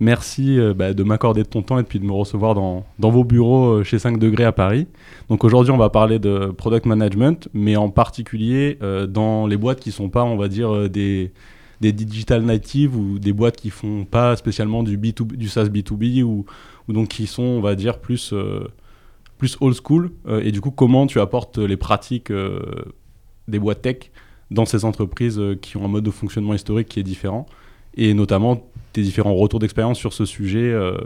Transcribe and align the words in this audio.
Merci 0.00 0.58
euh, 0.58 0.72
bah, 0.72 0.94
de 0.94 1.02
m'accorder 1.02 1.42
de 1.42 1.48
ton 1.48 1.62
temps 1.62 1.78
et 1.78 1.82
puis 1.82 2.00
de 2.00 2.04
me 2.06 2.12
recevoir 2.12 2.54
dans, 2.54 2.84
vos 2.98 3.24
bureaux 3.24 3.66
euh, 3.66 3.84
chez 3.84 3.98
5 3.98 4.18
degrés 4.18 4.44
à 4.44 4.52
Paris. 4.52 4.86
Donc 5.28 5.44
aujourd'hui, 5.44 5.72
on 5.72 5.76
va 5.76 5.90
parler 5.90 6.18
de 6.18 6.46
product 6.46 6.86
management, 6.86 7.48
mais 7.52 7.76
en 7.76 7.90
particulier 7.90 8.78
euh, 8.82 9.06
dans 9.06 9.46
les 9.46 9.58
boîtes 9.58 9.80
qui 9.80 9.92
sont 9.92 10.08
pas, 10.08 10.24
on 10.24 10.38
va 10.38 10.48
dire, 10.48 10.88
des, 10.88 11.32
digital 11.80 12.42
natives 12.42 12.96
ou 12.96 13.18
des 13.18 13.34
boîtes 13.34 13.56
qui 13.56 13.68
font 13.68 14.06
pas 14.06 14.36
spécialement 14.36 14.82
du, 14.82 14.96
B2B, 14.96 15.36
du 15.36 15.48
SaaS 15.48 15.66
B2B 15.66 16.22
ou, 16.22 16.46
donc 16.88 17.08
qui 17.08 17.26
sont, 17.26 17.42
on 17.42 17.60
va 17.60 17.74
dire, 17.74 17.98
plus, 17.98 18.34
plus 19.36 19.58
old 19.60 19.76
school. 19.76 20.10
Et 20.42 20.50
du 20.50 20.60
coup, 20.60 20.70
comment 20.70 21.06
tu 21.06 21.20
apportes 21.20 21.58
les 21.58 21.76
pratiques 21.76 22.32
des 23.48 23.58
boîtes 23.58 23.82
tech 23.82 24.10
dans 24.50 24.64
ces 24.64 24.84
entreprises 24.84 25.40
qui 25.60 25.76
ont 25.76 25.84
un 25.84 25.88
mode 25.88 26.04
de 26.04 26.10
fonctionnement 26.10 26.54
historique 26.54 26.88
qui 26.88 27.00
est 27.00 27.04
différent 27.04 27.46
et 27.94 28.14
notamment 28.14 28.69
tes 28.92 29.02
différents 29.02 29.34
retours 29.34 29.60
d'expérience 29.60 29.98
sur 29.98 30.12
ce 30.12 30.24
sujet 30.24 30.72
euh, 30.72 30.96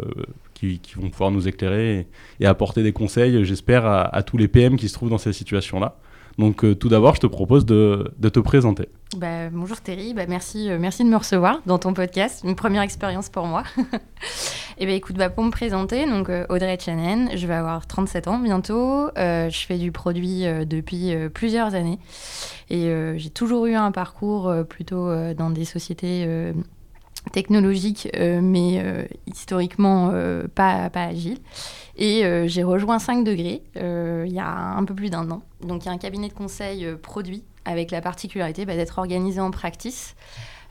qui, 0.54 0.80
vont 0.96 1.10
pouvoir 1.10 1.30
nous 1.30 1.46
éclairer 1.48 2.06
et, 2.40 2.46
apporter 2.46 2.82
des 2.82 2.92
conseils, 2.92 3.44
j'espère, 3.44 3.86
à, 3.86 4.22
tous 4.22 4.36
les 4.36 4.48
PM 4.48 4.76
qui 4.76 4.88
se 4.88 4.94
trouvent 4.94 5.10
dans 5.10 5.18
ces 5.18 5.32
situations-là. 5.32 5.96
Donc 6.36 6.64
euh, 6.64 6.74
tout 6.74 6.88
d'abord, 6.88 7.14
je 7.14 7.20
te 7.20 7.26
propose 7.28 7.64
de, 7.64 8.12
te 8.20 8.40
présenter. 8.40 8.88
Bah, 9.16 9.50
bonjour 9.50 9.80
Thierry, 9.80 10.14
bah, 10.14 10.24
merci, 10.26 10.68
euh, 10.68 10.78
merci 10.80 11.04
de 11.04 11.08
me 11.08 11.16
recevoir 11.16 11.60
dans 11.64 11.78
ton 11.78 11.94
podcast, 11.94 12.42
une 12.42 12.56
première 12.56 12.82
expérience 12.82 13.28
pour 13.28 13.46
moi. 13.46 13.62
et 14.78 14.86
ben 14.86 14.96
écoute, 14.96 15.16
bah, 15.16 15.30
pour 15.30 15.44
me 15.44 15.50
présenter, 15.50 16.06
donc 16.06 16.28
Audrey 16.48 16.76
Chanen, 16.80 17.30
je 17.36 17.46
vais 17.46 17.54
avoir 17.54 17.86
37 17.86 18.26
ans 18.26 18.38
bientôt, 18.40 19.10
je 19.16 19.64
fais 19.68 19.78
du 19.78 19.92
produit 19.92 20.42
depuis 20.66 21.14
plusieurs 21.32 21.74
années 21.76 22.00
et 22.68 22.90
j'ai 23.16 23.30
toujours 23.30 23.66
eu 23.66 23.74
un 23.74 23.92
parcours 23.92 24.52
plutôt 24.68 25.08
dans 25.34 25.50
des 25.50 25.64
sociétés 25.64 26.26
technologiques, 27.32 28.08
euh, 28.16 28.40
mais 28.42 28.80
euh, 28.82 29.04
historiquement 29.26 30.10
euh, 30.12 30.46
pas, 30.54 30.90
pas 30.90 31.04
agiles. 31.04 31.38
Et 31.96 32.24
j'ai 32.48 32.64
rejoint 32.64 32.98
5 32.98 33.22
degrés 33.22 33.62
il 33.76 34.32
y 34.32 34.40
a 34.40 34.50
un 34.50 34.84
peu 34.84 34.94
plus 34.94 35.10
d'un 35.10 35.30
an. 35.30 35.42
Donc 35.60 35.84
il 35.84 35.86
y 35.86 35.88
a 35.90 35.92
un 35.92 35.98
cabinet 35.98 36.28
de 36.28 36.32
conseil 36.32 36.88
produit 37.00 37.44
avec 37.64 37.92
la 37.92 38.00
particularité 38.00 38.66
bah, 38.66 38.74
d'être 38.74 38.98
organisé 38.98 39.40
en 39.40 39.52
practice. 39.52 40.16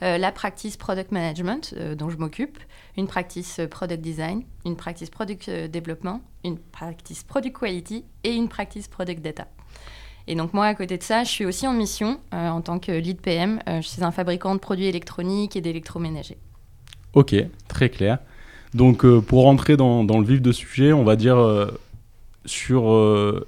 La 0.02 0.34
practice 0.34 0.76
product 0.76 1.14
management 1.14 1.74
dont 1.96 2.10
je 2.10 2.18
m'occupe, 2.18 2.60
une 2.98 3.08
practice 3.08 3.62
product 3.72 4.02
design, 4.02 4.44
une 4.66 4.76
practice 4.76 5.10
product 5.10 5.50
development, 5.50 6.20
une 6.44 6.60
practice 6.60 7.24
product 7.24 7.58
quality 7.58 8.04
et 8.26 8.34
une 8.34 8.50
practice 8.50 8.90
product 8.90 9.22
data. 9.22 9.48
Et 10.28 10.36
donc 10.36 10.54
moi, 10.54 10.68
à 10.68 10.76
côté 10.76 10.98
de 10.98 11.04
ça, 11.04 11.24
je 11.24 11.30
suis 11.30 11.46
aussi 11.46 11.68
en 11.68 11.74
mission 11.74 12.20
euh, 12.34 12.50
en 12.50 12.62
tant 12.62 12.80
que 12.80 12.92
lead 12.92 13.20
PM. 13.20 13.60
Euh, 13.68 13.82
suis 13.82 14.04
un 14.04 14.12
fabricant 14.12 14.56
de 14.56 14.60
produits 14.60 14.86
électroniques 14.86 15.56
et 15.56 15.62
d'électroménagers. 15.62 16.38
Ok, 17.14 17.36
très 17.68 17.90
clair. 17.90 18.20
Donc 18.74 19.06
euh, 19.06 19.22
pour 19.22 19.44
rentrer 19.44 19.76
dans, 19.76 20.04
le 20.04 20.26
vif 20.26 20.42
de 20.42 20.52
sujet, 20.52 20.94
on 20.94 21.04
va 21.04 21.16
dire 21.16 21.38
euh, 21.38 21.68
sur 22.46 22.84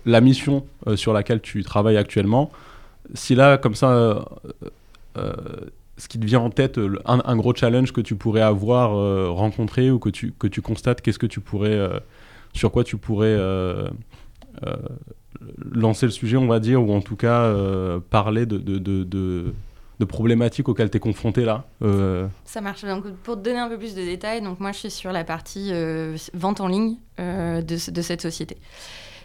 la 0.06 0.22
mission 0.22 0.66
sur 0.96 1.12
laquelle 1.12 1.42
tu 1.42 1.64
travailles 1.66 1.98
actuellement. 1.98 2.50
Si 3.14 3.36
là, 3.36 3.58
comme 3.58 3.76
ça, 3.76 4.24
ce 5.18 6.08
qui 6.08 6.18
te 6.18 6.26
vient 6.26 6.40
en 6.40 6.50
tête, 6.50 6.80
un, 7.04 7.22
un 7.26 7.36
gros 7.36 7.54
challenge 7.54 7.92
que 7.92 8.00
tu 8.00 8.16
pourrais 8.16 8.42
avoir 8.42 8.92
rencontré 9.36 9.92
ou 9.92 10.00
que 10.00 10.08
tu, 10.08 10.34
que 10.40 10.48
tu 10.48 10.62
constates, 10.62 11.02
qu'est-ce 11.02 11.20
que 11.20 11.26
tu 11.26 11.42
pourrais, 11.42 11.78
sur 12.54 12.72
quoi 12.72 12.86
tu 12.86 12.96
pourrais 12.96 13.38
lancer 15.72 16.06
le 16.06 16.12
sujet, 16.12 16.38
on 16.38 16.48
va 16.48 16.60
dire, 16.60 16.82
ou 16.82 16.94
en 16.94 17.02
tout 17.02 17.16
cas 17.16 17.42
euh, 17.42 18.00
parler 18.10 18.46
de, 18.46 18.58
problématiques 20.06 20.68
auxquelles 20.70 20.90
tu 20.90 20.98
es 20.98 21.00
confronté 21.00 21.46
là 21.46 21.66
euh, 21.82 22.28
Ça 22.46 22.62
marche. 22.62 22.84
Donc, 22.84 23.06
pour 23.24 23.36
te 23.36 23.42
donner 23.42 23.60
un 23.60 23.70
peu 23.70 23.78
plus 23.78 23.96
de 23.96 24.02
détails, 24.02 24.42
donc 24.42 24.60
moi 24.60 24.72
je 24.72 24.80
suis 24.80 24.92
sur 24.92 25.12
la 25.12 25.24
partie 25.24 25.70
euh, 25.72 26.18
vente 26.34 26.60
en 26.62 26.68
ligne 26.68 26.96
euh, 27.20 27.62
de, 27.62 27.78
ce- 27.78 27.92
de 27.92 28.02
cette 28.02 28.22
société. 28.22 28.58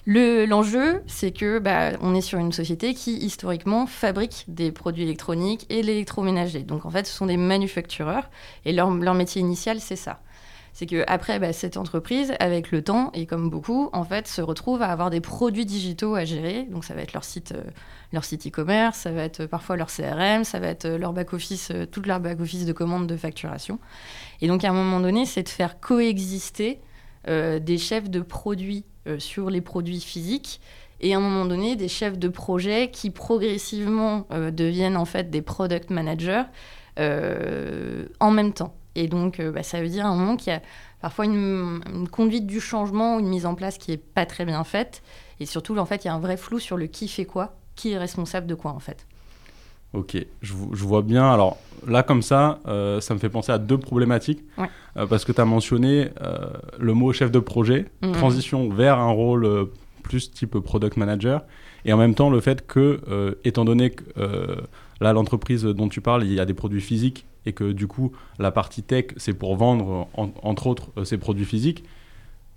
Le- 0.07 0.47
L'enjeu, 0.47 1.03
c'est 1.07 1.31
que 1.31 1.59
bah, 1.59 1.91
on 2.01 2.15
est 2.15 2.21
sur 2.23 2.39
une 2.39 2.53
société 2.53 2.95
qui 2.95 3.17
historiquement 3.19 3.87
fabrique 3.87 4.45
des 4.49 4.73
produits 4.73 5.03
électroniques 5.03 5.67
et 5.71 5.83
l'électroménager. 5.83 6.61
Donc 6.63 6.87
en 6.87 6.91
fait, 6.91 7.07
ce 7.07 7.15
sont 7.15 7.27
des 7.27 7.37
manufactureurs 7.37 8.31
et 8.65 8.73
leur 8.73 8.91
métier 9.15 9.41
initial, 9.41 9.79
c'est 9.81 9.97
ça. 9.97 10.21
C'est 10.73 10.87
que 10.87 11.05
après, 11.07 11.39
bah, 11.39 11.53
cette 11.53 11.77
entreprise, 11.77 12.33
avec 12.39 12.71
le 12.71 12.83
temps 12.83 13.11
et 13.13 13.27
comme 13.27 13.51
beaucoup, 13.51 13.91
en 13.93 14.05
fait, 14.05 14.29
se 14.29 14.41
retrouve 14.41 14.83
à 14.83 14.89
avoir 14.89 15.11
des 15.11 15.21
produits 15.21 15.67
digitaux 15.67 16.15
à 16.15 16.25
gérer. 16.25 16.65
Donc 16.71 16.85
ça 16.85 16.95
va 16.95 17.03
être 17.03 17.13
leur 17.13 17.25
site, 17.25 17.53
euh, 17.53 17.63
leur 18.13 18.25
site 18.25 18.47
e-commerce, 18.47 18.99
ça 18.99 19.13
va 19.13 19.23
être 19.23 19.41
euh, 19.41 19.47
parfois 19.47 19.77
leur 19.77 19.89
CRM, 19.89 20.45
ça 20.45 20.59
va 20.59 20.69
être 20.69 20.85
euh, 20.85 20.99
leur 20.99 21.13
back 21.13 21.33
office, 21.33 21.71
euh, 21.71 21.87
toute 21.87 22.07
leur 22.07 22.21
back 22.21 22.41
office 22.41 22.65
de 22.65 22.73
commande 22.73 23.07
de 23.07 23.17
facturation. 23.17 23.79
Et 24.41 24.49
donc 24.49 24.65
à 24.65 24.71
un 24.71 24.73
moment 24.73 25.01
donné, 25.01 25.27
c'est 25.27 25.43
de 25.43 25.49
faire 25.49 25.81
coexister 25.81 26.81
des 27.27 27.77
chefs 27.77 28.09
de 28.09 28.23
produits 28.23 28.87
sur 29.19 29.51
les 29.51 29.61
produits 29.61 30.01
physiques 30.01 30.59
et 31.03 31.13
à 31.13 31.19
un 31.19 31.21
moment 31.21 31.45
donné 31.45 31.77
des 31.77 31.87
chefs 31.89 32.19
de 32.19 32.29
projet 32.29 32.91
qui 32.91 33.11
progressivement 33.11 34.27
deviennent 34.31 34.97
en 34.97 35.05
fait 35.05 35.29
des 35.29 35.43
product 35.43 35.91
managers 35.91 36.45
en 36.97 38.31
même 38.31 38.55
temps. 38.55 38.75
Et 38.95 39.07
donc 39.09 39.39
euh, 39.41 39.53
bah, 39.53 39.63
ça 39.63 39.81
veut 39.81 39.89
dire 39.89 40.07
à 40.07 40.09
un 40.09 40.17
moment 40.17 40.37
qu'il 40.37 40.53
y 40.53 40.57
a 40.57 40.63
parfois 41.01 41.25
une, 41.25 41.81
une 41.95 42.09
conduite 42.09 42.47
du 42.47 42.61
changement 42.61 43.17
ou 43.17 43.21
une 43.21 43.29
mise 43.29 43.47
en 43.47 43.55
place 43.55 43.79
qui 43.79 43.93
est 43.93 43.97
pas 43.97 44.27
très 44.27 44.45
bien 44.45 44.65
faite 44.65 45.03
et 45.39 45.47
surtout 45.47 45.77
en 45.79 45.87
fait 45.87 46.05
il 46.05 46.09
y 46.09 46.11
a 46.11 46.15
un 46.15 46.19
vrai 46.19 46.37
flou 46.37 46.59
sur 46.59 46.77
le 46.77 46.87
qui 46.87 47.07
fait 47.09 47.25
quoi, 47.25 47.57
qui 47.77 47.93
est 47.93 47.99
responsable 47.99 48.47
de 48.47 48.55
quoi 48.55 48.73
en 48.73 48.81
fait. 48.81 49.07
Ok, 49.93 50.17
je, 50.43 50.53
vo- 50.53 50.71
je 50.73 50.85
vois 50.85 51.03
bien. 51.03 51.33
Alors 51.33 51.57
là, 51.89 52.05
comme 52.05 52.23
ça, 52.23 52.61
euh, 52.69 53.01
ça 53.01 53.13
me 53.13 53.19
fait 53.19 53.29
penser 53.29 53.51
à 53.51 53.59
deux 53.59 53.79
problématiques. 53.79 54.45
Ouais. 54.57 54.69
Euh, 54.97 55.07
parce 55.07 55.25
que 55.25 55.33
tu 55.33 55.41
as 55.41 55.45
mentionné 55.45 56.11
euh, 56.23 56.47
le 56.79 56.95
mot 56.95 57.13
chef 57.13 57.33
de 57.33 57.41
projet, 57.41 57.87
Mhm. 58.03 58.13
transition 58.13 58.69
vers 58.69 58.99
un 59.01 59.11
rôle 59.11 59.69
plus 60.05 60.31
type 60.31 60.59
product 60.61 60.97
manager, 60.97 61.43
et 61.85 61.93
en 61.93 61.97
même 61.97 62.15
temps 62.15 62.31
le 62.31 62.41
fait 62.41 62.65
que, 62.67 63.37
étant 63.45 63.65
donné 63.65 63.91
que 63.91 64.05
là, 65.01 65.13
l'entreprise 65.13 65.65
dont 65.65 65.89
tu 65.89 66.01
parles, 66.01 66.25
il 66.25 66.33
y 66.35 66.39
a 66.41 66.45
des 66.45 66.55
produits 66.55 66.81
physiques, 66.81 67.27
et 67.47 67.53
que 67.53 67.73
du 67.73 67.87
coup, 67.87 68.13
la 68.39 68.51
partie 68.51 68.83
tech, 68.83 69.07
c'est 69.17 69.35
pour 69.35 69.57
vendre, 69.57 70.09
en- 70.17 70.31
entre 70.43 70.67
autres, 70.67 70.91
euh, 70.97 71.05
ces 71.05 71.19
produits 71.19 71.45
physiques. 71.45 71.85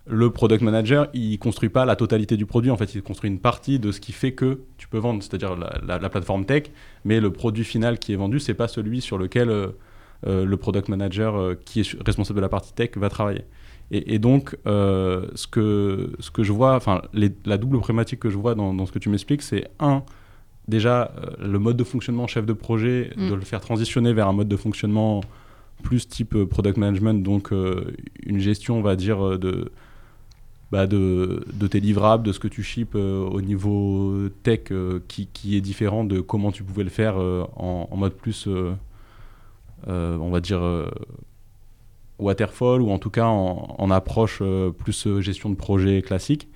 Le 0.05 0.29
product 0.31 0.61
manager, 0.61 1.07
il 1.13 1.39
construit 1.39 1.69
pas 1.69 1.85
la 1.85 1.95
totalité 1.95 2.35
du 2.35 2.45
produit, 2.45 2.69
en 2.71 2.75
fait, 2.77 2.93
il 2.93 3.01
construit 3.01 3.29
une 3.29 3.39
partie 3.39 3.79
de 3.79 3.91
ce 3.93 4.01
qui 4.01 4.11
fait 4.11 4.33
que 4.33 4.59
tu 4.77 4.89
peux 4.89 4.97
vendre, 4.97 5.23
c'est-à-dire 5.23 5.55
la, 5.55 5.79
la- 5.85 5.99
la 5.99 6.09
plateforme 6.09 6.45
tech, 6.45 6.63
mais 7.05 7.21
le 7.21 7.31
produit 7.31 7.63
final 7.63 7.97
qui 7.99 8.11
est 8.11 8.17
vendu, 8.17 8.39
c'est 8.41 8.53
pas 8.53 8.67
celui 8.67 8.99
sur 8.99 9.17
lequel 9.17 9.49
euh, 9.49 9.67
euh, 10.27 10.43
le 10.45 10.57
product 10.57 10.89
manager 10.89 11.55
qui 11.63 11.79
est 11.81 11.97
responsable 12.05 12.37
de 12.37 12.41
la 12.41 12.49
partie 12.49 12.73
tech 12.73 12.91
va 12.97 13.09
travailler. 13.09 13.43
Et, 13.91 14.17
donc, 14.17 14.57
ce, 14.65 15.47
que, 15.47 16.13
ce 16.19 16.31
que 16.31 16.41
je 16.41 16.51
vois, 16.51 16.75
enfin, 16.75 17.01
la 17.13 17.57
double 17.57 17.77
problématique 17.77 18.19
que 18.19 18.29
je 18.31 18.37
vois 18.37 18.55
dans, 18.55 18.73
dans 18.73 18.85
ce 18.87 18.91
que 18.91 18.97
tu 18.97 19.09
m'expliques, 19.09 19.43
c'est 19.43 19.67
un, 19.79 20.03
déjà, 20.67 21.11
euh, 21.17 21.47
le 21.47 21.59
mode 21.59 21.77
de 21.77 21.83
fonctionnement 21.83 22.27
chef 22.27 22.45
de 22.45 22.53
projet, 22.53 23.11
Mm. 23.17 23.29
de 23.29 23.33
le 23.35 23.41
faire 23.41 23.61
transitionner 23.61 24.13
vers 24.13 24.27
un 24.27 24.33
mode 24.33 24.47
de 24.47 24.57
fonctionnement 24.57 25.21
plus 25.81 26.07
type 26.07 26.35
euh, 26.35 26.45
product 26.45 26.77
management, 26.77 27.21
donc 27.23 27.51
euh, 27.51 27.95
une 28.25 28.39
gestion, 28.39 28.77
on 28.77 28.81
va 28.81 28.95
dire, 28.95 29.37
de, 29.37 29.71
bah, 30.71 30.87
de, 30.87 31.45
de 31.53 31.67
tes 31.67 31.79
livrables, 31.79 32.25
de 32.25 32.31
ce 32.31 32.39
que 32.39 32.47
tu 32.47 32.63
ships 32.63 32.95
euh, 32.95 33.23
au 33.25 33.41
niveau 33.41 34.29
tech, 34.43 34.71
euh, 34.71 34.99
qui, 35.07 35.27
qui 35.33 35.55
est 35.57 35.61
différent 35.61 36.03
de 36.03 36.21
comment 36.21 36.51
tu 36.51 36.63
pouvais 36.63 36.83
le 36.85 36.89
faire 36.89 37.15
euh, 37.19 37.43
en, 37.57 37.87
en 37.91 37.97
mode 37.97 38.13
plus, 38.13 38.47
on 39.87 40.29
va 40.29 40.39
dire, 40.39 40.61
waterfall, 42.19 42.81
ou 42.81 42.89
en 42.91 42.99
tout 42.99 43.09
cas 43.09 43.25
en, 43.25 43.75
en 43.77 43.91
approche 43.91 44.41
plus 44.77 45.19
gestion 45.19 45.49
de 45.49 45.55
projet 45.55 46.01
classique. 46.01 46.47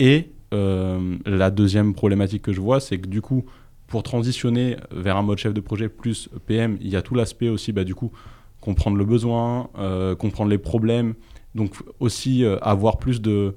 Et 0.00 0.30
euh, 0.52 1.16
la 1.26 1.50
deuxième 1.50 1.94
problématique 1.94 2.42
que 2.42 2.52
je 2.52 2.60
vois, 2.60 2.80
c'est 2.80 2.98
que 2.98 3.06
du 3.06 3.20
coup, 3.20 3.44
pour 3.86 4.02
transitionner 4.02 4.76
vers 4.90 5.16
un 5.16 5.22
mode 5.22 5.38
chef 5.38 5.54
de 5.54 5.60
projet 5.60 5.88
plus 5.88 6.28
PM, 6.46 6.78
il 6.80 6.88
y 6.88 6.96
a 6.96 7.02
tout 7.02 7.14
l'aspect 7.14 7.48
aussi, 7.48 7.72
bah, 7.72 7.84
du 7.84 7.94
coup, 7.94 8.12
comprendre 8.60 8.96
le 8.96 9.04
besoin, 9.04 9.68
euh, 9.78 10.14
comprendre 10.14 10.50
les 10.50 10.58
problèmes, 10.58 11.14
donc 11.54 11.74
aussi 12.00 12.44
euh, 12.44 12.58
avoir 12.62 12.98
plus 12.98 13.20
de, 13.20 13.54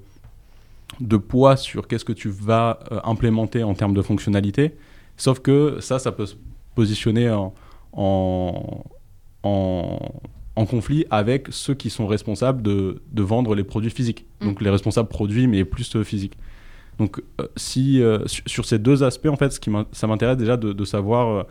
de 1.00 1.18
poids 1.18 1.58
sur 1.58 1.88
qu'est-ce 1.88 2.06
que 2.06 2.14
tu 2.14 2.30
vas 2.30 2.80
implémenter 3.04 3.64
en 3.64 3.74
termes 3.74 3.94
de 3.94 4.02
fonctionnalité. 4.02 4.76
Sauf 5.18 5.40
que 5.40 5.78
ça, 5.80 6.00
ça 6.00 6.12
peut 6.12 6.26
se 6.26 6.36
positionner 6.76 7.30
en, 7.30 7.54
en, 7.94 8.84
en 9.44 10.00
en 10.56 10.66
conflit 10.66 11.06
avec 11.10 11.48
ceux 11.52 11.74
qui 11.74 11.90
sont 11.90 12.08
responsables 12.08 12.62
de, 12.62 13.02
de 13.12 13.24
vendre 13.24 13.56
les 13.56 13.64
produits 13.64 13.90
physiques. 13.90 14.26
Mm. 14.42 14.46
Donc 14.46 14.62
les 14.62 14.70
responsables 14.70 15.10
produits, 15.10 15.48
mais 15.48 15.66
plus 15.66 16.02
physiques. 16.04 16.38
Donc 17.00 17.22
si, 17.58 18.02
sur 18.26 18.66
ces 18.66 18.80
deux 18.80 19.04
aspects, 19.04 19.28
en 19.28 19.36
fait, 19.36 19.52
ce 19.52 19.60
qui 19.60 19.70
ça 19.92 20.08
m'intéresse 20.08 20.38
déjà 20.38 20.56
de, 20.56 20.86
savoir 20.86 21.46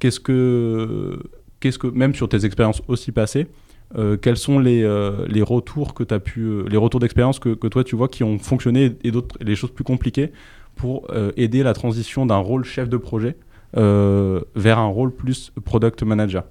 qu'est-ce 0.00 0.20
que, 0.20 1.18
qu'est-ce 1.60 1.78
que, 1.78 1.86
même 1.86 2.14
sur 2.14 2.28
tes 2.28 2.44
expériences 2.44 2.82
aussi 2.88 3.12
passées, 3.12 3.46
euh, 3.96 4.18
quels 4.18 4.36
sont 4.36 4.58
les, 4.58 4.82
euh, 4.82 5.26
les, 5.28 5.40
retours 5.40 5.94
que 5.94 6.04
pu, 6.18 6.42
euh, 6.42 6.64
les 6.68 6.76
retours 6.76 7.00
d'expérience 7.00 7.38
que, 7.38 7.54
toi 7.54 7.84
tu 7.84 7.96
vois 7.96 8.08
qui 8.08 8.22
ont 8.22 8.38
fonctionné 8.38 8.96
et 9.02 9.10
d'autres, 9.10 9.36
les 9.40 9.56
choses 9.56 9.70
plus 9.70 9.84
compliquées 9.84 10.32
pour 10.76 11.08
aider 11.36 11.64
la 11.64 11.72
transition 11.72 12.24
d'un 12.24 12.36
rôle 12.36 12.62
chef 12.62 12.88
de 12.88 12.96
projet 12.96 13.36
vers 13.74 14.78
un 14.78 14.86
rôle 14.86 15.12
plus 15.12 15.50
product 15.64 16.04
manager. 16.04 16.44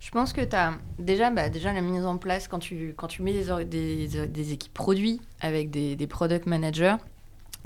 Je 0.00 0.10
pense 0.10 0.32
que 0.32 0.40
tu 0.40 0.56
as 0.56 0.72
déjà, 0.98 1.30
bah, 1.30 1.50
déjà 1.50 1.74
la 1.74 1.82
mise 1.82 2.06
en 2.06 2.16
place, 2.16 2.48
quand 2.48 2.60
tu, 2.60 2.94
quand 2.96 3.08
tu 3.08 3.20
mets 3.22 3.34
des, 3.66 4.08
des, 4.26 4.52
équipes 4.54 4.72
produits 4.72 5.20
avec 5.42 5.68
des 5.68 6.06
product 6.06 6.46
managers, 6.46 6.96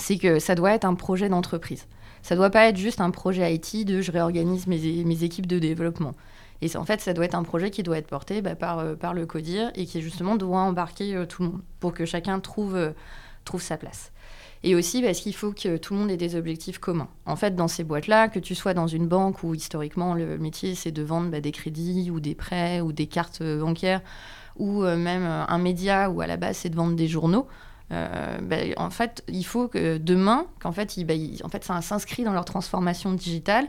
c'est 0.00 0.18
que 0.18 0.38
ça 0.38 0.54
doit 0.54 0.72
être 0.72 0.84
un 0.84 0.94
projet 0.94 1.28
d'entreprise. 1.28 1.86
Ça 2.22 2.36
doit 2.36 2.50
pas 2.50 2.66
être 2.66 2.76
juste 2.76 3.00
un 3.00 3.10
projet 3.10 3.54
IT 3.54 3.86
de 3.86 4.00
je 4.00 4.12
réorganise 4.12 4.66
mes, 4.66 5.04
mes 5.04 5.24
équipes 5.24 5.46
de 5.46 5.58
développement. 5.58 6.14
Et 6.62 6.76
en 6.76 6.84
fait, 6.84 7.00
ça 7.00 7.14
doit 7.14 7.24
être 7.24 7.34
un 7.34 7.42
projet 7.42 7.70
qui 7.70 7.82
doit 7.82 7.98
être 7.98 8.06
porté 8.06 8.42
bah, 8.42 8.54
par, 8.54 8.78
euh, 8.80 8.94
par 8.94 9.14
le 9.14 9.26
CODIR 9.26 9.70
et 9.74 9.86
qui 9.86 10.02
justement 10.02 10.36
doit 10.36 10.60
embarquer 10.60 11.14
euh, 11.14 11.26
tout 11.26 11.42
le 11.42 11.48
monde 11.50 11.60
pour 11.78 11.94
que 11.94 12.04
chacun 12.04 12.38
trouve, 12.40 12.76
euh, 12.76 12.90
trouve 13.44 13.62
sa 13.62 13.76
place. 13.76 14.12
Et 14.62 14.74
aussi 14.74 15.00
parce 15.00 15.20
qu'il 15.20 15.34
faut 15.34 15.52
que 15.52 15.78
tout 15.78 15.94
le 15.94 16.00
monde 16.00 16.10
ait 16.10 16.18
des 16.18 16.36
objectifs 16.36 16.78
communs. 16.78 17.08
En 17.24 17.36
fait, 17.36 17.56
dans 17.56 17.68
ces 17.68 17.82
boîtes-là, 17.82 18.28
que 18.28 18.38
tu 18.38 18.54
sois 18.54 18.74
dans 18.74 18.86
une 18.86 19.08
banque 19.08 19.42
où 19.42 19.54
historiquement 19.54 20.12
le 20.12 20.36
métier 20.36 20.74
c'est 20.74 20.92
de 20.92 21.02
vendre 21.02 21.30
bah, 21.30 21.40
des 21.40 21.52
crédits 21.52 22.10
ou 22.10 22.20
des 22.20 22.34
prêts 22.34 22.82
ou 22.82 22.92
des 22.92 23.06
cartes 23.06 23.42
bancaires, 23.42 24.02
ou 24.58 24.82
même 24.82 25.24
un 25.24 25.58
média 25.58 26.10
où 26.10 26.20
à 26.20 26.26
la 26.26 26.36
base 26.36 26.58
c'est 26.58 26.68
de 26.68 26.76
vendre 26.76 26.94
des 26.94 27.08
journaux, 27.08 27.46
bah, 27.90 28.56
en 28.76 28.90
fait, 28.90 29.24
il 29.28 29.44
faut 29.44 29.68
que 29.68 29.98
demain, 29.98 30.46
qu'en 30.60 30.72
fait, 30.72 30.96
en 31.44 31.48
fait, 31.48 31.64
ça 31.64 31.80
s'inscrit 31.82 32.24
dans 32.24 32.32
leur 32.32 32.44
transformation 32.44 33.12
digitale, 33.12 33.68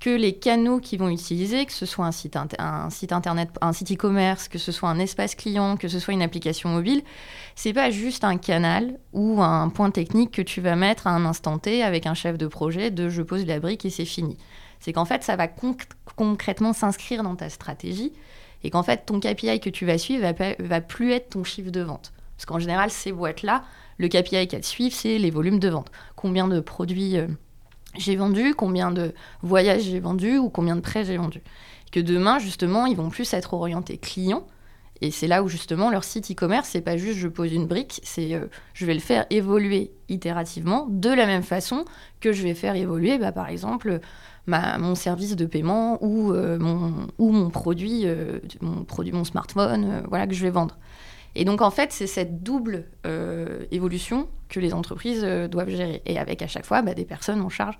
que 0.00 0.10
les 0.10 0.32
canaux 0.32 0.80
qu'ils 0.80 0.98
vont 0.98 1.10
utiliser, 1.10 1.66
que 1.66 1.72
ce 1.72 1.84
soit 1.84 2.06
un 2.06 2.12
site, 2.12 2.36
un 2.58 2.88
site 2.88 3.12
internet, 3.12 3.50
un 3.60 3.74
site 3.74 3.92
e-commerce, 3.92 4.48
que 4.48 4.58
ce 4.58 4.72
soit 4.72 4.88
un 4.88 4.98
espace 4.98 5.34
client, 5.34 5.76
que 5.76 5.88
ce 5.88 5.98
soit 5.98 6.14
une 6.14 6.22
application 6.22 6.70
mobile, 6.70 7.02
c'est 7.54 7.74
pas 7.74 7.90
juste 7.90 8.24
un 8.24 8.38
canal 8.38 8.98
ou 9.12 9.42
un 9.42 9.68
point 9.68 9.90
technique 9.90 10.30
que 10.30 10.42
tu 10.42 10.62
vas 10.62 10.74
mettre 10.74 11.06
à 11.06 11.10
un 11.10 11.26
instant 11.26 11.58
T 11.58 11.82
avec 11.82 12.06
un 12.06 12.14
chef 12.14 12.38
de 12.38 12.46
projet 12.46 12.90
de 12.90 13.10
je 13.10 13.20
pose 13.20 13.44
la 13.44 13.60
brique 13.60 13.84
et 13.84 13.90
c'est 13.90 14.06
fini. 14.06 14.38
C'est 14.80 14.94
qu'en 14.94 15.04
fait, 15.04 15.22
ça 15.22 15.36
va 15.36 15.48
concrètement 16.16 16.72
s'inscrire 16.72 17.22
dans 17.22 17.36
ta 17.36 17.50
stratégie 17.50 18.14
et 18.64 18.70
qu'en 18.70 18.82
fait, 18.82 19.04
ton 19.04 19.20
KPI 19.20 19.60
que 19.60 19.68
tu 19.68 19.84
vas 19.84 19.98
suivre 19.98 20.22
va, 20.22 20.54
va 20.58 20.80
plus 20.80 21.12
être 21.12 21.30
ton 21.30 21.44
chiffre 21.44 21.70
de 21.70 21.82
vente. 21.82 22.12
Parce 22.40 22.46
qu'en 22.46 22.58
général, 22.58 22.90
ces 22.90 23.12
boîtes-là, 23.12 23.64
le 23.98 24.08
KPI 24.08 24.48
qu'elles 24.48 24.64
suivent, 24.64 24.94
c'est 24.94 25.18
les 25.18 25.30
volumes 25.30 25.58
de 25.58 25.68
vente. 25.68 25.92
Combien 26.16 26.48
de 26.48 26.60
produits 26.60 27.18
euh, 27.18 27.26
j'ai 27.98 28.16
vendu, 28.16 28.54
combien 28.54 28.90
de 28.90 29.12
voyages 29.42 29.82
j'ai 29.82 30.00
vendu 30.00 30.38
ou 30.38 30.48
combien 30.48 30.74
de 30.74 30.80
prêts 30.80 31.04
j'ai 31.04 31.18
vendu. 31.18 31.42
Que 31.92 32.00
demain, 32.00 32.38
justement, 32.38 32.86
ils 32.86 32.96
vont 32.96 33.10
plus 33.10 33.30
être 33.34 33.52
orientés 33.52 33.98
clients. 33.98 34.46
Et 35.02 35.10
c'est 35.10 35.26
là 35.26 35.42
où, 35.42 35.48
justement, 35.48 35.90
leur 35.90 36.02
site 36.02 36.30
e-commerce, 36.30 36.70
c'est 36.70 36.80
pas 36.80 36.96
juste 36.96 37.18
je 37.18 37.28
pose 37.28 37.52
une 37.52 37.66
brique, 37.66 38.00
c'est 38.04 38.32
euh, 38.32 38.46
je 38.72 38.86
vais 38.86 38.94
le 38.94 39.00
faire 39.00 39.26
évoluer 39.28 39.90
itérativement 40.08 40.86
de 40.88 41.10
la 41.10 41.26
même 41.26 41.42
façon 41.42 41.84
que 42.20 42.32
je 42.32 42.42
vais 42.42 42.54
faire 42.54 42.74
évoluer, 42.74 43.18
bah, 43.18 43.32
par 43.32 43.50
exemple, 43.50 44.00
ma, 44.46 44.78
mon 44.78 44.94
service 44.94 45.36
de 45.36 45.44
paiement 45.44 46.02
ou, 46.02 46.32
euh, 46.32 46.58
mon, 46.58 47.06
ou 47.18 47.32
mon, 47.32 47.50
produit, 47.50 48.06
mon 48.62 48.84
produit, 48.84 49.12
mon 49.12 49.24
smartphone, 49.24 50.04
voilà, 50.08 50.26
que 50.26 50.32
je 50.32 50.42
vais 50.42 50.50
vendre. 50.50 50.78
Et 51.34 51.44
donc, 51.44 51.60
en 51.60 51.70
fait, 51.70 51.92
c'est 51.92 52.06
cette 52.06 52.42
double 52.42 52.86
évolution 53.70 54.28
que 54.50 54.60
les 54.60 54.74
entreprises 54.74 55.22
euh, 55.24 55.48
doivent 55.48 55.70
gérer. 55.70 56.02
Et 56.04 56.18
avec 56.18 56.42
à 56.42 56.46
chaque 56.46 56.66
fois 56.66 56.82
bah, 56.82 56.92
des 56.92 57.06
personnes 57.06 57.40
en 57.40 57.48
charge 57.48 57.78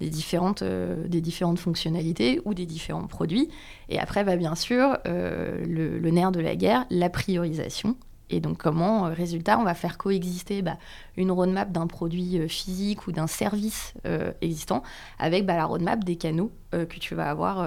des 0.00 0.10
différentes, 0.10 0.62
euh, 0.62 1.08
des 1.08 1.20
différentes 1.20 1.58
fonctionnalités 1.58 2.40
ou 2.44 2.54
des 2.54 2.66
différents 2.66 3.06
produits. 3.06 3.48
Et 3.88 3.98
après, 3.98 4.22
bah, 4.24 4.36
bien 4.36 4.54
sûr, 4.54 4.98
euh, 5.06 5.64
le, 5.64 6.10
nerf 6.10 6.30
de 6.30 6.40
la 6.40 6.54
guerre, 6.54 6.84
la 6.90 7.08
priorisation. 7.08 7.96
Et 8.30 8.40
donc, 8.40 8.58
comment, 8.58 9.04
résultat, 9.04 9.58
on 9.58 9.64
va 9.64 9.74
faire 9.74 9.96
coexister 9.96 10.60
bah, 10.60 10.76
une 11.16 11.30
roadmap 11.30 11.72
d'un 11.72 11.86
produit 11.86 12.46
physique 12.46 13.06
ou 13.06 13.12
d'un 13.12 13.26
service 13.26 13.94
existant 14.42 14.82
avec 15.18 15.46
la 15.46 15.64
roadmap 15.64 16.04
des 16.04 16.16
canaux 16.16 16.52
que 16.72 16.98
tu 16.98 17.14
vas 17.14 17.30
avoir, 17.30 17.66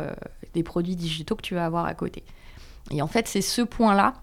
des 0.54 0.62
produits 0.62 0.96
digitaux 0.96 1.36
que 1.36 1.42
tu 1.42 1.56
vas 1.56 1.66
avoir 1.66 1.86
à 1.86 1.96
côté. 1.96 2.24
Et 2.92 3.02
en 3.02 3.08
fait, 3.08 3.28
c'est 3.28 3.42
ce 3.42 3.64
point-là 3.64 4.14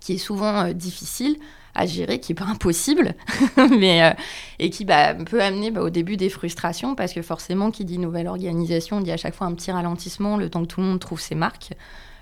qui 0.00 0.14
est 0.14 0.18
souvent 0.18 0.72
difficile 0.72 1.36
à 1.74 1.86
gérer, 1.86 2.20
qui 2.20 2.32
n'est 2.32 2.36
pas 2.36 2.46
impossible, 2.46 3.14
mais, 3.78 4.02
euh, 4.02 4.12
et 4.58 4.70
qui 4.70 4.84
bah, 4.84 5.14
peut 5.14 5.40
amener 5.42 5.70
bah, 5.70 5.82
au 5.82 5.90
début 5.90 6.16
des 6.16 6.28
frustrations, 6.28 6.94
parce 6.94 7.12
que 7.12 7.22
forcément, 7.22 7.70
qui 7.70 7.84
dit 7.84 7.98
nouvelle 7.98 8.28
organisation, 8.28 9.00
dit 9.00 9.12
à 9.12 9.16
chaque 9.16 9.34
fois 9.34 9.46
un 9.46 9.54
petit 9.54 9.70
ralentissement, 9.70 10.36
le 10.36 10.50
temps 10.50 10.62
que 10.62 10.66
tout 10.66 10.80
le 10.80 10.86
monde 10.86 11.00
trouve 11.00 11.20
ses 11.20 11.34
marques, 11.34 11.72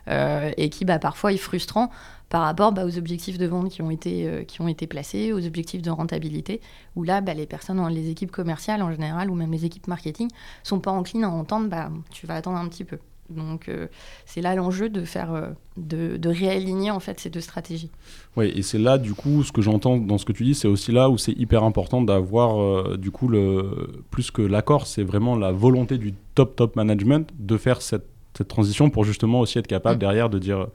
euh, 0.09 0.51
et 0.57 0.71
qui 0.71 0.85
bah, 0.85 0.99
parfois 0.99 1.33
est 1.33 1.39
frustrant 1.39 1.91
par 2.29 2.43
rapport 2.43 2.73
bah, 2.73 2.85
aux 2.85 2.99
objectifs 2.99 3.39
de 3.39 3.47
vente 3.47 3.71
qui 3.71 3.83
ont, 3.83 3.91
été, 3.91 4.27
euh, 4.27 4.45
qui 4.45 4.61
ont 4.61 4.69
été 4.69 4.87
placés, 4.87 5.33
aux 5.33 5.47
objectifs 5.47 5.83
de 5.83 5.91
rentabilité, 5.91 6.61
où 6.97 7.03
là, 7.03 7.21
bah, 7.21 7.35
les 7.35 7.47
personnes, 7.47 7.87
les 7.89 8.11
équipes 8.11 8.31
commerciales 8.31 8.83
en 8.83 8.91
général, 8.91 9.31
ou 9.31 9.35
même 9.35 9.53
les 9.53 9.65
équipes 9.65 9.87
marketing, 9.87 10.29
sont 10.63 10.81
pas 10.81 10.91
enclines 10.91 11.25
à 11.25 11.31
entendre, 11.31 11.69
bah, 11.69 11.91
tu 12.11 12.27
vas 12.27 12.35
attendre 12.35 12.59
un 12.59 12.69
petit 12.69 12.85
peu. 12.85 12.99
Donc 13.31 13.69
euh, 13.69 13.89
c'est 14.25 14.41
là 14.41 14.55
l'enjeu 14.55 14.89
de 14.89 15.05
faire, 15.05 15.33
euh, 15.35 15.49
de, 15.77 16.29
réaligner 16.29 16.91
en 16.91 17.01
fait 17.01 17.21
ces 17.21 17.29
deux 17.29 17.41
stratégies. 17.41 17.91
Oui, 18.37 18.53
et 18.55 18.63
c'est 18.63 18.79
là 18.79 18.97
du 18.97 19.15
coup 19.15 19.43
ce 19.43 19.53
que 19.53 19.61
j'entends 19.61 19.99
dans 19.99 20.19
ce 20.19 20.25
que 20.25 20.33
tu 20.33 20.45
dis, 20.45 20.55
c'est 20.55 20.69
aussi 20.69 20.93
là 20.93 21.11
où 21.11 21.19
c'est 21.19 21.33
hyper 21.33 21.63
important 21.63 22.01
d'avoir 22.01 22.61
euh, 22.61 22.97
du 22.97 23.11
coup 23.11 23.29
le 23.29 24.03
plus 24.11 24.31
que 24.31 24.43
l'accord, 24.43 24.87
c'est 24.87 25.03
vraiment 25.03 25.37
la 25.37 25.53
volonté 25.53 25.99
du 25.99 26.15
top 26.35 26.57
top 26.57 26.77
management 26.77 27.31
de 27.39 27.57
faire 27.57 27.83
cette, 27.83 28.07
cette 28.37 28.49
transition 28.49 28.89
pour 28.89 29.05
justement 29.05 29.41
aussi 29.41 29.59
être 29.59 29.67
capable 29.67 29.97
mm. 29.97 30.01
derrière 30.01 30.31
de 30.31 30.39
dire 30.39 30.67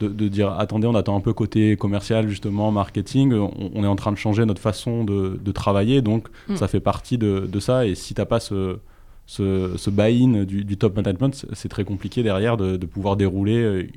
de, 0.00 0.28
dire 0.28 0.52
attendez 0.58 0.86
on 0.86 0.94
attend 0.94 1.16
un 1.16 1.20
peu 1.20 1.32
côté 1.32 1.76
commercial 1.76 2.28
justement 2.28 2.70
marketing 2.70 3.32
on, 3.32 3.84
est 3.84 3.86
en 3.86 3.96
train 3.96 4.12
de 4.12 4.18
changer 4.18 4.44
notre 4.44 4.60
façon 4.60 5.04
de, 5.04 5.40
de 5.42 5.52
travailler 5.52 6.02
donc 6.02 6.28
mm. 6.48 6.56
ça 6.56 6.68
fait 6.68 6.80
partie 6.80 7.16
de, 7.16 7.48
de 7.50 7.60
ça 7.60 7.86
et 7.86 7.94
si 7.94 8.12
t'as 8.12 8.26
pas 8.26 8.40
ce 8.40 8.78
ce, 9.26 9.90
buy-in 9.90 10.44
du, 10.44 10.76
top 10.76 10.96
management, 10.96 11.46
c'est 11.52 11.68
très 11.68 11.84
compliqué 11.84 12.22
derrière 12.22 12.56
de, 12.56 12.76
pouvoir 12.86 13.16
dérouler 13.16 13.56
euh, 13.56 13.88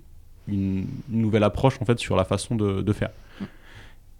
une, 0.48 0.86
nouvelle 1.10 1.43
approche 1.43 1.81
en 1.81 1.86
fait 1.86 2.00
sur 2.00 2.15
la 2.15 2.24
façon 2.24 2.55
de, 2.55 2.93
faire. 2.93 3.12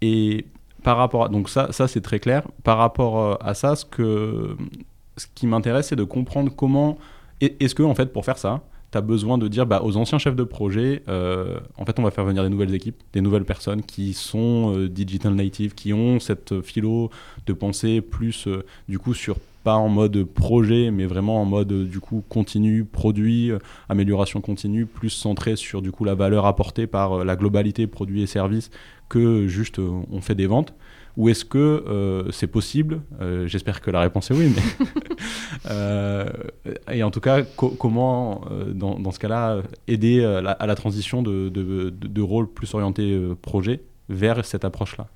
Et 0.00 0.46
par 0.82 0.96
rapport 0.96 1.24
à, 1.24 1.28
donc 1.28 1.48
ça, 1.48 1.72
ça 1.72 1.88
c'est 1.88 2.00
très 2.00 2.20
clair. 2.20 2.42
Par 2.62 2.78
rapport 2.78 3.18
euh, 3.18 3.34
à 3.40 3.54
ça, 3.54 3.74
ce 3.74 3.84
que 3.84 4.56
ce 5.16 5.26
qui 5.34 5.46
m'intéresse, 5.46 5.88
c'est 5.88 5.96
de 5.96 6.04
comprendre 6.04 6.52
comment 6.54 6.98
est-ce 7.40 7.74
que 7.74 7.82
en 7.82 7.94
fait 7.94 8.12
pour 8.12 8.24
faire 8.24 8.38
ça, 8.38 8.62
tu 8.92 8.98
as 8.98 9.00
besoin 9.00 9.36
de 9.36 9.48
dire 9.48 9.66
bah, 9.66 9.80
aux 9.82 9.96
anciens 9.96 10.18
chefs 10.18 10.36
de 10.36 10.44
projet, 10.44 11.02
euh, 11.08 11.58
en 11.76 11.84
fait, 11.84 11.98
on 11.98 12.02
va 12.02 12.10
faire 12.10 12.24
venir 12.24 12.42
des 12.42 12.48
nouvelles 12.48 12.74
équipes, 12.74 12.96
des 13.12 13.20
nouvelles 13.20 13.44
personnes 13.44 13.82
qui 13.82 14.14
sont 14.14 14.86
digital 14.86 15.34
native, 15.34 15.74
qui 15.74 15.92
ont 15.92 16.20
cette 16.20 16.60
philo 16.60 17.10
de 17.46 17.52
pensée 17.52 18.00
plus 18.00 18.48
du 18.88 18.98
coup 18.98 19.14
sur 19.14 19.36
en 19.76 19.88
mode 19.88 20.24
projet, 20.24 20.90
mais 20.90 21.06
vraiment 21.06 21.40
en 21.40 21.44
mode 21.44 21.88
du 21.88 22.00
coup 22.00 22.22
continu, 22.28 22.84
produit, 22.84 23.50
euh, 23.50 23.58
amélioration 23.88 24.40
continue, 24.40 24.86
plus 24.86 25.10
centré 25.10 25.56
sur 25.56 25.82
du 25.82 25.92
coup 25.92 26.04
la 26.04 26.14
valeur 26.14 26.46
apportée 26.46 26.86
par 26.86 27.20
euh, 27.20 27.24
la 27.24 27.36
globalité 27.36 27.86
produits 27.86 28.22
et 28.22 28.26
services 28.26 28.70
que 29.08 29.46
juste 29.48 29.78
euh, 29.78 29.90
on 30.10 30.20
fait 30.20 30.34
des 30.34 30.46
ventes. 30.46 30.74
Ou 31.16 31.28
est-ce 31.28 31.44
que 31.44 32.28
c'est 32.30 32.46
possible? 32.46 33.00
J'espère 33.46 33.80
que 33.80 33.90
la 33.90 34.02
réponse 34.02 34.30
est 34.30 34.34
oui, 34.34 34.54
mais 34.54 34.62
et 36.94 37.02
en 37.02 37.10
tout 37.10 37.18
cas, 37.18 37.42
comment 37.42 38.44
dans, 38.72 39.10
ce 39.10 39.18
cas-là 39.18 39.62
aider 39.88 40.22
à 40.24 40.64
la 40.64 40.74
transition 40.76 41.22
de, 41.22 41.48
de, 41.48 42.44
plus 42.44 42.72
orienté 42.72 43.20
projet 43.42 43.82
vers 44.08 44.44
cette 44.44 44.64
approche-là? 44.64 45.08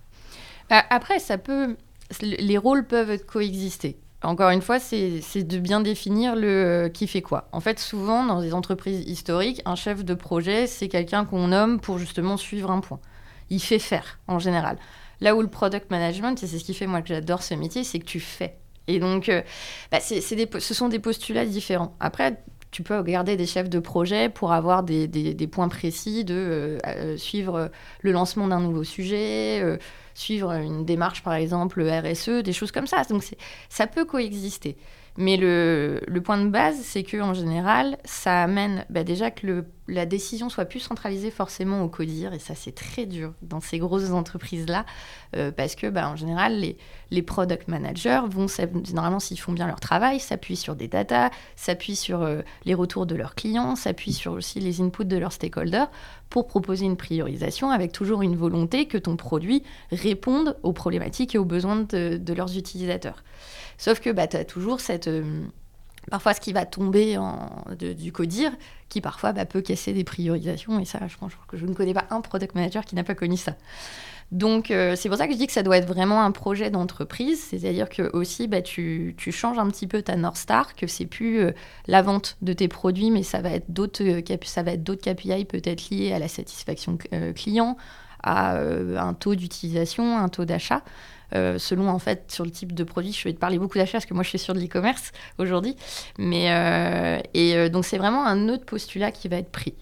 Après, 0.70 1.20
ça 1.20 1.38
peut 1.38 1.76
les 2.20 2.58
rôles 2.58 2.86
peuvent 2.86 3.24
coexister. 3.24 3.96
Encore 4.22 4.50
une 4.50 4.62
fois, 4.62 4.78
c'est 4.78 5.42
de 5.42 5.58
bien 5.58 5.80
définir 5.80 6.36
le 6.36 6.46
euh, 6.46 6.88
qui 6.88 7.08
fait 7.08 7.22
quoi. 7.22 7.48
En 7.50 7.60
fait, 7.60 7.80
souvent, 7.80 8.24
dans 8.24 8.40
des 8.40 8.54
entreprises 8.54 9.00
historiques, 9.08 9.60
un 9.64 9.74
chef 9.74 10.04
de 10.04 10.14
projet, 10.14 10.66
c'est 10.66 10.88
quelqu'un 10.88 11.24
qu'on 11.24 11.48
nomme 11.48 11.80
pour 11.80 11.98
justement 11.98 12.36
suivre 12.36 12.70
un 12.70 12.80
point. 12.80 13.00
Il 13.50 13.60
fait 13.60 13.80
faire, 13.80 14.20
en 14.28 14.38
général. 14.38 14.78
Là 15.20 15.34
où 15.34 15.42
le 15.42 15.48
product 15.48 15.90
management, 15.90 16.38
c'est 16.38 16.46
ce 16.46 16.64
qui 16.64 16.72
fait 16.72 16.86
moi 16.86 17.02
que 17.02 17.08
j'adore 17.08 17.42
ce 17.42 17.54
métier, 17.54 17.82
c'est 17.82 17.98
que 17.98 18.04
tu 18.04 18.20
fais. 18.20 18.56
Et 18.86 19.00
donc, 19.00 19.28
euh, 19.28 19.42
bah, 19.90 19.98
ce 20.00 20.74
sont 20.74 20.88
des 20.88 20.98
postulats 20.98 21.44
différents. 21.44 21.96
Après, 21.98 22.42
tu 22.70 22.82
peux 22.82 22.96
regarder 22.96 23.36
des 23.36 23.46
chefs 23.46 23.68
de 23.68 23.80
projet 23.80 24.28
pour 24.28 24.52
avoir 24.52 24.82
des, 24.82 25.48
points 25.50 25.68
précis 25.68 26.24
de 26.24 26.78
euh, 26.86 27.16
suivre 27.16 27.70
le 28.00 28.12
lancement 28.12 28.48
d'un 28.48 28.60
nouveau 28.60 28.82
sujet, 28.82 29.78
suivre 30.14 30.52
une 30.52 30.84
démarche, 30.84 31.22
par 31.22 31.34
exemple, 31.34 31.82
RSE, 31.82 32.42
des 32.42 32.52
choses 32.52 32.72
comme 32.72 32.86
ça. 32.86 33.02
Donc 33.04 33.24
ça 33.68 33.86
peut 33.86 34.04
coexister. 34.04 34.76
Mais 35.18 35.36
le, 35.36 36.00
point 36.24 36.38
de 36.38 36.48
base, 36.48 36.76
c'est 36.80 37.02
que 37.02 37.20
en 37.20 37.34
général, 37.34 37.98
ça 38.04 38.42
amène 38.42 38.86
bah, 38.88 39.04
déjà 39.04 39.30
que 39.30 39.64
la 39.86 40.06
décision 40.06 40.48
soit 40.48 40.64
plus 40.64 40.80
centralisée 40.80 41.30
forcément 41.30 41.82
au 41.82 41.88
codir, 41.88 42.32
et 42.32 42.38
ça 42.38 42.54
c'est 42.54 42.74
très 42.74 43.04
dur 43.04 43.34
dans 43.42 43.60
ces 43.60 43.78
grosses 43.78 44.10
entreprises-là, 44.10 44.86
euh, 45.36 45.50
parce 45.50 45.74
que 45.74 45.88
bah, 45.88 46.08
en 46.08 46.16
général, 46.16 46.64
les, 47.10 47.22
product 47.22 47.68
managers 47.68 48.22
vont, 48.30 48.46
généralement 48.84 49.20
s'ils 49.20 49.38
font 49.38 49.52
bien 49.52 49.66
leur 49.66 49.80
travail, 49.80 50.18
s'appuient 50.18 50.56
sur 50.56 50.76
des 50.76 50.88
data, 50.88 51.30
s'appuient 51.56 51.96
sur 51.96 52.22
euh, 52.22 52.40
les 52.64 52.72
retours 52.72 53.04
de 53.04 53.14
leurs 53.14 53.34
clients, 53.34 53.76
s'appuient 53.76 54.14
sur 54.14 54.32
aussi 54.32 54.60
les 54.60 54.80
inputs 54.80 55.04
de 55.04 55.18
leurs 55.18 55.32
stakeholders 55.32 55.90
pour 56.30 56.46
proposer 56.46 56.86
une 56.86 56.96
priorisation 56.96 57.70
avec 57.70 57.92
toujours 57.92 58.22
une 58.22 58.34
volonté 58.34 58.86
que 58.86 58.96
ton 58.96 59.16
produit 59.16 59.62
réponde 59.90 60.56
aux 60.62 60.72
problématiques 60.72 61.34
et 61.34 61.38
aux 61.38 61.44
besoins 61.44 61.76
de 61.76 62.32
leurs 62.32 62.56
utilisateurs. 62.56 63.22
Sauf 63.82 63.98
que 63.98 64.10
bah, 64.10 64.28
tu 64.28 64.36
as 64.36 64.44
toujours 64.44 64.78
cette. 64.78 65.08
Euh, 65.08 65.42
parfois, 66.08 66.34
ce 66.34 66.40
qui 66.40 66.52
va 66.52 66.64
tomber 66.64 67.18
du 67.80 68.12
codir, 68.12 68.52
qui 68.88 69.00
parfois 69.00 69.32
bah, 69.32 69.44
peut 69.44 69.60
casser 69.60 69.92
des 69.92 70.04
priorisations. 70.04 70.78
Et 70.78 70.84
ça, 70.84 71.00
je 71.08 71.16
pense 71.16 71.32
que 71.48 71.56
je 71.56 71.66
ne 71.66 71.74
connais 71.74 71.92
pas 71.92 72.06
un 72.10 72.20
product 72.20 72.54
manager 72.54 72.84
qui 72.84 72.94
n'a 72.94 73.02
pas 73.02 73.16
connu 73.16 73.36
ça. 73.36 73.56
Donc, 74.30 74.70
euh, 74.70 74.94
c'est 74.94 75.08
pour 75.08 75.18
ça 75.18 75.26
que 75.26 75.32
je 75.32 75.38
dis 75.38 75.48
que 75.48 75.52
ça 75.52 75.64
doit 75.64 75.78
être 75.78 75.88
vraiment 75.88 76.22
un 76.22 76.30
projet 76.30 76.70
d'entreprise. 76.70 77.42
C'est-à-dire 77.42 77.88
que 77.88 78.08
aussi, 78.16 78.46
bah, 78.46 78.62
tu, 78.62 79.16
tu, 79.18 79.32
changes 79.32 79.58
un 79.58 79.66
petit 79.66 79.88
peu 79.88 80.00
ta 80.00 80.14
North 80.14 80.36
Star, 80.36 80.76
que 80.76 80.86
c'est 80.86 81.06
plus 81.06 81.40
euh, 81.40 81.50
la 81.88 82.02
vente 82.02 82.36
de 82.40 82.52
tes 82.52 82.68
produits, 82.68 83.10
mais 83.10 83.24
ça 83.24 83.40
va 83.40 83.50
être 83.50 83.68
d'autres 83.68 84.04
ça 84.44 84.62
va 84.62 84.74
être 84.74 84.84
d'autres 84.84 85.10
KPI 85.10 85.44
peut-être 85.44 85.90
liés 85.90 86.12
à 86.12 86.20
la 86.20 86.28
satisfaction 86.28 86.98
client, 87.34 87.76
à 88.22 88.58
un 88.58 89.14
taux 89.14 89.34
d'utilisation, 89.34 90.18
un 90.18 90.28
taux 90.28 90.44
d'achat. 90.44 90.82
Euh, 91.34 91.58
selon 91.58 91.88
en 91.88 91.98
fait 91.98 92.30
sur 92.30 92.44
le 92.44 92.50
type 92.50 92.74
de 92.74 92.84
produit. 92.84 93.12
Je 93.12 93.24
vais 93.24 93.32
te 93.32 93.38
parler 93.38 93.58
beaucoup 93.58 93.78
d'achat 93.78 93.92
parce 93.92 94.06
que 94.06 94.12
moi 94.12 94.22
je 94.22 94.28
suis 94.28 94.38
sur 94.38 94.52
de 94.54 94.60
l'e-commerce 94.60 95.12
aujourd'hui. 95.38 95.76
Mais 96.18 96.52
euh, 96.52 97.20
et 97.32 97.56
euh, 97.56 97.68
donc 97.68 97.86
c'est 97.86 97.96
vraiment 97.96 98.26
un 98.26 98.48
autre 98.48 98.66
postulat 98.66 99.12
qui 99.12 99.28
va 99.28 99.36
être 99.36 99.50
pris. 99.50 99.74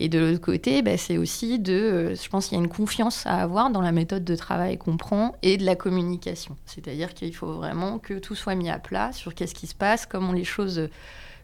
Et 0.00 0.08
de 0.08 0.18
l'autre 0.18 0.40
côté, 0.40 0.82
bah, 0.82 0.96
c'est 0.96 1.16
aussi 1.16 1.58
de, 1.58 2.14
je 2.14 2.28
pense 2.28 2.48
qu'il 2.48 2.58
y 2.58 2.60
a 2.60 2.64
une 2.64 2.70
confiance 2.70 3.24
à 3.26 3.36
avoir 3.36 3.70
dans 3.70 3.80
la 3.80 3.92
méthode 3.92 4.24
de 4.24 4.34
travail 4.34 4.76
qu'on 4.76 4.96
prend 4.96 5.34
et 5.42 5.56
de 5.56 5.64
la 5.64 5.76
communication. 5.76 6.56
C'est-à-dire 6.66 7.14
qu'il 7.14 7.34
faut 7.34 7.52
vraiment 7.52 7.98
que 7.98 8.14
tout 8.14 8.34
soit 8.34 8.54
mis 8.54 8.68
à 8.68 8.78
plat 8.78 9.12
sur 9.12 9.34
qu'est-ce 9.34 9.54
qui 9.54 9.66
se 9.66 9.74
passe, 9.74 10.06
comment 10.06 10.32
les 10.32 10.44
choses 10.44 10.88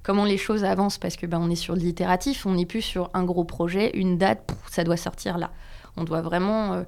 comment 0.02 0.24
les 0.24 0.38
choses 0.38 0.64
avancent 0.64 0.98
parce 0.98 1.16
que 1.16 1.26
ben, 1.26 1.38
on 1.40 1.50
est 1.50 1.56
sur 1.56 1.74
l'itératif, 1.74 2.46
on 2.46 2.54
n'est 2.54 2.66
plus 2.66 2.82
sur 2.82 3.10
un 3.14 3.24
gros 3.24 3.44
projet, 3.44 3.90
une 3.96 4.16
date, 4.16 4.50
ça 4.70 4.82
doit 4.84 4.96
sortir 4.96 5.38
là. 5.38 5.50
On 5.98 6.04
doit 6.04 6.22
vraiment 6.22 6.84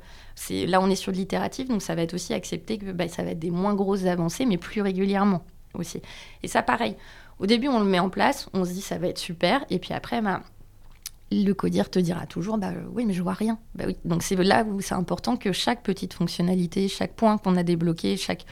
là, 0.50 0.80
on 0.80 0.88
est 0.88 0.96
sur 0.96 1.12
l'itératif, 1.12 1.68
donc 1.68 1.82
ça 1.82 1.94
va 1.94 2.02
être 2.02 2.14
aussi 2.14 2.34
accepté 2.34 2.78
que 2.78 2.92
bah, 2.92 3.08
ça 3.08 3.22
va 3.22 3.30
être 3.30 3.38
des 3.38 3.50
moins 3.50 3.74
grosses 3.74 4.06
avancées, 4.06 4.46
mais 4.46 4.56
plus 4.56 4.80
régulièrement 4.80 5.44
aussi. 5.74 6.00
Et 6.42 6.48
ça, 6.48 6.62
pareil. 6.62 6.96
Au 7.38 7.46
début, 7.46 7.68
on 7.68 7.80
le 7.80 7.86
met 7.86 7.98
en 7.98 8.10
place, 8.10 8.48
on 8.52 8.64
se 8.64 8.72
dit 8.72 8.82
ça 8.82 8.98
va 8.98 9.08
être 9.08 9.18
super, 9.18 9.64
et 9.70 9.78
puis 9.78 9.94
après, 9.94 10.20
bah, 10.20 10.42
le 11.32 11.52
codir 11.52 11.90
te 11.90 11.98
dira 11.98 12.26
toujours 12.26 12.58
bah 12.58 12.72
oui 12.92 13.04
mais 13.06 13.12
je 13.12 13.22
vois 13.22 13.34
rien 13.34 13.58
bah 13.76 13.84
oui 13.86 13.96
donc 14.04 14.22
c'est 14.24 14.34
là 14.34 14.64
où 14.64 14.80
c'est 14.80 14.96
important 14.96 15.36
que 15.36 15.52
chaque 15.52 15.82
petite 15.82 16.12
fonctionnalité 16.12 16.88
chaque 16.88 17.12
point 17.12 17.38
qu'on 17.38 17.56
a 17.56 17.62
débloqué 17.62 18.16
chaque 18.16 18.44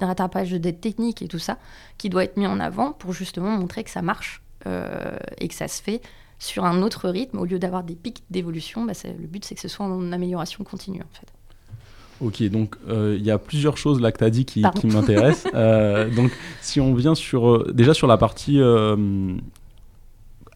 rattrapage 0.00 0.50
de 0.50 0.58
dette 0.58 0.80
technique 0.80 1.22
et 1.22 1.28
tout 1.28 1.38
ça 1.38 1.58
qui 1.98 2.08
doit 2.08 2.24
être 2.24 2.36
mis 2.36 2.48
en 2.48 2.58
avant 2.58 2.92
pour 2.92 3.12
justement 3.12 3.50
montrer 3.50 3.84
que 3.84 3.90
ça 3.90 4.02
marche 4.02 4.42
euh, 4.66 5.16
et 5.38 5.46
que 5.46 5.54
ça 5.54 5.68
se 5.68 5.80
fait 5.80 6.00
sur 6.40 6.64
un 6.64 6.82
autre 6.82 7.08
rythme, 7.08 7.38
au 7.38 7.44
lieu 7.44 7.60
d'avoir 7.60 7.84
des 7.84 7.94
pics 7.94 8.24
d'évolution, 8.30 8.84
bah, 8.84 8.94
le 9.04 9.26
but 9.26 9.44
c'est 9.44 9.54
que 9.54 9.60
ce 9.60 9.68
soit 9.68 9.86
en 9.86 10.10
amélioration 10.10 10.64
continue 10.64 11.02
en 11.02 11.14
fait. 11.14 11.26
Ok, 12.20 12.42
donc 12.50 12.76
euh, 12.88 13.16
il 13.18 13.24
y 13.24 13.30
a 13.30 13.38
plusieurs 13.38 13.78
choses 13.78 14.00
là 14.00 14.12
que 14.12 14.18
tu 14.18 14.24
as 14.24 14.30
dit 14.30 14.44
qui, 14.44 14.62
m'intéressent. 14.84 15.50
Euh, 15.54 16.08
donc 16.08 16.30
si 16.60 16.80
on 16.80 16.94
vient 16.94 17.14
sur, 17.14 17.48
euh, 17.48 17.70
déjà 17.74 17.92
sur 17.92 18.06
la 18.06 18.16
partie 18.16 18.60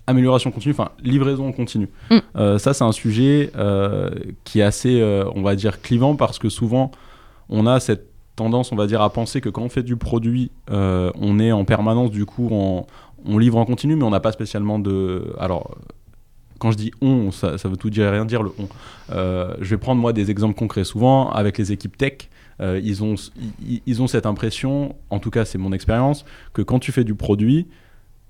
amélioration 0.07 0.51
continue, 0.51 0.73
enfin 0.73 0.91
livraison 1.03 1.53
continue, 1.53 1.91
mm. 2.11 2.59
ça 2.59 2.73
c'est 2.73 2.85
un 2.85 2.93
sujet 2.93 3.53
qui 4.45 4.61
est 4.61 4.63
assez, 4.63 5.03
on 5.35 5.43
va 5.43 5.55
dire, 5.55 5.83
clivant 5.83 6.17
parce 6.17 6.39
que 6.39 6.49
souvent 6.49 6.91
on 7.51 7.67
a 7.67 7.81
cette 7.81 8.09
tendance, 8.37 8.73
on 8.73 8.77
va 8.77 8.87
dire, 8.87 9.03
à 9.03 9.11
penser 9.11 9.41
que 9.41 9.49
quand 9.49 9.63
on 9.63 9.69
fait 9.69 9.83
du 9.83 9.97
produit, 9.97 10.51
on 10.71 11.39
est 11.39 11.53
en 11.53 11.65
permanence 11.65 12.11
du 12.11 12.25
coup 12.25 12.49
en, 12.53 12.87
on 13.25 13.39
livre 13.39 13.59
en 13.59 13.65
continu, 13.65 13.97
mais 13.97 14.05
on 14.05 14.11
n'a 14.11 14.21
pas 14.21 14.33
spécialement 14.33 14.79
de. 14.79 15.35
Alors, 15.39 15.77
quand 16.59 16.71
je 16.71 16.77
dis 16.77 16.93
on, 17.01 17.31
ça, 17.31 17.57
veut 17.65 17.77
tout 17.77 17.91
dire 17.91 18.07
et 18.07 18.11
rien 18.11 18.25
dire 18.25 18.43
le 18.43 18.53
on. 18.59 18.69
Euh, 19.11 19.55
je 19.61 19.71
vais 19.71 19.79
prendre 19.79 20.01
moi 20.01 20.13
des 20.13 20.31
exemples 20.31 20.55
concrets. 20.55 20.85
Souvent, 20.85 21.31
avec 21.31 21.59
les 21.59 21.73
équipes 21.73 21.97
tech, 21.97 22.29
euh, 22.61 22.81
ils, 22.83 23.03
ont, 23.03 23.17
ils, 23.87 24.03
ont 24.03 24.07
cette 24.07 24.27
impression, 24.27 24.95
en 25.11 25.19
tout 25.19 25.31
cas 25.31 25.45
c'est 25.45 25.59
mon 25.59 25.73
expérience, 25.73 26.25
que 26.53 26.63
quand 26.63 26.79
tu 26.79 26.93
fais 26.93 27.05
du 27.05 27.15
produit, 27.15 27.67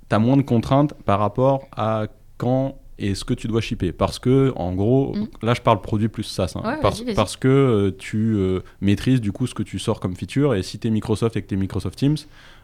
tu 0.09 0.15
as 0.15 0.19
moins 0.19 0.37
de 0.37 0.43
contraintes 0.43 0.95
par 1.05 1.19
rapport 1.19 1.69
à 1.77 2.07
quand 2.39 2.77
et 2.99 3.15
ce 3.15 3.25
que 3.25 3.35
tu 3.35 3.49
dois 3.49 3.61
shipper. 3.61 3.93
Parce 3.93 4.19
que, 4.19 4.53
en 4.57 4.75
gros, 4.75 5.15
mm. 5.15 5.29
là 5.43 5.55
je 5.55 5.61
parle 5.61 5.81
produit 5.81 6.09
plus 6.09 6.23
SaaS. 6.23 6.55
Hein. 6.57 6.79
parce, 6.81 7.37
que 7.37 7.49
euh, 7.49 7.91
tu 7.97 8.37
maîtrises 8.81 9.21
du 9.21 9.33
coup 9.33 9.47
ce 9.47 9.55
que 9.55 9.63
tu 9.63 9.79
sors 9.79 10.01
comme 10.01 10.15
feature. 10.15 10.55
Et 10.55 10.63
si 10.63 10.79
tu 10.79 10.89
es 10.89 10.91
Microsoft 10.91 11.37
et 11.37 11.43
que 11.43 11.49
tu 11.49 11.55
es 11.55 11.59
Microsoft 11.59 11.99
Teams, 11.99 12.17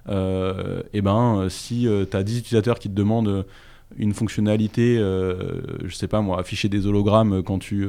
et 0.07 0.13
euh, 0.13 0.83
eh 0.95 1.03
ben, 1.03 1.47
si 1.51 1.87
euh, 1.87 2.05
tu 2.11 2.17
as 2.17 2.23
10 2.23 2.39
utilisateurs 2.39 2.79
qui 2.79 2.89
te 2.89 2.95
demandent 2.95 3.45
une 3.97 4.15
fonctionnalité, 4.15 4.97
euh, 4.99 5.61
je 5.85 5.95
sais 5.95 6.09
pas 6.09 6.21
moi, 6.21 6.41
afficher 6.41 6.69
des 6.69 6.87
hologrammes 6.87 7.43
quand 7.43 7.59
tu 7.59 7.89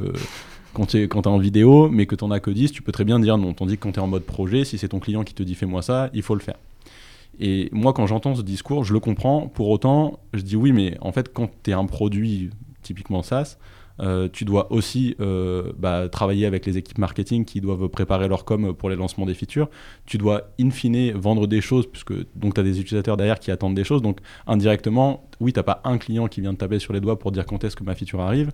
quand 0.73 0.85
tu 0.87 0.97
es, 0.97 1.03
es, 1.03 1.27
en 1.27 1.37
vidéo, 1.37 1.89
mais 1.89 2.05
que 2.05 2.15
tu 2.15 2.23
n'en 2.23 2.31
as 2.31 2.39
que 2.39 2.51
10, 2.51 2.71
tu 2.71 2.81
peux 2.81 2.91
très 2.91 3.05
bien 3.05 3.19
dire 3.19 3.37
non. 3.37 3.53
Tandis 3.53 3.77
que 3.77 3.83
quand 3.83 3.93
tu 3.93 3.99
es 3.99 4.03
en 4.03 4.07
mode 4.07 4.23
projet, 4.23 4.65
si 4.65 4.77
c'est 4.77 4.89
ton 4.89 4.99
client 4.99 5.23
qui 5.23 5.33
te 5.33 5.43
dit 5.43 5.55
fais-moi 5.55 5.81
ça, 5.81 6.09
il 6.13 6.21
faut 6.21 6.35
le 6.35 6.41
faire. 6.41 6.55
Et 7.41 7.69
moi, 7.71 7.91
quand 7.91 8.05
j'entends 8.05 8.35
ce 8.35 8.43
discours, 8.43 8.83
je 8.83 8.93
le 8.93 8.99
comprends. 8.99 9.47
Pour 9.47 9.69
autant, 9.69 10.19
je 10.33 10.41
dis 10.41 10.55
oui, 10.55 10.71
mais 10.71 10.95
en 11.01 11.11
fait, 11.11 11.33
quand 11.33 11.49
tu 11.63 11.71
es 11.71 11.73
un 11.73 11.85
produit 11.87 12.51
typiquement 12.83 13.23
SaaS, 13.23 13.57
euh, 13.99 14.29
tu 14.31 14.45
dois 14.45 14.71
aussi 14.71 15.15
euh, 15.19 15.73
bah, 15.77 16.07
travailler 16.07 16.45
avec 16.45 16.65
les 16.65 16.77
équipes 16.77 16.99
marketing 16.99 17.43
qui 17.45 17.59
doivent 17.59 17.87
préparer 17.89 18.27
leur 18.27 18.45
com 18.45 18.73
pour 18.73 18.89
les 18.91 18.95
lancements 18.95 19.25
des 19.25 19.33
features. 19.33 19.69
Tu 20.05 20.19
dois 20.19 20.51
in 20.59 20.69
fine 20.69 21.11
vendre 21.13 21.47
des 21.47 21.61
choses, 21.61 21.87
puisque 21.87 22.13
tu 22.13 22.59
as 22.59 22.63
des 22.63 22.79
utilisateurs 22.79 23.17
derrière 23.17 23.39
qui 23.39 23.49
attendent 23.49 23.75
des 23.75 23.83
choses. 23.83 24.03
Donc 24.03 24.19
indirectement, 24.45 25.27
oui, 25.39 25.51
tu 25.51 25.59
n'as 25.59 25.63
pas 25.63 25.81
un 25.83 25.97
client 25.97 26.27
qui 26.27 26.41
vient 26.41 26.53
de 26.53 26.57
taper 26.57 26.77
sur 26.77 26.93
les 26.93 26.99
doigts 26.99 27.17
pour 27.17 27.31
dire 27.31 27.45
quand 27.47 27.63
est-ce 27.63 27.75
que 27.75 27.83
ma 27.83 27.95
feature 27.95 28.21
arrive. 28.21 28.51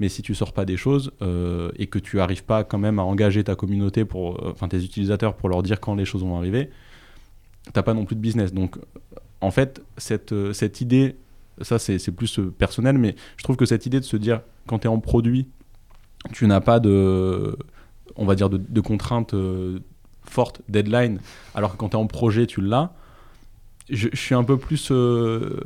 Mais 0.00 0.08
si 0.08 0.22
tu 0.22 0.34
sors 0.34 0.54
pas 0.54 0.64
des 0.64 0.78
choses 0.78 1.12
euh, 1.20 1.70
et 1.76 1.86
que 1.88 1.98
tu 1.98 2.16
n'arrives 2.16 2.44
pas 2.44 2.64
quand 2.64 2.78
même 2.78 2.98
à 2.98 3.02
engager 3.02 3.44
ta 3.44 3.54
communauté, 3.54 4.04
enfin 4.14 4.68
tes 4.68 4.82
utilisateurs 4.82 5.34
pour 5.34 5.50
leur 5.50 5.62
dire 5.62 5.78
quand 5.78 5.94
les 5.94 6.06
choses 6.06 6.22
vont 6.22 6.36
arriver, 6.36 6.70
tu 7.64 7.72
n'as 7.74 7.82
pas 7.82 7.94
non 7.94 8.04
plus 8.04 8.16
de 8.16 8.20
business. 8.20 8.52
Donc 8.52 8.78
en 9.40 9.50
fait, 9.50 9.82
cette, 9.96 10.34
cette 10.52 10.80
idée 10.80 11.16
ça 11.62 11.78
c'est 11.78 12.10
plus 12.10 12.38
euh, 12.38 12.50
personnel, 12.50 12.98
mais 12.98 13.14
je 13.36 13.44
trouve 13.44 13.56
que 13.56 13.66
cette 13.66 13.86
idée 13.86 14.00
de 14.00 14.04
se 14.04 14.16
dire, 14.16 14.40
quand 14.66 14.80
tu 14.80 14.86
es 14.86 14.90
en 14.90 14.98
produit, 14.98 15.48
tu 16.32 16.46
n'as 16.46 16.60
pas 16.60 16.80
de, 16.80 17.56
on 18.16 18.24
va 18.24 18.34
dire, 18.34 18.50
de, 18.50 18.80
contraintes 18.80 19.34
euh, 19.34 19.80
fortes, 20.22 20.60
deadline, 20.68 21.18
alors 21.54 21.72
que 21.72 21.76
quand 21.76 21.90
tu 21.90 21.96
es 21.96 22.00
en 22.00 22.06
projet, 22.06 22.46
tu 22.46 22.60
l'as. 22.60 22.92
Je, 23.88 24.08
suis 24.14 24.36
un 24.36 24.44
peu 24.44 24.56
plus 24.56 24.92
euh, 24.92 25.58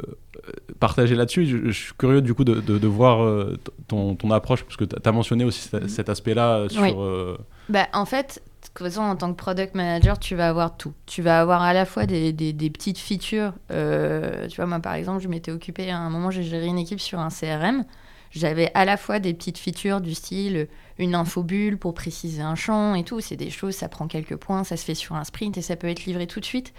partagé 0.81 1.15
là-dessus. 1.15 1.45
Je, 1.45 1.71
suis 1.71 1.93
curieux 1.99 2.23
du 2.23 2.33
coup 2.33 2.45
de, 2.45 2.61
de, 2.61 2.87
voir 2.87 3.47
ton, 3.87 4.15
ton, 4.15 4.31
approche, 4.31 4.65
parce 4.65 4.77
que 4.77 4.85
tu 4.85 4.97
as 5.05 5.13
mentionné 5.13 5.45
aussi 5.45 5.69
cet, 5.89 6.09
aspect-là 6.09 6.69
sur... 6.71 7.39
Bah, 7.69 7.89
en 7.93 8.07
fait, 8.07 8.43
façon, 8.79 9.03
en 9.03 9.17
tant 9.17 9.31
que 9.33 9.37
product 9.37 9.75
manager, 9.75 10.19
tu 10.19 10.35
vas 10.35 10.49
avoir 10.49 10.77
tout. 10.77 10.93
Tu 11.07 11.23
vas 11.23 11.41
avoir 11.41 11.63
à 11.63 11.73
la 11.73 11.85
fois 11.85 12.07
des, 12.07 12.33
des, 12.33 12.71
petites 12.71 12.99
features. 12.99 13.53
Euh, 13.71 14.49
tu 14.49 14.57
vois, 14.57 14.67
moi, 14.67 14.81
par 14.81 14.95
exemple, 14.95 15.23
je 15.23 15.29
m'étais 15.29 15.53
occupée 15.53 15.91
à 15.91 15.99
un 15.99 16.11
moment, 16.11 16.31
j'ai 16.31 16.43
géré 16.43 16.67
une 16.67 16.79
équipe 16.79 17.01
sur 17.01 17.21
un 17.21 17.29
CRM. 17.29 17.85
J'avais 18.31 18.73
à 18.75 18.85
la 18.85 18.97
fois 18.97 19.21
des 19.21 19.33
petites 19.33 19.59
features 19.59 20.01
du 20.01 20.13
style 20.13 20.67
une 20.99 21.15
infobulle 21.15 21.79
pour 21.79 21.95
préciser 21.95 22.43
un 22.43 22.57
champ 22.57 22.97
et 22.97 23.05
tout. 23.05 23.21
C'est 23.21 23.37
des 23.37 23.51
choses, 23.51 23.75
ça 23.77 23.89
prend 23.89 24.09
quelques 24.09 24.35
points, 24.35 24.65
ça 24.65 24.77
se 24.77 24.85
fait 24.85 24.97
sur 24.97 25.15
un 25.15 25.23
sprint 25.23 25.57
et 25.57 25.63
ça 25.63 25.77
peut 25.77 25.87
être 25.87 26.05
livré 26.05 26.27
tout 26.27 26.41
de 26.41 26.45
suite. 26.45 26.75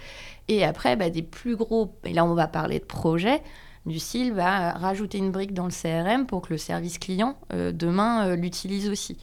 Et 0.48 0.64
après, 0.64 0.96
bah, 0.96 1.08
des 1.08 1.22
plus 1.22 1.56
gros, 1.56 1.96
et 2.04 2.12
là 2.12 2.26
on 2.26 2.34
va 2.34 2.46
parler 2.46 2.78
de 2.78 2.84
projets, 2.84 3.42
du 3.86 3.98
style 3.98 4.32
va 4.32 4.72
rajouter 4.72 5.16
une 5.16 5.30
brique 5.30 5.54
dans 5.54 5.64
le 5.64 5.70
CRM 5.70 6.26
pour 6.26 6.42
que 6.42 6.52
le 6.52 6.58
service 6.58 6.98
client, 6.98 7.38
euh, 7.54 7.72
demain, 7.72 8.28
euh, 8.28 8.36
l'utilise 8.36 8.90
aussi. 8.90 9.16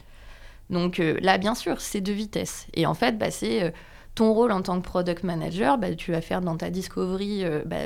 Donc 0.74 1.00
euh, 1.00 1.16
là, 1.22 1.38
bien 1.38 1.54
sûr, 1.54 1.80
c'est 1.80 2.02
de 2.02 2.12
vitesse. 2.12 2.66
Et 2.74 2.84
en 2.84 2.92
fait, 2.92 3.16
bah, 3.16 3.30
c'est 3.30 3.62
euh, 3.62 3.70
ton 4.14 4.34
rôle 4.34 4.52
en 4.52 4.60
tant 4.60 4.78
que 4.78 4.84
product 4.86 5.22
manager, 5.22 5.78
bah, 5.78 5.94
tu 5.94 6.12
vas 6.12 6.20
faire 6.20 6.42
dans 6.42 6.56
ta 6.56 6.68
discovery 6.68 7.44
euh, 7.44 7.62
bah, 7.64 7.76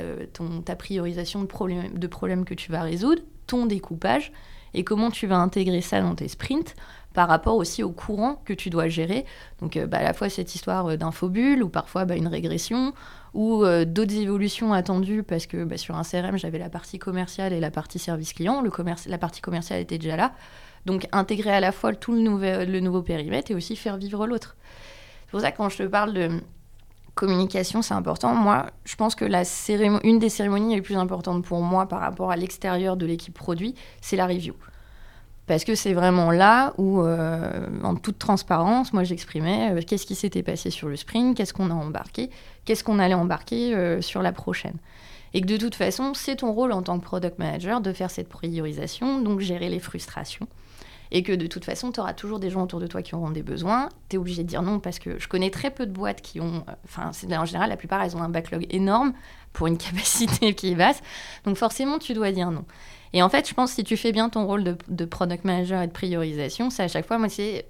ta 0.65 0.75
priorisation 0.75 1.41
de 1.41 1.45
problèmes, 1.45 2.45
que 2.45 2.53
tu 2.53 2.71
vas 2.71 2.81
résoudre, 2.81 3.21
ton 3.47 3.67
découpage, 3.67 4.33
et 4.73 4.83
comment 4.83 5.11
tu 5.11 5.27
vas 5.27 5.37
intégrer 5.37 5.81
ça 5.81 6.01
dans 6.01 6.15
tes 6.15 6.27
sprints 6.27 6.75
par 7.13 7.27
rapport 7.27 7.55
aussi 7.55 7.83
au 7.83 7.91
courant 7.91 8.41
que 8.43 8.53
tu 8.53 8.69
dois 8.69 8.87
gérer. 8.87 9.25
Donc 9.61 9.77
à 9.77 10.03
la 10.03 10.13
fois 10.13 10.29
cette 10.29 10.53
histoire 10.53 10.95
d'infobulle 10.95 11.63
ou 11.63 11.69
parfois 11.69 12.03
une 12.15 12.27
régression 12.27 12.93
ou 13.33 13.65
d'autres 13.87 14.15
évolutions 14.15 14.73
attendues 14.73 15.23
parce 15.23 15.47
que 15.47 15.75
sur 15.75 15.95
un 15.97 16.03
CRM 16.03 16.37
j'avais 16.37 16.59
la 16.59 16.69
partie 16.69 16.99
commerciale 16.99 17.51
et 17.51 17.59
la 17.59 17.71
partie 17.71 17.97
service 17.97 18.33
client. 18.33 18.63
La 19.07 19.17
partie 19.17 19.41
commerciale 19.41 19.79
était 19.79 19.97
déjà 19.97 20.17
là. 20.17 20.33
Donc 20.89 21.05
intégrer 21.11 21.51
à 21.51 21.59
la 21.59 21.71
fois 21.71 21.93
tout 21.93 22.13
le, 22.13 22.19
nouveau, 22.19 22.65
le 22.65 22.79
nouveau 22.79 23.03
périmètre 23.03 23.51
et 23.51 23.53
aussi 23.53 23.75
faire 23.75 23.97
vivre 23.97 24.25
l'autre. 24.25 24.55
C'est 25.25 25.31
pour 25.31 25.41
ça 25.41 25.51
que 25.51 25.57
quand 25.57 25.69
je 25.69 25.77
te 25.77 25.83
parle 25.83 26.13
de 26.13 26.31
communication, 27.13 27.83
c'est 27.83 27.93
important. 27.93 28.33
Moi, 28.33 28.65
je 28.85 28.95
pense 28.95 29.13
que 29.13 29.23
la 29.23 29.43
une 30.03 30.17
des 30.17 30.29
cérémonies 30.29 30.73
les 30.73 30.81
plus 30.81 30.95
importantes 30.95 31.45
pour 31.45 31.61
moi 31.61 31.87
par 31.87 31.99
rapport 31.99 32.31
à 32.31 32.35
l'extérieur 32.35 32.97
de 32.97 33.05
l'équipe 33.05 33.35
produit, 33.35 33.75
c'est 34.01 34.15
la 34.15 34.25
review. 34.25 34.55
Parce 35.45 35.63
que 35.63 35.75
c'est 35.75 35.93
vraiment 35.93 36.31
là 36.31 36.73
où, 36.79 37.03
euh, 37.03 37.67
en 37.83 37.93
toute 37.93 38.17
transparence, 38.17 38.91
moi 38.91 39.03
j'exprimais 39.03 39.71
euh, 39.71 39.81
qu'est-ce 39.85 40.07
qui 40.07 40.15
s'était 40.15 40.41
passé 40.41 40.71
sur 40.71 40.89
le 40.89 40.95
sprint, 40.95 41.37
qu'est-ce 41.37 41.53
qu'on 41.53 41.69
a 41.69 41.75
embarqué, 41.75 42.31
qu'est-ce 42.65 42.83
qu'on 42.83 42.97
allait 42.97 43.13
embarquer 43.13 43.75
euh, 43.75 44.01
sur 44.01 44.23
la 44.23 44.31
prochaine. 44.31 44.77
Et 45.35 45.41
que 45.41 45.45
de 45.45 45.57
toute 45.57 45.75
façon, 45.75 46.15
c'est 46.15 46.37
ton 46.37 46.51
rôle 46.51 46.71
en 46.71 46.81
tant 46.81 46.97
que 46.97 47.05
product 47.05 47.37
manager 47.37 47.79
de 47.79 47.93
faire 47.93 48.09
cette 48.09 48.29
priorisation, 48.29 49.21
donc 49.21 49.39
gérer 49.39 49.69
les 49.69 49.79
frustrations. 49.79 50.47
Et 51.11 51.23
que 51.23 51.33
de 51.33 51.47
toute 51.47 51.65
façon, 51.65 51.91
tu 51.91 51.99
auras 51.99 52.13
toujours 52.13 52.39
des 52.39 52.49
gens 52.49 52.63
autour 52.63 52.79
de 52.79 52.87
toi 52.87 53.01
qui 53.01 53.15
auront 53.15 53.31
des 53.31 53.41
besoins. 53.41 53.89
Tu 54.09 54.15
es 54.15 54.19
obligé 54.19 54.43
de 54.43 54.47
dire 54.47 54.61
non 54.61 54.79
parce 54.79 54.99
que 54.99 55.17
je 55.17 55.27
connais 55.27 55.49
très 55.49 55.71
peu 55.71 55.85
de 55.87 55.91
boîtes 55.91 56.21
qui 56.21 56.39
ont. 56.39 56.63
Enfin, 56.85 57.11
en 57.37 57.45
général, 57.45 57.69
la 57.69 57.77
plupart, 57.77 58.03
elles 58.03 58.15
ont 58.15 58.21
un 58.21 58.29
backlog 58.29 58.67
énorme 58.69 59.13
pour 59.53 59.67
une 59.67 59.77
capacité 59.79 60.53
qui 60.53 60.71
est 60.71 60.75
basse. 60.75 61.01
Donc 61.45 61.57
forcément, 61.57 61.99
tu 61.99 62.13
dois 62.13 62.31
dire 62.31 62.51
non. 62.51 62.65
Et 63.13 63.23
en 63.23 63.29
fait, 63.29 63.47
je 63.47 63.53
pense 63.53 63.71
que 63.71 63.75
si 63.77 63.83
tu 63.83 63.97
fais 63.97 64.11
bien 64.11 64.29
ton 64.29 64.45
rôle 64.45 64.77
de, 64.87 65.05
product 65.05 65.45
manager 65.45 65.81
et 65.81 65.87
de 65.87 65.91
priorisation, 65.91 66.69
c'est 66.69 66.83
à 66.83 66.87
chaque 66.87 67.07
fois, 67.07 67.17
moi, 67.17 67.29
c'est 67.29 67.65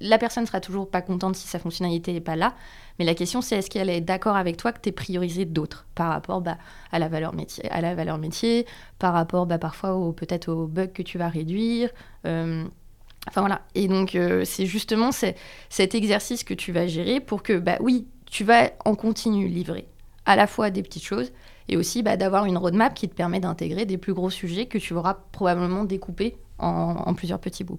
la 0.00 0.18
personne 0.18 0.44
sera 0.44 0.60
toujours 0.60 0.90
pas 0.90 1.02
contente 1.02 1.36
si 1.36 1.46
sa 1.46 1.58
fonctionnalité 1.58 2.12
n'est 2.12 2.20
pas 2.20 2.36
là. 2.36 2.54
Mais 2.98 3.04
la 3.04 3.14
question, 3.14 3.40
c'est 3.40 3.56
est-ce 3.56 3.70
qu'elle 3.70 3.90
est 3.90 4.00
d'accord 4.00 4.36
avec 4.36 4.56
toi 4.56 4.72
que 4.72 4.80
tu 4.80 4.90
es 4.90 4.92
priorisé 4.92 5.44
d'autres 5.44 5.86
par 5.94 6.10
rapport 6.10 6.40
bah, 6.40 6.58
à, 6.92 6.98
la 6.98 7.08
valeur 7.08 7.34
métier, 7.34 7.68
à 7.70 7.80
la 7.80 7.94
valeur 7.94 8.18
métier, 8.18 8.66
par 8.98 9.14
rapport 9.14 9.46
bah, 9.46 9.58
parfois 9.58 10.14
peut-être 10.14 10.48
aux 10.48 10.66
bugs 10.66 10.88
que 10.88 11.02
tu 11.02 11.18
vas 11.18 11.28
réduire. 11.28 11.90
Euh, 12.26 12.64
enfin 13.28 13.40
voilà. 13.40 13.62
Et 13.74 13.88
donc, 13.88 14.14
euh, 14.14 14.44
c'est 14.44 14.66
justement 14.66 15.10
cet 15.12 15.94
exercice 15.94 16.44
que 16.44 16.54
tu 16.54 16.72
vas 16.72 16.86
gérer 16.86 17.20
pour 17.20 17.42
que, 17.42 17.58
bah 17.58 17.76
oui, 17.80 18.06
tu 18.26 18.44
vas 18.44 18.70
en 18.84 18.94
continu 18.94 19.48
livrer 19.48 19.86
à 20.26 20.36
la 20.36 20.46
fois 20.46 20.70
des 20.70 20.82
petites 20.82 21.04
choses 21.04 21.32
et 21.68 21.76
aussi 21.76 22.02
bah, 22.02 22.16
d'avoir 22.16 22.46
une 22.46 22.58
roadmap 22.58 22.94
qui 22.94 23.08
te 23.08 23.14
permet 23.14 23.40
d'intégrer 23.40 23.86
des 23.86 23.98
plus 23.98 24.14
gros 24.14 24.30
sujets 24.30 24.66
que 24.66 24.78
tu 24.78 24.94
auras 24.94 25.14
probablement 25.32 25.84
découpés 25.84 26.36
en, 26.58 27.14
plusieurs 27.14 27.40
petits 27.40 27.64
bouts. 27.64 27.78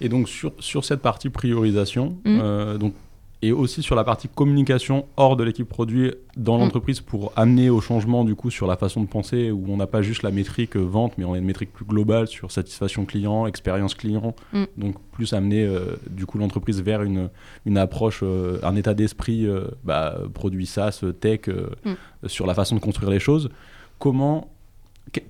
Et 0.00 0.08
donc 0.08 0.28
sur, 0.28 0.52
sur 0.58 0.84
cette 0.84 1.00
partie 1.00 1.30
priorisation, 1.30 2.18
mmh. 2.24 2.38
euh, 2.42 2.78
donc 2.78 2.94
et 3.42 3.50
aussi 3.50 3.82
sur 3.82 3.96
la 3.96 4.04
partie 4.04 4.28
communication 4.28 5.06
hors 5.16 5.36
de 5.36 5.42
l'équipe 5.42 5.68
produit 5.68 6.14
dans 6.36 6.56
mm. 6.56 6.60
l'entreprise 6.60 7.00
pour 7.00 7.32
amener 7.34 7.70
au 7.70 7.80
changement 7.80 8.24
du 8.24 8.36
coup 8.36 8.50
sur 8.50 8.68
la 8.68 8.76
façon 8.76 9.02
de 9.02 9.08
penser 9.08 9.50
où 9.50 9.64
on 9.68 9.76
n'a 9.76 9.88
pas 9.88 10.00
juste 10.00 10.22
la 10.22 10.30
métrique 10.30 10.76
euh, 10.76 10.80
vente 10.80 11.18
mais 11.18 11.24
on 11.24 11.34
a 11.34 11.38
une 11.38 11.44
métrique 11.44 11.72
plus 11.72 11.84
globale 11.84 12.28
sur 12.28 12.52
satisfaction 12.52 13.04
client, 13.04 13.46
expérience 13.46 13.94
client, 13.94 14.34
mm. 14.52 14.64
donc 14.76 14.94
plus 15.10 15.32
amener 15.32 15.64
euh, 15.64 15.96
du 16.08 16.24
coup 16.24 16.38
l'entreprise 16.38 16.80
vers 16.80 17.02
une, 17.02 17.28
une 17.66 17.76
approche, 17.76 18.20
euh, 18.22 18.60
un 18.62 18.76
état 18.76 18.94
d'esprit 18.94 19.46
bah, 19.84 20.18
produit 20.32 20.66
SaaS, 20.66 21.04
tech 21.20 21.48
mm. 21.48 21.94
sur 22.26 22.46
la 22.46 22.54
façon 22.54 22.76
de 22.76 22.80
construire 22.80 23.10
les 23.10 23.18
choses. 23.18 23.50
Comment, 23.98 24.52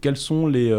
quels 0.01 0.17
sont 0.17 0.47
les 0.47 0.71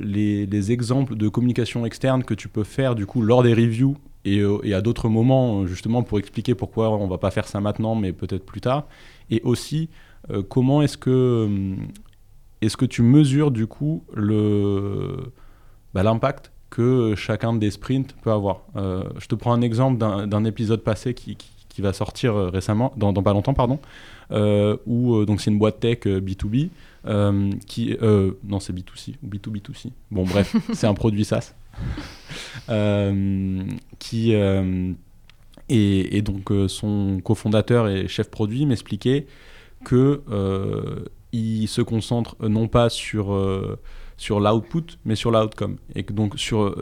les, 0.00 0.46
les, 0.46 0.72
exemples 0.72 1.16
de 1.16 1.28
communication 1.28 1.84
externe 1.84 2.22
que 2.22 2.34
tu 2.34 2.48
peux 2.48 2.62
faire 2.62 2.94
du 2.94 3.06
coup 3.06 3.22
lors 3.22 3.42
des 3.42 3.54
reviews 3.54 3.96
euh, 4.36 4.58
et, 4.64 4.74
à 4.74 4.80
d'autres 4.80 5.08
moments, 5.08 5.66
justement, 5.66 6.02
pour 6.02 6.18
expliquer 6.18 6.54
pourquoi 6.54 6.90
on 6.90 7.04
ne 7.04 7.10
va 7.10 7.18
pas 7.18 7.30
faire 7.30 7.46
ça 7.46 7.60
maintenant, 7.60 7.94
mais 7.94 8.12
peut-être 8.12 8.44
plus 8.44 8.60
tard. 8.60 8.86
Et 9.30 9.40
aussi, 9.44 9.88
euh, 10.30 10.42
comment 10.42 10.82
est-ce 10.82 10.98
que, 10.98 11.10
euh, 11.10 11.76
est 12.60 12.74
que 12.76 12.84
tu 12.84 13.02
mesures, 13.02 13.50
du 13.50 13.66
coup, 13.66 14.04
bah, 15.94 16.02
l'impact 16.02 16.52
que 16.70 17.14
chacun 17.16 17.54
des 17.54 17.70
sprints 17.70 18.14
peut 18.22 18.32
avoir? 18.32 18.62
Je 18.74 19.26
te 19.26 19.34
prends 19.34 19.52
un 19.52 19.62
exemple 19.62 19.98
d'un 19.98 20.44
épisode 20.44 20.82
passé 20.82 21.14
qui, 21.14 21.36
va 21.80 21.92
sortir 21.92 22.34
récemment, 22.34 22.92
dans, 22.96 23.12
pas 23.12 23.32
longtemps, 23.32 23.54
pardon, 23.54 23.78
où 24.86 25.24
donc 25.24 25.40
c'est 25.40 25.52
une 25.52 25.60
boîte 25.60 25.78
tech 25.78 26.00
B2B. 26.00 26.70
Qui, 27.66 27.96
non, 28.44 28.60
c'est 28.60 28.72
B2C 28.72 29.14
ou 29.22 29.28
B2B2C. 29.28 29.92
Bon, 30.10 30.24
bref, 30.24 30.56
c'est 30.72 30.86
un 30.86 30.94
produit 30.94 31.24
SaaS. 31.24 31.54
Euh, 32.70 33.62
qui 33.98 34.34
euh, 34.34 34.92
et, 35.70 36.22
donc 36.22 36.50
euh, 36.50 36.68
son 36.68 37.20
cofondateur 37.22 37.88
et 37.88 38.06
chef 38.08 38.30
produit 38.30 38.66
m'expliquait 38.66 39.26
que 39.84 40.22
il 41.32 41.68
se 41.68 41.80
concentre 41.80 42.36
non 42.46 42.68
pas 42.68 42.90
sur 42.90 43.38
sur 44.16 44.40
l'output 44.40 44.98
mais 45.04 45.14
sur 45.14 45.30
l'outcome 45.30 45.76
et 45.94 46.02
que 46.02 46.12
donc 46.12 46.38
sur 46.38 46.74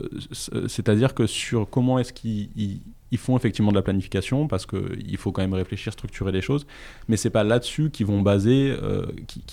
c'est-à-dire 0.67 1.13
que 1.13 1.27
sur 1.27 1.69
comment 1.69 1.99
est-ce 1.99 2.11
qu'il 2.11 2.81
ils 3.11 3.17
font 3.17 3.37
effectivement 3.37 3.71
de 3.71 3.75
la 3.75 3.81
planification 3.81 4.47
parce 4.47 4.65
qu'il 4.65 5.17
faut 5.17 5.31
quand 5.31 5.41
même 5.41 5.53
réfléchir, 5.53 5.93
structurer 5.93 6.31
les 6.31 6.41
choses, 6.41 6.65
mais 7.07 7.17
c'est 7.17 7.29
pas 7.29 7.43
là-dessus 7.43 7.89
qu'ils 7.89 8.05
vont 8.05 8.21
baser, 8.21 8.75
euh, 8.81 9.05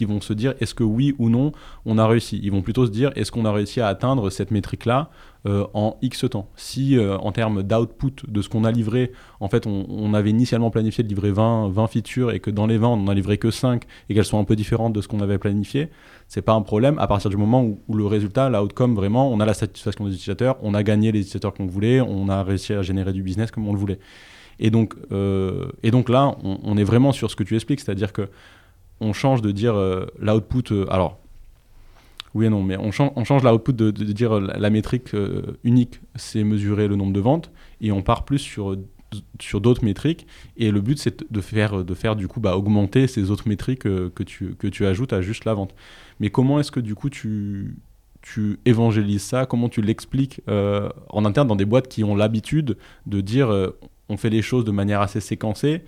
vont 0.02 0.20
se 0.20 0.32
dire 0.32 0.54
est-ce 0.60 0.74
que 0.74 0.84
oui 0.84 1.14
ou 1.18 1.30
non 1.30 1.52
on 1.86 1.98
a 1.98 2.06
réussi? 2.06 2.40
Ils 2.42 2.50
vont 2.50 2.62
plutôt 2.62 2.86
se 2.86 2.90
dire 2.90 3.12
est-ce 3.16 3.32
qu'on 3.32 3.44
a 3.44 3.52
réussi 3.52 3.80
à 3.80 3.88
atteindre 3.88 4.30
cette 4.30 4.50
métrique-là 4.50 5.10
euh, 5.46 5.66
en 5.74 5.98
X 6.00 6.24
temps. 6.30 6.48
Si 6.56 6.96
euh, 6.96 7.18
en 7.18 7.30
termes 7.30 7.62
d'output 7.62 8.14
de 8.26 8.40
ce 8.40 8.48
qu'on 8.48 8.64
a 8.64 8.72
livré, 8.72 9.12
en 9.40 9.48
fait 9.48 9.66
on, 9.66 10.14
avait 10.14 10.30
initialement 10.30 10.70
planifié 10.70 11.04
de 11.04 11.08
livrer 11.10 11.32
20, 11.32 11.68
20 11.68 11.86
features 11.86 12.30
et 12.30 12.40
que 12.40 12.50
dans 12.50 12.66
les 12.66 12.78
20 12.78 12.88
on 12.88 12.96
n'en 12.96 13.08
a 13.08 13.14
livré 13.14 13.36
que 13.36 13.50
5 13.50 13.84
et 14.08 14.14
qu'elles 14.14 14.24
sont 14.24 14.38
un 14.38 14.44
peu 14.44 14.56
différentes 14.56 14.94
de 14.94 15.02
ce 15.02 15.08
qu'on 15.08 15.20
avait 15.20 15.36
planifié, 15.36 15.90
c'est 16.28 16.40
pas 16.40 16.54
un 16.54 16.62
problème 16.62 16.98
à 16.98 17.06
partir 17.06 17.28
du 17.28 17.36
moment 17.36 17.62
où, 17.62 17.94
le 17.94 18.06
résultat, 18.06 18.48
l'outcome 18.48 18.94
vraiment, 18.94 19.30
on 19.30 19.38
a 19.38 19.44
la 19.44 19.52
satisfaction 19.52 20.06
des 20.06 20.14
utilisateurs, 20.14 20.56
on 20.62 20.72
a 20.72 20.82
gagné 20.82 21.12
les 21.12 21.18
utilisateurs 21.18 21.52
qu'on 21.52 21.66
voulait, 21.66 22.00
on 22.00 22.30
a 22.30 22.42
réussi 22.42 22.72
à 22.72 22.80
générer 22.80 23.12
du 23.12 23.22
business 23.22 23.50
comme 23.50 23.68
on 23.68 23.72
le 23.74 23.78
voulait. 23.78 23.98
Et 24.60 24.70
donc, 24.70 24.94
euh, 25.12 25.66
et 25.82 25.90
donc 25.90 26.08
là, 26.08 26.36
on, 26.42 26.78
est 26.78 26.84
vraiment 26.84 27.12
sur 27.12 27.30
ce 27.30 27.36
que 27.36 27.44
tu 27.44 27.54
expliques, 27.54 27.80
c'est-à-dire 27.80 28.14
que 28.14 28.30
on 29.00 29.12
change 29.12 29.42
de 29.42 29.50
dire 29.50 29.74
l'output. 30.18 30.72
Alors, 30.88 31.18
oui 32.34 32.46
et 32.46 32.50
non, 32.50 32.62
mais 32.62 32.76
on, 32.76 32.90
change, 32.90 33.12
on 33.14 33.38
l'output 33.38 33.72
de, 33.72 33.90
dire 33.90 34.40
la, 34.40 34.70
métrique 34.70 35.10
unique, 35.62 36.00
c'est 36.16 36.44
mesurer 36.44 36.88
le 36.88 36.96
nombre 36.96 37.12
de 37.12 37.20
ventes, 37.20 37.50
et 37.80 37.92
on 37.92 38.02
part 38.02 38.24
plus 38.24 38.38
sur 38.38 38.76
sur 39.40 39.60
d'autres 39.60 39.84
métriques 39.84 40.26
et 40.56 40.72
le 40.72 40.80
but 40.80 40.98
c'est 40.98 41.30
de 41.32 41.40
faire 41.40 41.84
de 41.84 41.94
faire 41.94 42.16
du 42.16 42.26
coup 42.26 42.40
bah, 42.40 42.56
augmenter 42.56 43.06
ces 43.06 43.30
autres 43.30 43.46
métriques 43.48 43.82
que 43.82 44.22
tu 44.24 44.56
que 44.56 44.66
tu 44.66 44.86
ajoutes 44.86 45.12
à 45.12 45.20
juste 45.20 45.44
la 45.44 45.54
vente. 45.54 45.72
Mais 46.18 46.30
comment 46.30 46.58
est-ce 46.58 46.72
que 46.72 46.80
du 46.80 46.96
coup 46.96 47.10
tu 47.10 47.76
tu 48.24 48.58
évangélises 48.64 49.22
ça? 49.22 49.46
Comment 49.46 49.68
tu 49.68 49.82
l'expliques 49.82 50.40
euh, 50.48 50.88
en 51.10 51.24
interne 51.24 51.46
dans 51.46 51.56
des 51.56 51.66
boîtes 51.66 51.88
qui 51.88 52.02
ont 52.04 52.16
l'habitude 52.16 52.78
de 53.06 53.20
dire 53.20 53.50
euh, 53.50 53.78
on 54.08 54.16
fait 54.16 54.30
les 54.30 54.42
choses 54.42 54.64
de 54.64 54.70
manière 54.70 55.00
assez 55.02 55.20
séquencée 55.20 55.82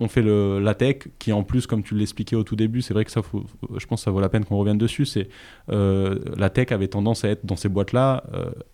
on 0.00 0.08
fait 0.08 0.22
le, 0.22 0.60
la 0.60 0.74
tech 0.74 1.08
qui 1.18 1.32
en 1.32 1.42
plus 1.42 1.66
comme 1.66 1.82
tu 1.82 1.94
l'expliquais 1.94 2.36
au 2.36 2.42
tout 2.42 2.56
début 2.56 2.82
c'est 2.82 2.94
vrai 2.94 3.04
que 3.04 3.10
ça 3.10 3.22
faut, 3.22 3.44
je 3.76 3.86
pense 3.86 4.00
que 4.00 4.04
ça 4.04 4.10
vaut 4.10 4.20
la 4.20 4.28
peine 4.28 4.44
qu'on 4.44 4.56
revienne 4.56 4.78
dessus 4.78 5.06
c'est 5.06 5.28
euh, 5.70 6.18
la 6.36 6.50
tech 6.50 6.72
avait 6.72 6.88
tendance 6.88 7.24
à 7.24 7.28
être 7.28 7.46
dans 7.46 7.56
ces 7.56 7.68
boîtes 7.68 7.92
là 7.92 8.24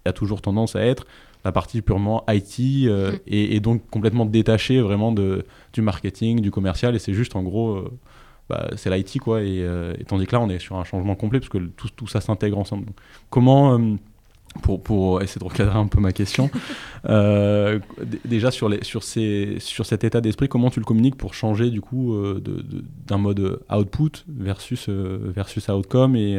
a 0.04 0.12
toujours 0.12 0.42
tendance 0.42 0.76
à 0.76 0.84
être 0.84 1.06
la 1.44 1.52
partie 1.52 1.82
purement 1.82 2.24
IT 2.28 2.58
mm. 2.58 3.20
et, 3.26 3.56
et, 3.56 3.60
donc 3.60 3.88
complètement 3.90 4.26
détachée 4.26 4.80
vraiment 4.80 5.12
de, 5.12 5.44
du 5.72 5.82
marketing 5.82 6.40
du 6.40 6.50
commercial 6.50 6.94
et 6.94 6.98
c'est 6.98 7.14
juste 7.14 7.36
en 7.36 7.42
gros 7.42 7.84
bah, 8.52 8.68
c'est 8.76 8.90
l'IT, 8.90 9.18
quoi. 9.18 9.38
Euh, 9.38 9.94
et, 9.98 10.04
tandis 10.04 10.26
que 10.26 10.32
là, 10.32 10.40
on 10.40 10.50
est 10.50 10.58
sur 10.58 10.76
un 10.76 10.84
changement 10.84 11.14
complet 11.14 11.40
parce 11.40 11.48
que 11.48 11.58
tout, 11.58 11.88
tout 11.94 12.06
ça 12.06 12.20
s'intègre 12.20 12.58
ensemble. 12.58 12.86
comment, 13.30 13.78
euh, 13.78 13.94
pour, 14.62 14.82
pour, 14.82 15.22
essayer 15.22 15.38
de 15.38 15.44
recadrer 15.44 15.78
un 15.78 15.86
peu 15.86 16.00
ma 16.00 16.12
question, 16.12 16.50
euh, 17.08 17.78
déjà 18.24 18.50
sur, 18.50 18.68
les, 18.68 18.84
sur, 18.84 19.02
ces, 19.02 19.56
sur 19.58 19.86
cet 19.86 20.04
état 20.04 20.20
d'esprit, 20.20 20.48
comment 20.48 20.70
tu 20.70 20.80
le 20.80 20.84
communiques 20.84 21.16
pour 21.16 21.34
changer 21.34 21.70
du 21.70 21.80
coup 21.80 22.14
d'un 23.06 23.18
mode 23.18 23.60
output 23.70 24.24
versus, 24.28 24.88
versus 24.88 25.68
outcome 25.68 26.16
et, 26.16 26.38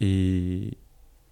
et, 0.00 0.78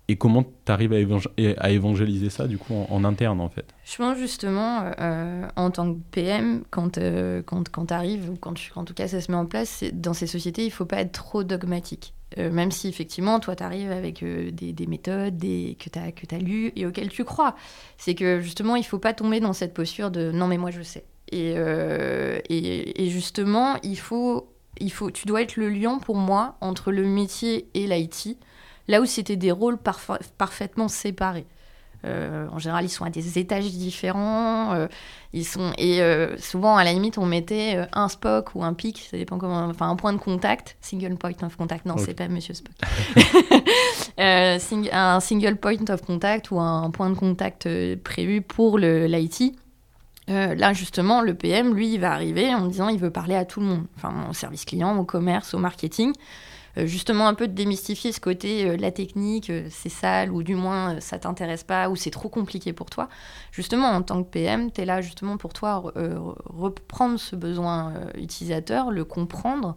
et 0.09 0.17
comment 0.17 0.43
tu 0.43 0.73
arrives 0.73 0.93
à, 0.93 1.71
évangéliser 1.71 2.29
ça 2.29 2.47
du 2.47 2.59
coup 2.59 2.75
en, 2.75 3.05
interne 3.05 3.41
en 3.41 3.49
fait? 3.49 3.67
Je 3.85 3.97
pense 3.97 4.19
justement 4.19 4.91
euh, 5.01 5.47
en 5.57 5.71
tant 5.71 5.95
que 5.95 5.99
PM, 6.11 6.65
quand, 6.71 6.99
euh, 6.99 7.43
quand, 7.45 7.69
quand 7.69 7.87
tu 7.87 7.95
arrives, 7.95 8.31
ou 8.31 8.37
quand 8.37 8.55
en 8.75 8.85
tout 8.85 8.95
cas 8.95 9.09
ça 9.09 9.21
se 9.21 9.31
met 9.31 9.39
en 9.39 9.47
place, 9.47 9.85
dans 9.93 10.13
ces 10.13 10.27
sociétés, 10.27 10.65
il 10.65 10.71
faut 10.71 10.85
pas 10.85 11.01
être 11.01 11.13
trop 11.13 11.45
dogmatique. 11.45 12.15
Euh, 12.38 12.51
même 12.51 12.71
si 12.71 12.88
effectivement, 12.88 13.40
toi, 13.40 13.57
tu 13.57 13.62
arrives 13.62 13.90
avec 13.90 14.25
des, 14.25 14.73
des, 14.73 14.87
méthodes 14.87 15.37
des, 15.37 15.77
que 15.79 15.90
tu 15.90 15.99
as, 15.99 16.12
que 16.12 16.35
as 16.35 16.38
lues 16.38 16.73
et 16.77 16.87
auxquelles 16.87 17.11
tu 17.11 17.25
crois. 17.25 17.57
C'est 17.99 18.14
que 18.14 18.40
justement, 18.40 18.77
il 18.77 18.85
faut 18.85 18.99
pas 18.99 19.12
tomber 19.12 19.40
dans 19.40 19.53
cette 19.53 19.75
posture 19.75 20.11
de 20.11 20.31
non 20.33 20.47
mais 20.47 20.59
moi 20.59 20.71
je 20.71 20.83
sais. 20.83 21.05
Et, 21.31 21.55
et, 21.55 23.05
et 23.05 23.11
justement, 23.11 23.77
il 23.83 23.99
faut, 23.99 24.53
il 24.81 24.92
faut, 24.92 25.11
tu 25.11 25.27
dois 25.27 25.42
être 25.42 25.57
le 25.57 25.71
lion 25.71 25.99
pour 25.99 26.16
moi 26.16 26.57
entre 26.61 26.92
le 26.92 27.05
métier 27.05 27.68
et 27.75 27.87
l'IT 27.87 28.37
Là 28.88 29.01
où 29.01 29.07
c'était 29.07 29.37
des 29.37 29.53
rôles 29.53 29.79
parfaitement 30.38 30.88
séparés. 30.88 31.47
Euh, 32.05 32.47
en 32.51 32.59
général, 32.59 32.85
ils 32.85 32.88
sont 32.88 33.05
à 33.05 33.11
des 33.11 33.38
étages 33.38 33.71
différents. 33.71 34.75
Euh, 34.75 34.88
ils 35.33 35.45
sont 35.45 35.73
et 35.79 36.03
euh, 36.03 36.37
souvent, 36.38 36.77
à 36.77 36.85
la 36.85 36.93
limite, 36.93 37.17
on 37.19 37.27
mettait 37.27 37.87
un 37.93 38.09
Spock 38.09 38.55
ou 38.55 38.65
un 38.65 38.75
PIC, 38.75 39.09
ça 39.11 39.17
dépend 39.17 39.38
comment. 39.38 39.67
Enfin, 39.67 39.88
un 39.88 39.97
point 39.97 40.12
de 40.12 40.19
contact, 40.19 40.77
single 40.81 41.17
point 41.17 41.33
of 41.43 41.57
contact. 41.57 41.87
Non, 41.87 41.97
c'est 41.99 42.15
pas 42.15 42.29
Monsieur 42.29 42.55
Spock. 42.55 42.75
un 44.19 45.21
single 45.21 45.57
point 45.57 45.88
of 45.88 46.03
contact 46.03 46.51
ou 46.51 46.61
un 46.61 46.91
point 46.91 47.11
de 47.11 47.15
contact 47.15 47.69
prévu 48.03 48.43
pour 48.43 48.79
l'IT. 48.79 49.55
là, 50.29 50.73
justement, 50.73 51.23
le 51.23 51.35
PM, 51.35 51.75
lui, 51.75 51.95
il 51.95 52.01
va 52.01 52.12
arriver 52.12 52.55
en 52.55 52.67
disant 52.67 52.88
il 52.88 52.99
veut 52.99 53.11
parler 53.11 53.37
à 53.37 53.45
tout 53.45 53.61
le 53.61 53.67
monde, 53.67 53.85
enfin, 53.97 54.12
au 54.29 54.35
service 54.35 54.65
client, 54.65 54.97
au 54.99 55.05
commerce, 55.05 55.55
au 55.55 55.59
marketing. 55.59 56.12
Euh, 56.79 56.87
justement 56.87 57.29
un 57.29 57.35
peu 57.35 57.49
de 57.49 57.53
démystifier 57.53 58.13
ce 58.13 58.21
côté 58.21 58.67
euh, 58.67 58.77
la 58.77 58.91
technique, 58.91 59.51
euh, 59.51 59.67
c'est 59.71 59.91
sale 59.91 60.33
ou 60.33 60.43
du 60.43 60.55
moins 60.55 61.01
ça 61.01 61.19
t'intéresse 61.19 61.65
pas 61.65 61.91
ou 61.91 61.97
c'est 61.97 62.11
trop 62.11 62.29
compliqué 62.29 62.73
pour 62.73 62.89
toi. 62.89 63.09
Justement, 63.51 63.89
en 63.89 64.03
tant 64.03 64.23
que 64.23 64.29
PM, 64.31 64.71
tu 64.73 64.81
es 64.81 64.85
là 64.85 65.03
justement 65.03 65.37
pour 65.37 65.53
toi 65.53 65.93
reprendre 66.45 67.19
ce 67.19 67.37
besoin 67.37 67.93
utilisateur, 68.15 68.91
le 68.91 69.05
comprendre. 69.05 69.77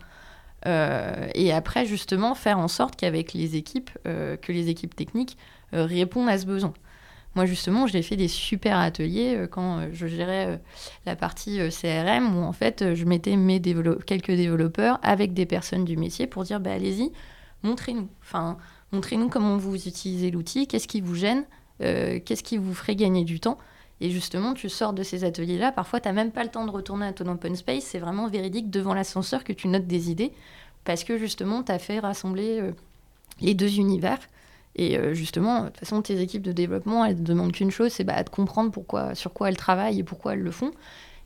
et 0.65 1.53
après, 1.53 1.85
justement, 1.85 2.35
faire 2.35 2.59
en 2.59 2.67
sorte 2.67 2.95
qu'avec 2.95 3.33
les 3.33 3.55
équipes, 3.55 3.91
que 4.03 4.51
les 4.51 4.69
équipes 4.69 4.95
techniques 4.95 5.37
répondent 5.71 6.29
à 6.29 6.37
ce 6.37 6.45
besoin. 6.45 6.73
Moi, 7.35 7.45
justement, 7.45 7.85
j'ai 7.85 8.01
fait 8.01 8.15
des 8.15 8.29
super 8.29 8.77
ateliers 8.77 9.35
euh, 9.35 9.47
quand 9.47 9.79
euh, 9.79 9.87
je 9.91 10.07
gérais 10.07 10.47
euh, 10.47 10.57
la 11.05 11.17
partie 11.17 11.59
CRM 11.69 12.37
où, 12.37 12.43
en 12.43 12.53
fait, 12.53 12.95
je 12.95 13.05
mettais 13.05 13.35
mes 13.35 13.61
quelques 14.05 14.31
développeurs 14.31 14.99
avec 15.03 15.33
des 15.33 15.45
personnes 15.45 15.83
du 15.83 15.97
métier 15.97 16.27
pour 16.27 16.43
dire 16.43 16.61
bah, 16.61 16.71
allez-y, 16.71 17.11
montrez-nous. 17.63 18.07
Montrez-nous 18.93 19.27
comment 19.27 19.57
vous 19.57 19.75
utilisez 19.75 20.31
l'outil, 20.31 20.67
qu'est-ce 20.67 20.87
qui 20.87 21.01
vous 21.01 21.15
gêne, 21.15 21.43
qu'est-ce 21.79 22.43
qui 22.43 22.57
vous 22.57 22.73
ferait 22.73 22.95
gagner 22.95 23.25
du 23.25 23.41
temps. 23.41 23.57
Et 23.99 24.09
justement, 24.09 24.53
tu 24.53 24.69
sors 24.69 24.93
de 24.93 25.03
ces 25.03 25.23
ateliers-là, 25.23 25.71
parfois, 25.71 25.99
tu 25.99 26.07
n'as 26.07 26.13
même 26.13 26.31
pas 26.31 26.43
le 26.43 26.49
temps 26.49 26.65
de 26.65 26.71
retourner 26.71 27.07
à 27.07 27.13
ton 27.13 27.27
open 27.27 27.55
space, 27.55 27.83
c'est 27.83 27.99
vraiment 27.99 28.27
véridique 28.27 28.69
devant 28.69 28.93
l'ascenseur 28.93 29.43
que 29.43 29.51
tu 29.51 29.67
notes 29.67 29.87
des 29.87 30.11
idées, 30.11 30.31
parce 30.83 31.03
que 31.03 31.17
justement, 31.17 31.63
tu 31.63 31.71
as 31.71 31.79
fait 31.79 31.99
rassembler 31.99 32.71
les 33.41 33.53
deux 33.53 33.79
univers. 33.79 34.19
Et 34.75 34.97
euh, 34.97 35.13
justement, 35.13 35.63
de 35.63 35.67
toute 35.67 35.79
façon, 35.79 36.01
tes 36.01 36.21
équipes 36.21 36.41
de 36.41 36.51
développement, 36.51 37.05
elles 37.05 37.17
ne 37.17 37.23
demandent 37.23 37.53
qu'une 37.53 37.71
chose, 37.71 37.91
c'est 37.91 38.03
bah, 38.03 38.21
de 38.21 38.29
comprendre 38.29 38.71
pourquoi, 38.71 39.15
sur 39.15 39.33
quoi 39.33 39.49
elles 39.49 39.57
travaillent 39.57 39.99
et 39.99 40.03
pourquoi 40.03 40.33
elles 40.33 40.41
le 40.41 40.51
font. 40.51 40.71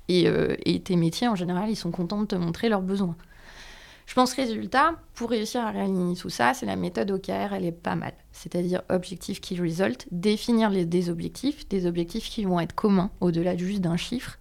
Et, 0.07 0.27
euh, 0.27 0.55
et, 0.65 0.79
tes 0.81 0.95
métiers, 0.95 1.27
en 1.27 1.35
général, 1.35 1.69
ils 1.69 1.75
sont 1.75 1.91
contents 1.91 2.21
de 2.21 2.27
te 2.27 2.35
montrer 2.35 2.69
leurs 2.69 2.81
besoins. 2.81 3.15
Je 4.05 4.15
pense 4.15 4.33
résultat, 4.33 4.95
pour 5.13 5.29
réussir 5.29 5.62
à 5.62 5.69
réaligner 5.69 6.15
tout 6.15 6.31
ça, 6.31 6.55
c'est 6.55 6.65
la 6.65 6.75
méthode 6.75 7.12
OKR, 7.12 7.53
elle 7.53 7.65
est 7.65 7.71
pas 7.71 7.95
mal. 7.95 8.13
C'est-à-dire 8.31 8.81
objectif 8.89 9.39
key 9.39 9.55
result, 9.59 10.07
définir 10.12 10.71
les, 10.71 10.85
des 10.85 11.12
objectifs, 11.12 11.67
des 11.69 11.85
objectifs 11.85 12.27
qui 12.27 12.43
vont 12.43 12.59
être 12.59 12.73
communs 12.73 13.12
au-delà 13.21 13.55
juste 13.55 13.81
d'un 13.81 13.97
chiffre, 13.97 14.39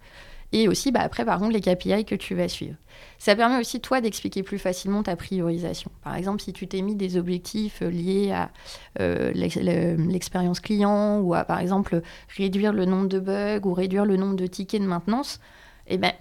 et 0.51 0.67
aussi, 0.67 0.91
bah, 0.91 1.01
après, 1.01 1.25
par 1.25 1.39
contre, 1.39 1.51
les 1.51 1.61
KPI 1.61 2.05
que 2.05 2.15
tu 2.15 2.33
vas 2.33 2.47
suivre. 2.47 2.75
Ça 3.19 3.35
permet 3.35 3.59
aussi, 3.59 3.79
toi, 3.79 4.01
d'expliquer 4.01 4.41
plus 4.41 4.57
facilement 4.57 5.03
ta 5.03 5.15
priorisation. 5.15 5.91
Par 6.03 6.15
exemple, 6.15 6.41
si 6.41 6.53
tu 6.53 6.67
t'es 6.67 6.81
mis 6.81 6.95
des 6.95 7.17
objectifs 7.17 7.81
euh, 7.81 7.89
liés 7.89 8.31
à 8.31 8.49
euh, 8.99 9.31
l'expérience 9.33 10.59
client 10.59 11.19
ou 11.19 11.35
à, 11.35 11.43
par 11.43 11.59
exemple, 11.59 12.01
réduire 12.35 12.73
le 12.73 12.85
nombre 12.85 13.07
de 13.07 13.19
bugs 13.19 13.61
ou 13.63 13.73
réduire 13.73 14.05
le 14.05 14.17
nombre 14.17 14.35
de 14.35 14.47
tickets 14.47 14.81
de 14.81 14.87
maintenance, 14.87 15.39
eh 15.87 15.97
ben, 15.97 16.13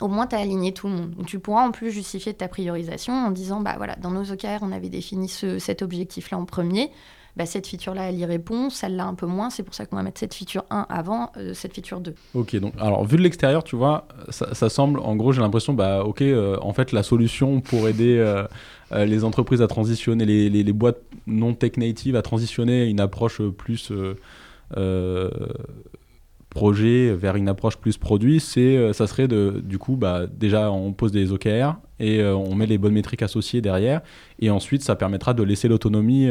au 0.00 0.08
moins, 0.08 0.26
tu 0.26 0.34
as 0.34 0.40
aligné 0.40 0.72
tout 0.72 0.88
le 0.88 0.94
monde. 0.94 1.14
Tu 1.26 1.38
pourras 1.38 1.66
en 1.66 1.70
plus 1.70 1.92
justifier 1.92 2.34
ta 2.34 2.48
priorisation 2.48 3.12
en 3.12 3.30
disant, 3.30 3.60
bah 3.60 3.74
voilà, 3.76 3.94
dans 3.96 4.10
nos 4.10 4.32
OKR, 4.32 4.62
on 4.62 4.72
avait 4.72 4.88
défini 4.88 5.28
cet 5.28 5.82
objectif-là 5.82 6.38
en 6.38 6.44
premier. 6.44 6.90
Bah, 7.36 7.46
cette 7.46 7.66
feature-là, 7.66 8.10
elle 8.10 8.18
y 8.18 8.24
répond, 8.24 8.70
celle-là 8.70 9.06
un 9.06 9.14
peu 9.14 9.26
moins. 9.26 9.50
C'est 9.50 9.64
pour 9.64 9.74
ça 9.74 9.86
qu'on 9.86 9.96
va 9.96 10.02
mettre 10.02 10.20
cette 10.20 10.34
feature 10.34 10.64
1 10.70 10.86
avant 10.88 11.32
euh, 11.36 11.52
cette 11.52 11.74
feature 11.74 12.00
2. 12.00 12.14
Ok, 12.34 12.54
donc 12.56 12.74
alors 12.78 13.04
vu 13.04 13.16
de 13.16 13.22
l'extérieur, 13.22 13.64
tu 13.64 13.74
vois, 13.74 14.06
ça, 14.28 14.68
semble, 14.68 15.00
en 15.00 15.16
gros, 15.16 15.32
j'ai 15.32 15.40
l'impression, 15.40 15.74
bah 15.74 16.04
ok, 16.04 16.22
euh, 16.22 16.56
en 16.62 16.72
fait, 16.72 16.92
la 16.92 17.02
solution 17.02 17.60
pour 17.60 17.88
aider 17.88 18.18
euh, 18.18 18.46
les 19.04 19.24
entreprises 19.24 19.62
à 19.62 19.66
transitionner, 19.66 20.24
les, 20.24 20.48
les, 20.48 20.72
boîtes 20.72 21.00
non 21.26 21.54
tech 21.54 21.76
native 21.76 22.14
à 22.14 22.22
transitionner 22.22 22.82
à 22.82 22.84
une 22.84 23.00
approche 23.00 23.42
plus 23.42 23.90
projet 26.54 27.12
vers 27.14 27.36
une 27.36 27.48
approche 27.48 27.76
plus 27.76 27.98
produit, 27.98 28.40
c'est 28.40 28.92
ça 28.92 29.06
serait 29.06 29.28
de 29.28 29.60
du 29.62 29.78
coup 29.78 29.96
bah 29.96 30.26
déjà 30.26 30.70
on 30.70 30.92
pose 30.92 31.12
des 31.12 31.32
OKR 31.32 31.74
et 32.00 32.24
on 32.24 32.54
met 32.54 32.66
les 32.66 32.78
bonnes 32.78 32.94
métriques 32.94 33.22
associées 33.22 33.60
derrière 33.60 34.00
et 34.38 34.50
ensuite 34.50 34.82
ça 34.82 34.96
permettra 34.96 35.34
de 35.34 35.42
laisser 35.42 35.68
l'autonomie 35.68 36.30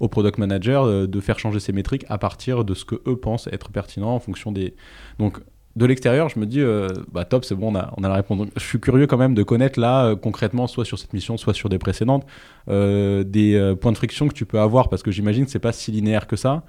au 0.00 0.08
product 0.08 0.38
manager 0.38 0.84
euh, 0.84 1.06
de 1.06 1.20
faire 1.20 1.38
changer 1.38 1.60
ses 1.60 1.72
métriques 1.72 2.04
à 2.08 2.18
partir 2.18 2.64
de 2.64 2.74
ce 2.74 2.84
que 2.84 2.96
eux 3.06 3.16
pensent 3.16 3.48
être 3.52 3.70
pertinent 3.70 4.14
en 4.14 4.20
fonction 4.20 4.52
des. 4.52 4.74
Donc, 5.18 5.38
de 5.76 5.86
l'extérieur, 5.86 6.28
je 6.28 6.40
me 6.40 6.46
dis, 6.46 6.60
euh, 6.60 6.88
bah 7.12 7.24
top, 7.24 7.44
c'est 7.44 7.54
bon, 7.54 7.72
on 7.72 7.76
a, 7.76 7.92
on 7.96 8.02
a 8.02 8.08
la 8.08 8.14
réponse. 8.14 8.48
je 8.56 8.64
suis 8.64 8.80
curieux 8.80 9.06
quand 9.06 9.16
même 9.16 9.34
de 9.34 9.42
connaître 9.44 9.78
là, 9.78 10.06
euh, 10.06 10.16
concrètement, 10.16 10.66
soit 10.66 10.84
sur 10.84 10.98
cette 10.98 11.12
mission, 11.12 11.36
soit 11.36 11.54
sur 11.54 11.68
des 11.68 11.78
précédentes, 11.78 12.26
des 12.66 13.74
points 13.80 13.92
de 13.92 13.96
friction 13.96 14.26
que 14.28 14.34
tu 14.34 14.44
peux 14.44 14.58
avoir, 14.58 14.88
parce 14.88 15.02
que 15.02 15.10
j'imagine 15.10 15.44
que 15.44 15.50
c'est 15.50 15.58
pas 15.60 15.72
si 15.72 15.92
linéaire 15.92 16.26
que 16.26 16.36
ça, 16.36 16.64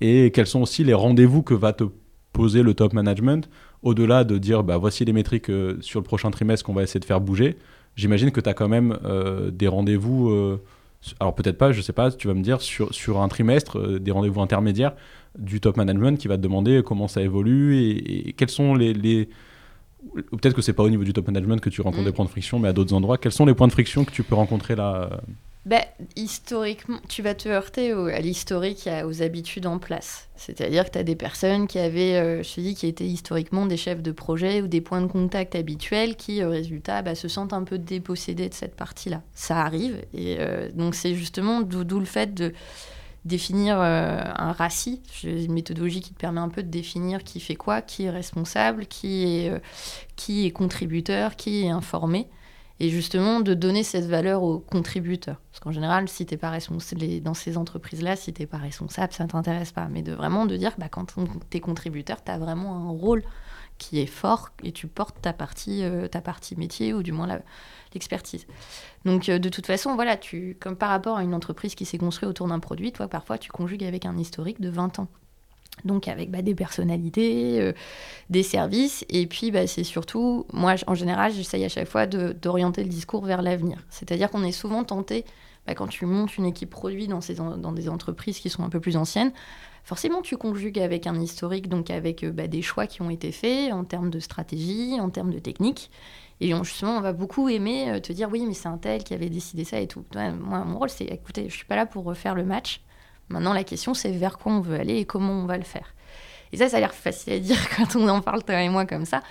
et 0.00 0.30
quels 0.30 0.46
sont 0.46 0.62
aussi 0.62 0.84
les 0.84 0.94
rendez-vous 0.94 1.42
que 1.42 1.54
va 1.54 1.72
te 1.72 1.84
poser 2.32 2.62
le 2.62 2.74
top 2.74 2.92
management, 2.92 3.48
au-delà 3.82 4.24
de 4.24 4.38
dire, 4.38 4.62
bah 4.62 4.76
voici 4.76 5.04
les 5.04 5.12
métriques 5.12 5.50
sur 5.80 6.00
le 6.00 6.04
prochain 6.04 6.30
trimestre 6.30 6.64
qu'on 6.64 6.72
va 6.72 6.82
essayer 6.82 7.00
de 7.00 7.04
faire 7.04 7.20
bouger. 7.20 7.56
J'imagine 7.96 8.30
que 8.30 8.40
tu 8.40 8.48
as 8.48 8.54
quand 8.54 8.68
même 8.68 8.98
des 9.52 9.68
rendez-vous 9.68 10.58
alors 11.20 11.34
peut-être 11.34 11.58
pas, 11.58 11.72
je 11.72 11.80
sais 11.80 11.92
pas, 11.92 12.10
tu 12.10 12.28
vas 12.28 12.34
me 12.34 12.42
dire, 12.42 12.60
sur, 12.60 12.94
sur 12.94 13.20
un 13.20 13.28
trimestre, 13.28 13.78
euh, 13.78 13.98
des 13.98 14.10
rendez-vous 14.10 14.40
intermédiaires 14.40 14.94
du 15.38 15.60
top 15.60 15.76
management 15.76 16.18
qui 16.18 16.28
va 16.28 16.36
te 16.36 16.42
demander 16.42 16.82
comment 16.84 17.08
ça 17.08 17.22
évolue 17.22 17.78
et, 17.78 18.34
quels 18.36 18.50
sont 18.50 18.74
les... 18.74 18.92
les... 18.92 19.28
Peut-être 20.14 20.54
que 20.54 20.62
c'est 20.62 20.72
pas 20.72 20.82
au 20.82 20.90
niveau 20.90 21.04
du 21.04 21.12
top 21.12 21.28
management 21.28 21.60
que 21.60 21.70
tu 21.70 21.80
rencontres 21.80 22.02
mm. 22.02 22.06
des 22.06 22.12
points 22.12 22.24
de 22.24 22.30
friction, 22.30 22.58
mais 22.58 22.68
à 22.68 22.72
d'autres 22.72 22.92
endroits. 22.92 23.18
Quels 23.18 23.32
sont 23.32 23.46
les 23.46 23.54
points 23.54 23.68
de 23.68 23.72
friction 23.72 24.04
que 24.04 24.10
tu 24.10 24.22
peux 24.22 24.34
rencontrer 24.34 24.74
là 24.74 25.20
euh, 25.64 25.68
ben, 25.68 25.82
historiquement, 26.16 26.98
tu 27.08 27.22
vas 27.22 27.34
te 27.34 27.48
heurter 27.48 27.92
à 27.92 28.20
l'historique 28.20 28.88
aux 29.04 29.22
habitudes 29.22 29.66
en 29.66 29.78
place. 29.78 30.28
C'est-à-dire 30.36 30.84
que 30.86 30.90
tu 30.90 30.98
as 30.98 31.04
des 31.04 31.14
personnes 31.14 31.68
qui 31.68 31.78
avaient, 31.78 32.16
euh, 32.16 32.42
je 32.42 32.54
te 32.54 32.60
dis, 32.60 32.74
qui 32.74 32.88
étaient 32.88 33.06
historiquement 33.06 33.66
des 33.66 33.76
chefs 33.76 34.02
de 34.02 34.10
projet 34.10 34.60
ou 34.60 34.66
des 34.66 34.80
points 34.80 35.00
de 35.00 35.06
contact 35.06 35.54
habituels 35.54 36.16
qui, 36.16 36.42
au 36.42 36.50
résultat, 36.50 37.02
bah, 37.02 37.14
se 37.14 37.28
sentent 37.28 37.52
un 37.52 37.62
peu 37.62 37.78
dépossédés 37.78 38.48
de 38.48 38.54
cette 38.54 38.74
partie-là. 38.74 39.22
Ça 39.34 39.60
arrive. 39.60 40.04
Et 40.14 40.36
euh, 40.40 40.68
donc, 40.72 40.96
c'est 40.96 41.14
justement 41.14 41.60
d'où 41.60 42.00
le 42.00 42.06
fait 42.06 42.34
de 42.34 42.52
définir 43.24 43.80
euh, 43.80 44.20
un 44.36 44.50
RACI, 44.50 45.00
une 45.22 45.52
méthodologie 45.52 46.00
qui 46.00 46.12
te 46.12 46.18
permet 46.18 46.40
un 46.40 46.48
peu 46.48 46.64
de 46.64 46.70
définir 46.70 47.22
qui 47.22 47.38
fait 47.38 47.54
quoi, 47.54 47.80
qui 47.80 48.04
est 48.04 48.10
responsable, 48.10 48.86
qui 48.86 49.24
est, 49.24 49.52
qui 50.16 50.44
est 50.44 50.50
contributeur, 50.50 51.36
qui 51.36 51.64
est 51.64 51.70
informé 51.70 52.26
et 52.80 52.88
justement 52.88 53.40
de 53.40 53.54
donner 53.54 53.82
cette 53.82 54.06
valeur 54.06 54.42
aux 54.42 54.58
contributeurs. 54.58 55.40
Parce 55.50 55.60
qu'en 55.60 55.72
général, 55.72 56.08
si 56.08 56.26
t'es 56.26 56.36
pas 56.36 56.50
responsable 56.50 57.20
dans 57.20 57.34
ces 57.34 57.56
entreprises-là, 57.56 58.16
si 58.16 58.32
t'es 58.32 58.46
pas 58.46 58.58
responsable, 58.58 59.12
ça 59.12 59.26
t'intéresse 59.26 59.72
pas. 59.72 59.88
Mais 59.88 60.02
de 60.02 60.12
vraiment 60.12 60.46
de 60.46 60.56
dire, 60.56 60.72
bah, 60.78 60.88
quand 60.90 61.14
tu 61.14 61.56
es 61.56 61.60
contributeur, 61.60 62.18
as 62.26 62.38
vraiment 62.38 62.76
un 62.76 62.90
rôle 62.90 63.22
qui 63.78 64.00
est 64.00 64.06
fort 64.06 64.50
et 64.62 64.72
tu 64.72 64.86
portes 64.86 65.16
ta 65.20 65.32
partie, 65.32 65.82
euh, 65.82 66.06
ta 66.06 66.20
partie 66.20 66.56
métier 66.56 66.94
ou 66.94 67.02
du 67.02 67.12
moins 67.12 67.40
l'expertise. 67.94 68.46
Donc 69.04 69.28
euh, 69.28 69.38
de 69.38 69.48
toute 69.48 69.66
façon, 69.66 69.94
voilà, 69.94 70.16
tu, 70.16 70.56
comme 70.60 70.76
par 70.76 70.90
rapport 70.90 71.16
à 71.16 71.24
une 71.24 71.34
entreprise 71.34 71.74
qui 71.74 71.84
s'est 71.84 71.98
construite 71.98 72.30
autour 72.30 72.48
d'un 72.48 72.60
produit, 72.60 72.92
toi 72.92 73.08
parfois 73.08 73.38
tu 73.38 73.50
conjugues 73.50 73.84
avec 73.84 74.06
un 74.06 74.16
historique 74.16 74.60
de 74.60 74.68
20 74.68 75.00
ans 75.00 75.08
donc 75.84 76.08
avec 76.08 76.30
bah, 76.30 76.42
des 76.42 76.54
personnalités, 76.54 77.60
euh, 77.60 77.72
des 78.30 78.42
services, 78.42 79.04
et 79.08 79.26
puis 79.26 79.50
bah, 79.50 79.66
c'est 79.66 79.84
surtout, 79.84 80.46
moi 80.52 80.74
en 80.86 80.94
général, 80.94 81.32
j'essaye 81.32 81.64
à 81.64 81.68
chaque 81.68 81.88
fois 81.88 82.06
d'orienter 82.06 82.82
le 82.82 82.88
discours 82.88 83.24
vers 83.24 83.42
l'avenir. 83.42 83.78
C'est-à-dire 83.90 84.30
qu'on 84.30 84.44
est 84.44 84.52
souvent 84.52 84.84
tenté, 84.84 85.24
bah, 85.66 85.74
quand 85.74 85.88
tu 85.88 86.06
montes 86.06 86.36
une 86.36 86.46
équipe 86.46 86.70
produit 86.70 87.08
dans, 87.08 87.20
ces, 87.20 87.34
dans 87.34 87.72
des 87.72 87.88
entreprises 87.88 88.38
qui 88.38 88.50
sont 88.50 88.64
un 88.64 88.68
peu 88.68 88.80
plus 88.80 88.96
anciennes, 88.96 89.32
forcément 89.84 90.22
tu 90.22 90.36
conjugues 90.36 90.78
avec 90.78 91.06
un 91.06 91.20
historique, 91.20 91.68
donc 91.68 91.90
avec 91.90 92.22
euh, 92.24 92.32
des 92.46 92.62
choix 92.62 92.86
qui 92.86 93.02
ont 93.02 93.10
été 93.10 93.32
faits 93.32 93.72
en 93.72 93.84
termes 93.84 94.10
de 94.10 94.20
stratégie, 94.20 94.98
en 95.00 95.10
termes 95.10 95.32
de 95.32 95.38
technique. 95.38 95.90
Et 96.40 96.52
justement, 96.64 96.96
on 96.96 97.00
va 97.00 97.12
beaucoup 97.12 97.48
aimer 97.48 97.90
euh, 97.90 98.00
te 98.00 98.12
dire 98.12 98.28
oui, 98.30 98.44
mais 98.46 98.54
c'est 98.54 98.68
un 98.68 98.78
tel 98.78 99.04
qui 99.04 99.14
avait 99.14 99.30
décidé 99.30 99.64
ça 99.64 99.78
et 99.78 99.86
tout. 99.86 100.04
moi, 100.14 100.64
mon 100.64 100.78
rôle, 100.78 100.90
c'est 100.90 101.04
écoutez, 101.04 101.48
je 101.48 101.54
suis 101.54 101.66
pas 101.66 101.76
là 101.76 101.86
pour 101.86 102.04
refaire 102.04 102.34
le 102.34 102.44
match. 102.44 102.82
Maintenant, 103.32 103.52
la 103.52 103.64
question, 103.64 103.94
c'est 103.94 104.12
vers 104.12 104.38
quoi 104.38 104.52
on 104.52 104.60
veut 104.60 104.78
aller 104.78 104.98
et 104.98 105.04
comment 105.04 105.32
on 105.32 105.46
va 105.46 105.56
le 105.56 105.64
faire. 105.64 105.94
Et 106.52 106.58
ça, 106.58 106.68
ça 106.68 106.76
a 106.76 106.80
l'air 106.80 106.94
facile 106.94 107.32
à 107.32 107.38
dire 107.38 107.58
quand 107.76 107.96
on 107.96 108.08
en 108.08 108.20
parle, 108.20 108.44
toi 108.44 108.62
et 108.62 108.68
moi, 108.68 108.86
comme 108.86 109.04
ça. 109.04 109.22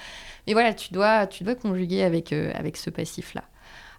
Mais 0.47 0.53
voilà, 0.53 0.73
tu 0.73 0.93
dois, 0.93 1.27
tu 1.27 1.43
dois 1.43 1.55
conjuguer 1.55 2.03
avec, 2.03 2.33
euh, 2.33 2.51
avec 2.55 2.77
ce 2.77 2.89
passif-là. 2.89 3.43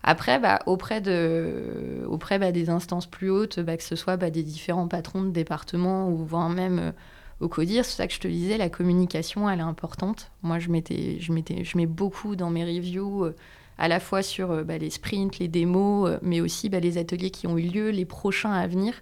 Après, 0.02 0.40
bah, 0.40 0.58
auprès, 0.66 1.00
de, 1.00 2.04
auprès 2.08 2.40
bah, 2.40 2.50
des 2.50 2.68
instances 2.68 3.06
plus 3.06 3.30
hautes, 3.30 3.60
bah, 3.60 3.76
que 3.76 3.84
ce 3.84 3.94
soit 3.94 4.16
des 4.16 4.42
différents 4.42 4.88
patrons 4.88 5.22
de 5.22 5.30
département 5.30 6.08
ou 6.08 6.16
voire 6.24 6.48
même 6.48 6.78
euh, 6.80 6.92
au 7.38 7.48
CODIR, 7.48 7.84
c'est 7.84 7.96
ça 7.96 8.06
que 8.08 8.12
je 8.12 8.18
te 8.18 8.26
disais, 8.26 8.58
la 8.58 8.68
communication, 8.68 9.48
elle 9.48 9.60
est 9.60 9.62
importante. 9.62 10.32
Moi, 10.42 10.58
je, 10.58 10.70
mettais, 10.70 11.18
je, 11.20 11.32
mettais, 11.32 11.62
je 11.62 11.76
mets 11.76 11.86
beaucoup 11.86 12.34
dans 12.34 12.50
mes 12.50 12.64
reviews, 12.64 13.26
euh, 13.26 13.36
à 13.78 13.86
la 13.86 14.00
fois 14.00 14.22
sur 14.22 14.52
les 14.52 14.90
sprints, 14.90 15.38
les 15.38 15.48
démos, 15.48 16.18
mais 16.20 16.40
aussi 16.40 16.68
les 16.68 16.98
ateliers 16.98 17.30
qui 17.30 17.46
ont 17.46 17.56
eu 17.56 17.62
lieu, 17.62 17.90
les 17.90 18.04
prochains 18.04 18.52
à 18.52 18.66
venir, 18.66 18.94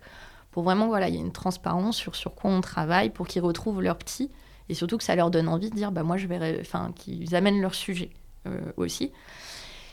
pour 0.51 0.65
vraiment, 0.65 0.89
voilà, 0.89 1.09
il 1.09 1.15
y 1.15 1.19
a 1.19 1.21
une 1.21 1.33
transparence 1.33 1.97
sur 1.97 2.17
sur 2.17 2.35
quoi 2.35 2.51
on 2.51 2.61
travaille 2.61 3.11
pour 3.11 3.27
qu'ils 3.27 3.43
retrouvent 3.43 3.81
leurs 3.83 3.99
petits 3.99 4.31
et 4.71 4.75
surtout 4.75 4.99
que 4.99 5.05
ça 5.05 5.17
leur 5.17 5.33
donne 5.33 5.49
envie 5.49 5.69
de 5.69 5.75
dire, 5.75 5.91
bah 5.91 6.05
moi 6.05 6.17
je 6.17 6.29
vais, 6.29 6.59
enfin, 6.61 6.93
qu'ils 6.95 7.35
amènent 7.35 7.61
leur 7.61 7.75
sujet 7.75 8.11
euh, 8.47 8.61
aussi. 8.77 9.11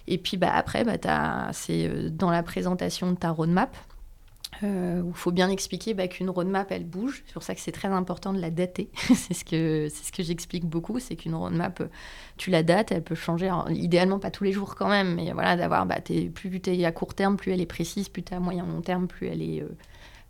Et 0.05 0.19
puis 0.19 0.37
bah 0.37 0.51
après, 0.53 0.83
bah, 0.83 1.49
c'est 1.51 1.87
euh, 1.87 2.09
dans 2.11 2.29
la 2.29 2.43
présentation 2.43 3.11
de 3.11 3.17
ta 3.17 3.31
roadmap. 3.31 3.75
euh, 4.63 5.01
où 5.01 5.09
il 5.09 5.15
faut 5.15 5.31
bien 5.31 5.49
expliquer 5.49 5.95
bah, 5.95 6.07
qu'une 6.07 6.29
roadmap, 6.29 6.71
elle 6.71 6.85
bouge. 6.85 7.23
C'est 7.25 7.33
pour 7.33 7.41
ça 7.41 7.55
que 7.55 7.61
c'est 7.61 7.71
très 7.71 7.87
important 7.87 8.33
de 8.33 8.39
la 8.39 8.51
dater. 8.51 8.89
c'est 9.15 9.33
ce 9.33 9.43
que, 9.43 9.89
ce 9.89 10.11
que 10.11 10.21
j'explique 10.21 10.65
beaucoup, 10.65 10.99
c'est 10.99 11.15
qu'une 11.15 11.33
roadmap, 11.35 11.81
tu 12.37 12.51
la 12.51 12.61
dates, 12.61 12.91
elle 12.91 13.03
peut 13.03 13.15
changer. 13.15 13.51
idéalement, 13.71 14.19
pas 14.19 14.31
tous 14.31 14.43
les 14.43 14.51
jours 14.51 14.75
quand 14.75 14.89
même, 14.89 15.15
mais 15.15 15.31
voilà, 15.31 15.55
d'avoir, 15.55 15.87
bah, 15.87 16.01
plus 16.35 16.61
tu 16.61 16.69
es 16.69 16.85
à 16.85 16.91
court 16.91 17.15
terme, 17.15 17.35
plus 17.35 17.51
elle 17.51 17.61
est 17.61 17.65
précise, 17.65 18.09
plus 18.09 18.21
tu 18.21 18.33
es 18.33 18.37
à 18.37 18.39
moyen 18.39 18.65
long 18.65 18.81
terme, 18.81 19.07
plus 19.07 19.25
elle 19.27 19.41
est, 19.41 19.63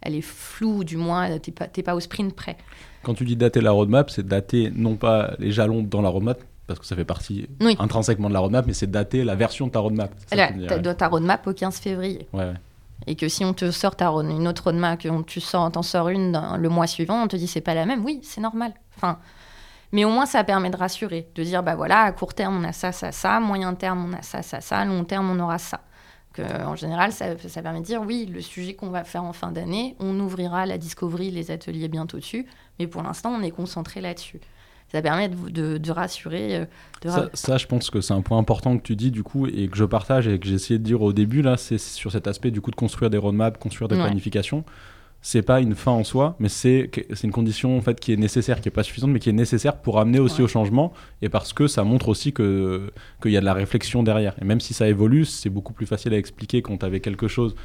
elle 0.01 0.15
est 0.15 0.21
floue, 0.21 0.83
du 0.83 0.97
moins, 0.97 1.39
tu 1.39 1.51
n'es 1.51 1.53
pas, 1.53 1.67
pas 1.67 1.95
au 1.95 1.99
sprint 1.99 2.35
près. 2.35 2.57
Quand 3.03 3.13
tu 3.13 3.25
dis 3.25 3.35
dater 3.35 3.61
la 3.61 3.71
roadmap, 3.71 4.09
c'est 4.09 4.25
dater 4.25 4.71
non 4.75 4.95
pas 4.95 5.31
les 5.39 5.51
jalons 5.51 5.81
dans 5.81 6.01
la 6.01 6.09
roadmap, 6.09 6.39
parce 6.67 6.79
que 6.79 6.85
ça 6.85 6.95
fait 6.95 7.05
partie 7.05 7.47
intrinsèquement 7.79 8.27
de 8.29 8.33
la 8.33 8.39
roadmap, 8.39 8.65
mais 8.67 8.73
c'est 8.73 8.91
dater 8.91 9.23
la 9.23 9.35
version 9.35 9.67
de 9.67 9.71
ta 9.71 9.79
roadmap. 9.79 10.11
Ta, 10.29 10.49
ta, 10.79 10.93
ta 10.93 11.07
roadmap 11.07 11.45
au 11.47 11.53
15 11.53 11.79
février. 11.79 12.27
Ouais, 12.33 12.53
Et 13.05 13.15
que 13.15 13.29
si 13.29 13.45
on 13.45 13.53
te 13.53 13.71
sort 13.71 13.95
ta, 13.95 14.07
une 14.09 14.47
autre 14.47 14.65
roadmap, 14.65 14.99
que 14.99 15.21
tu 15.23 15.39
sors, 15.39 15.71
t'en 15.71 15.83
sors 15.83 16.09
une 16.09 16.39
le 16.57 16.69
mois 16.69 16.87
suivant, 16.87 17.23
on 17.23 17.27
te 17.27 17.35
dit 17.35 17.47
c'est 17.47 17.61
pas 17.61 17.73
la 17.73 17.85
même. 17.85 18.03
Oui, 18.03 18.19
c'est 18.23 18.41
normal. 18.41 18.73
Enfin, 18.97 19.19
mais 19.91 20.03
au 20.03 20.09
moins 20.09 20.25
ça 20.25 20.43
permet 20.43 20.69
de 20.69 20.77
rassurer, 20.77 21.29
de 21.35 21.43
dire 21.43 21.63
bah 21.63 21.75
voilà, 21.75 22.01
à 22.01 22.11
court 22.11 22.33
terme 22.33 22.61
on 22.61 22.67
a 22.67 22.73
ça, 22.73 22.91
ça, 22.91 23.11
ça, 23.11 23.39
moyen 23.39 23.73
terme 23.73 24.09
on 24.09 24.17
a 24.17 24.21
ça, 24.21 24.41
ça, 24.41 24.59
ça, 24.59 24.83
long 24.83 25.03
terme 25.05 25.29
on 25.29 25.39
aura 25.39 25.57
ça. 25.57 25.81
En 26.39 26.75
général, 26.75 27.11
ça, 27.11 27.37
ça 27.37 27.61
permet 27.61 27.79
de 27.79 27.85
dire 27.85 28.01
oui, 28.01 28.25
le 28.31 28.41
sujet 28.41 28.73
qu'on 28.73 28.89
va 28.89 29.03
faire 29.03 29.23
en 29.23 29.33
fin 29.33 29.51
d'année, 29.51 29.95
on 29.99 30.19
ouvrira 30.19 30.65
la 30.65 30.77
discovery, 30.77 31.31
les 31.31 31.51
ateliers 31.51 31.87
bientôt 31.87 32.17
dessus, 32.17 32.45
mais 32.79 32.87
pour 32.87 33.03
l'instant 33.03 33.31
on 33.31 33.41
est 33.41 33.51
concentré 33.51 34.01
là-dessus 34.01 34.39
ça 34.91 35.01
permet 35.01 35.29
de, 35.29 35.77
de, 35.77 35.91
rassurer. 35.91 36.65
Euh, 37.05 37.27
ça, 37.33 37.57
je 37.57 37.65
pense 37.65 37.89
que 37.89 38.01
c'est 38.01 38.13
un 38.13 38.21
point 38.21 38.37
important 38.37 38.77
que 38.77 38.83
tu 38.83 38.95
dis 38.95 39.11
du 39.11 39.23
coup 39.23 39.47
et 39.47 39.67
que 39.67 39.77
je 39.77 39.83
partage 39.83 40.27
et 40.27 40.39
que 40.39 40.47
j'ai 40.47 40.55
essayé 40.55 40.79
de 40.79 40.83
dire 40.83 41.01
au 41.01 41.13
début 41.13 41.41
là, 41.41 41.57
c'est 41.57 41.77
sur 41.77 42.11
cet 42.11 42.27
aspect 42.27 42.51
du 42.51 42.61
coup 42.61 42.71
de 42.71 42.75
construire 42.75 43.09
des 43.09 43.17
roadmaps, 43.17 43.59
construire 43.59 43.89
des 43.89 43.97
planifications. 43.97 44.63
C'est 45.21 45.41
pas 45.41 45.59
une 45.59 45.75
fin 45.75 45.91
en 45.91 46.03
soi, 46.03 46.35
mais 46.39 46.47
c'est 46.47 46.89
une 47.23 47.31
condition 47.31 47.77
en 47.77 47.81
fait 47.81 47.99
qui 47.99 48.13
est 48.13 48.17
nécessaire, 48.17 48.61
qui 48.61 48.69
est 48.69 48.71
pas 48.71 48.83
suffisante, 48.83 49.09
mais 49.09 49.19
qui 49.19 49.29
est 49.29 49.33
nécessaire 49.33 49.77
pour 49.77 49.99
amener 49.99 50.19
aussi 50.19 50.41
au 50.41 50.47
changement 50.47 50.93
et 51.21 51.29
parce 51.29 51.53
que 51.53 51.67
ça 51.67 51.83
montre 51.83 52.07
aussi 52.09 52.33
que 52.33 52.91
qu'il 53.21 53.31
y 53.31 53.37
a 53.37 53.41
de 53.41 53.45
la 53.45 53.53
réflexion 53.53 54.03
derrière. 54.03 54.35
Et 54.41 54.45
même 54.45 54.61
si 54.61 54.73
ça 54.73 54.87
évolue, 54.87 55.25
c'est 55.25 55.49
beaucoup 55.49 55.73
plus 55.73 55.85
facile 55.85 56.13
à 56.13 56.17
expliquer 56.17 56.61
quand 56.61 56.77
tu 56.77 56.85
avais 56.85 56.99
quelque 56.99 57.27
chose 57.27 57.55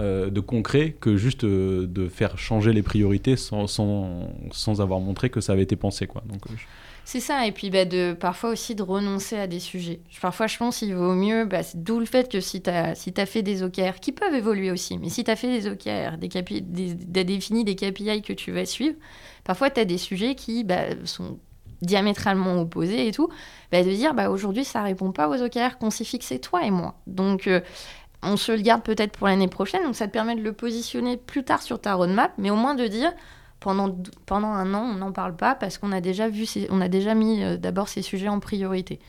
euh, 0.00 0.28
de 0.28 0.40
concret 0.40 0.96
que 0.98 1.16
juste 1.16 1.44
euh, 1.44 1.86
de 1.86 2.08
faire 2.08 2.36
changer 2.36 2.72
les 2.72 2.82
priorités 2.82 3.36
sans, 3.36 3.68
sans, 3.68 4.28
sans, 4.50 4.80
avoir 4.80 4.98
montré 4.98 5.30
que 5.30 5.40
ça 5.40 5.52
avait 5.52 5.62
été 5.62 5.76
pensé. 5.76 6.08
Quoi. 6.08 6.24
Donc, 6.26 6.40
euh, 6.50 6.54
C'est 7.04 7.20
ça, 7.20 7.46
et 7.46 7.52
puis 7.52 7.68
bah, 7.68 7.84
de, 7.84 8.14
parfois 8.18 8.50
aussi 8.50 8.74
de 8.74 8.82
renoncer 8.82 9.36
à 9.36 9.46
des 9.46 9.60
sujets. 9.60 10.00
Parfois, 10.22 10.46
je 10.46 10.56
pense 10.56 10.78
qu'il 10.78 10.94
vaut 10.94 11.14
mieux, 11.14 11.44
bah, 11.44 11.60
d'où 11.74 12.00
le 12.00 12.06
fait 12.06 12.30
que 12.30 12.40
si 12.40 12.62
tu 12.62 12.70
as, 12.70 12.94
si 12.94 13.12
as 13.16 13.26
fait 13.26 13.42
des 13.42 13.62
OKR, 13.62 14.00
qui 14.00 14.12
peuvent 14.12 14.34
évoluer 14.34 14.70
aussi, 14.70 14.96
mais 14.96 15.10
si 15.10 15.22
tu 15.22 15.30
as 15.30 15.36
fait 15.36 15.48
des 15.48 15.68
OKR, 15.68 16.16
des, 16.16 16.28
KPI, 16.28 16.62
des, 16.62 17.24
défini 17.24 17.62
des 17.62 17.76
KPI 17.76 18.22
que 18.22 18.32
tu 18.32 18.52
vas 18.52 18.64
suivre, 18.64 18.96
parfois 19.44 19.70
tu 19.70 19.80
as 19.80 19.84
des 19.84 19.98
sujets 19.98 20.34
qui 20.34 20.64
bah, 20.64 20.82
sont 21.04 21.38
diamétralement 21.82 22.58
opposés 22.60 23.06
et 23.06 23.12
tout, 23.12 23.28
bah, 23.70 23.82
de 23.82 23.90
dire 23.90 24.14
bah, 24.14 24.30
aujourd'hui 24.30 24.64
ça 24.64 24.82
répond 24.82 25.12
pas 25.12 25.28
aux 25.28 25.42
OKR 25.42 25.76
qu'on 25.78 25.90
s'est 25.90 26.04
fixé 26.04 26.38
toi 26.38 26.64
et 26.64 26.70
moi. 26.70 26.94
Donc 27.06 27.50
on 28.22 28.36
se 28.38 28.52
le 28.52 28.62
garde 28.62 28.82
peut-être 28.82 29.12
pour 29.12 29.26
l'année 29.26 29.48
prochaine, 29.48 29.82
donc 29.84 29.94
ça 29.94 30.06
te 30.06 30.12
permet 30.12 30.34
de 30.34 30.42
le 30.42 30.52
positionner 30.52 31.18
plus 31.18 31.44
tard 31.44 31.62
sur 31.62 31.78
ta 31.80 31.94
roadmap, 31.94 32.32
mais 32.38 32.50
au 32.50 32.56
moins 32.56 32.74
de 32.74 32.86
dire 32.86 33.12
pendant, 33.64 34.52
un 34.52 34.74
an, 34.74 34.82
on 34.82 34.96
n'en 34.96 35.12
parle 35.12 35.34
pas 35.34 35.54
parce 35.54 35.78
qu'on 35.78 35.90
a 35.90 36.02
déjà 36.02 36.28
vu, 36.28 36.46
on 36.68 36.82
a 36.82 36.88
déjà 36.88 37.14
mis 37.14 37.42
euh, 37.42 37.56
d'abord 37.56 37.88
ces 37.88 38.02
sujets 38.02 38.28
en 38.28 38.38
priorité. 38.38 39.00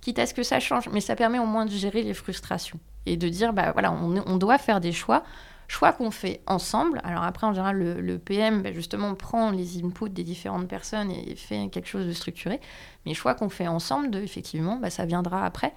Quitte 0.00 0.20
à 0.20 0.26
ce 0.26 0.34
que 0.34 0.44
ça 0.44 0.60
change, 0.60 0.88
mais 0.92 1.00
ça 1.00 1.16
permet 1.16 1.40
au 1.40 1.46
moins 1.46 1.66
de 1.66 1.72
gérer 1.72 2.02
les 2.02 2.14
frustrations 2.14 2.78
et 3.06 3.16
de 3.16 3.28
dire, 3.28 3.52
bah 3.52 3.72
voilà, 3.72 3.92
on, 3.92 4.36
doit 4.36 4.58
faire 4.58 4.80
des 4.80 4.92
choix, 4.92 5.24
choix 5.66 5.92
qu'on 5.92 6.12
fait 6.12 6.42
ensemble. 6.46 7.00
Alors 7.02 7.24
après, 7.24 7.46
en 7.46 7.52
général, 7.52 7.78
le, 7.78 8.18
PM, 8.18 8.62
bah, 8.62 8.72
justement, 8.72 9.14
prend 9.14 9.50
les 9.50 9.82
inputs 9.82 10.10
des 10.10 10.22
différentes 10.22 10.68
personnes 10.68 11.10
et 11.10 11.34
fait 11.34 11.68
quelque 11.68 11.88
chose 11.88 12.06
de 12.06 12.12
structuré, 12.12 12.60
mais 13.06 13.14
choix 13.14 13.34
qu'on 13.34 13.48
fait 13.48 13.66
ensemble, 13.66 14.10
de, 14.10 14.20
effectivement, 14.20 14.76
bah, 14.76 14.90
ça 14.90 15.06
viendra 15.06 15.44
après, 15.44 15.74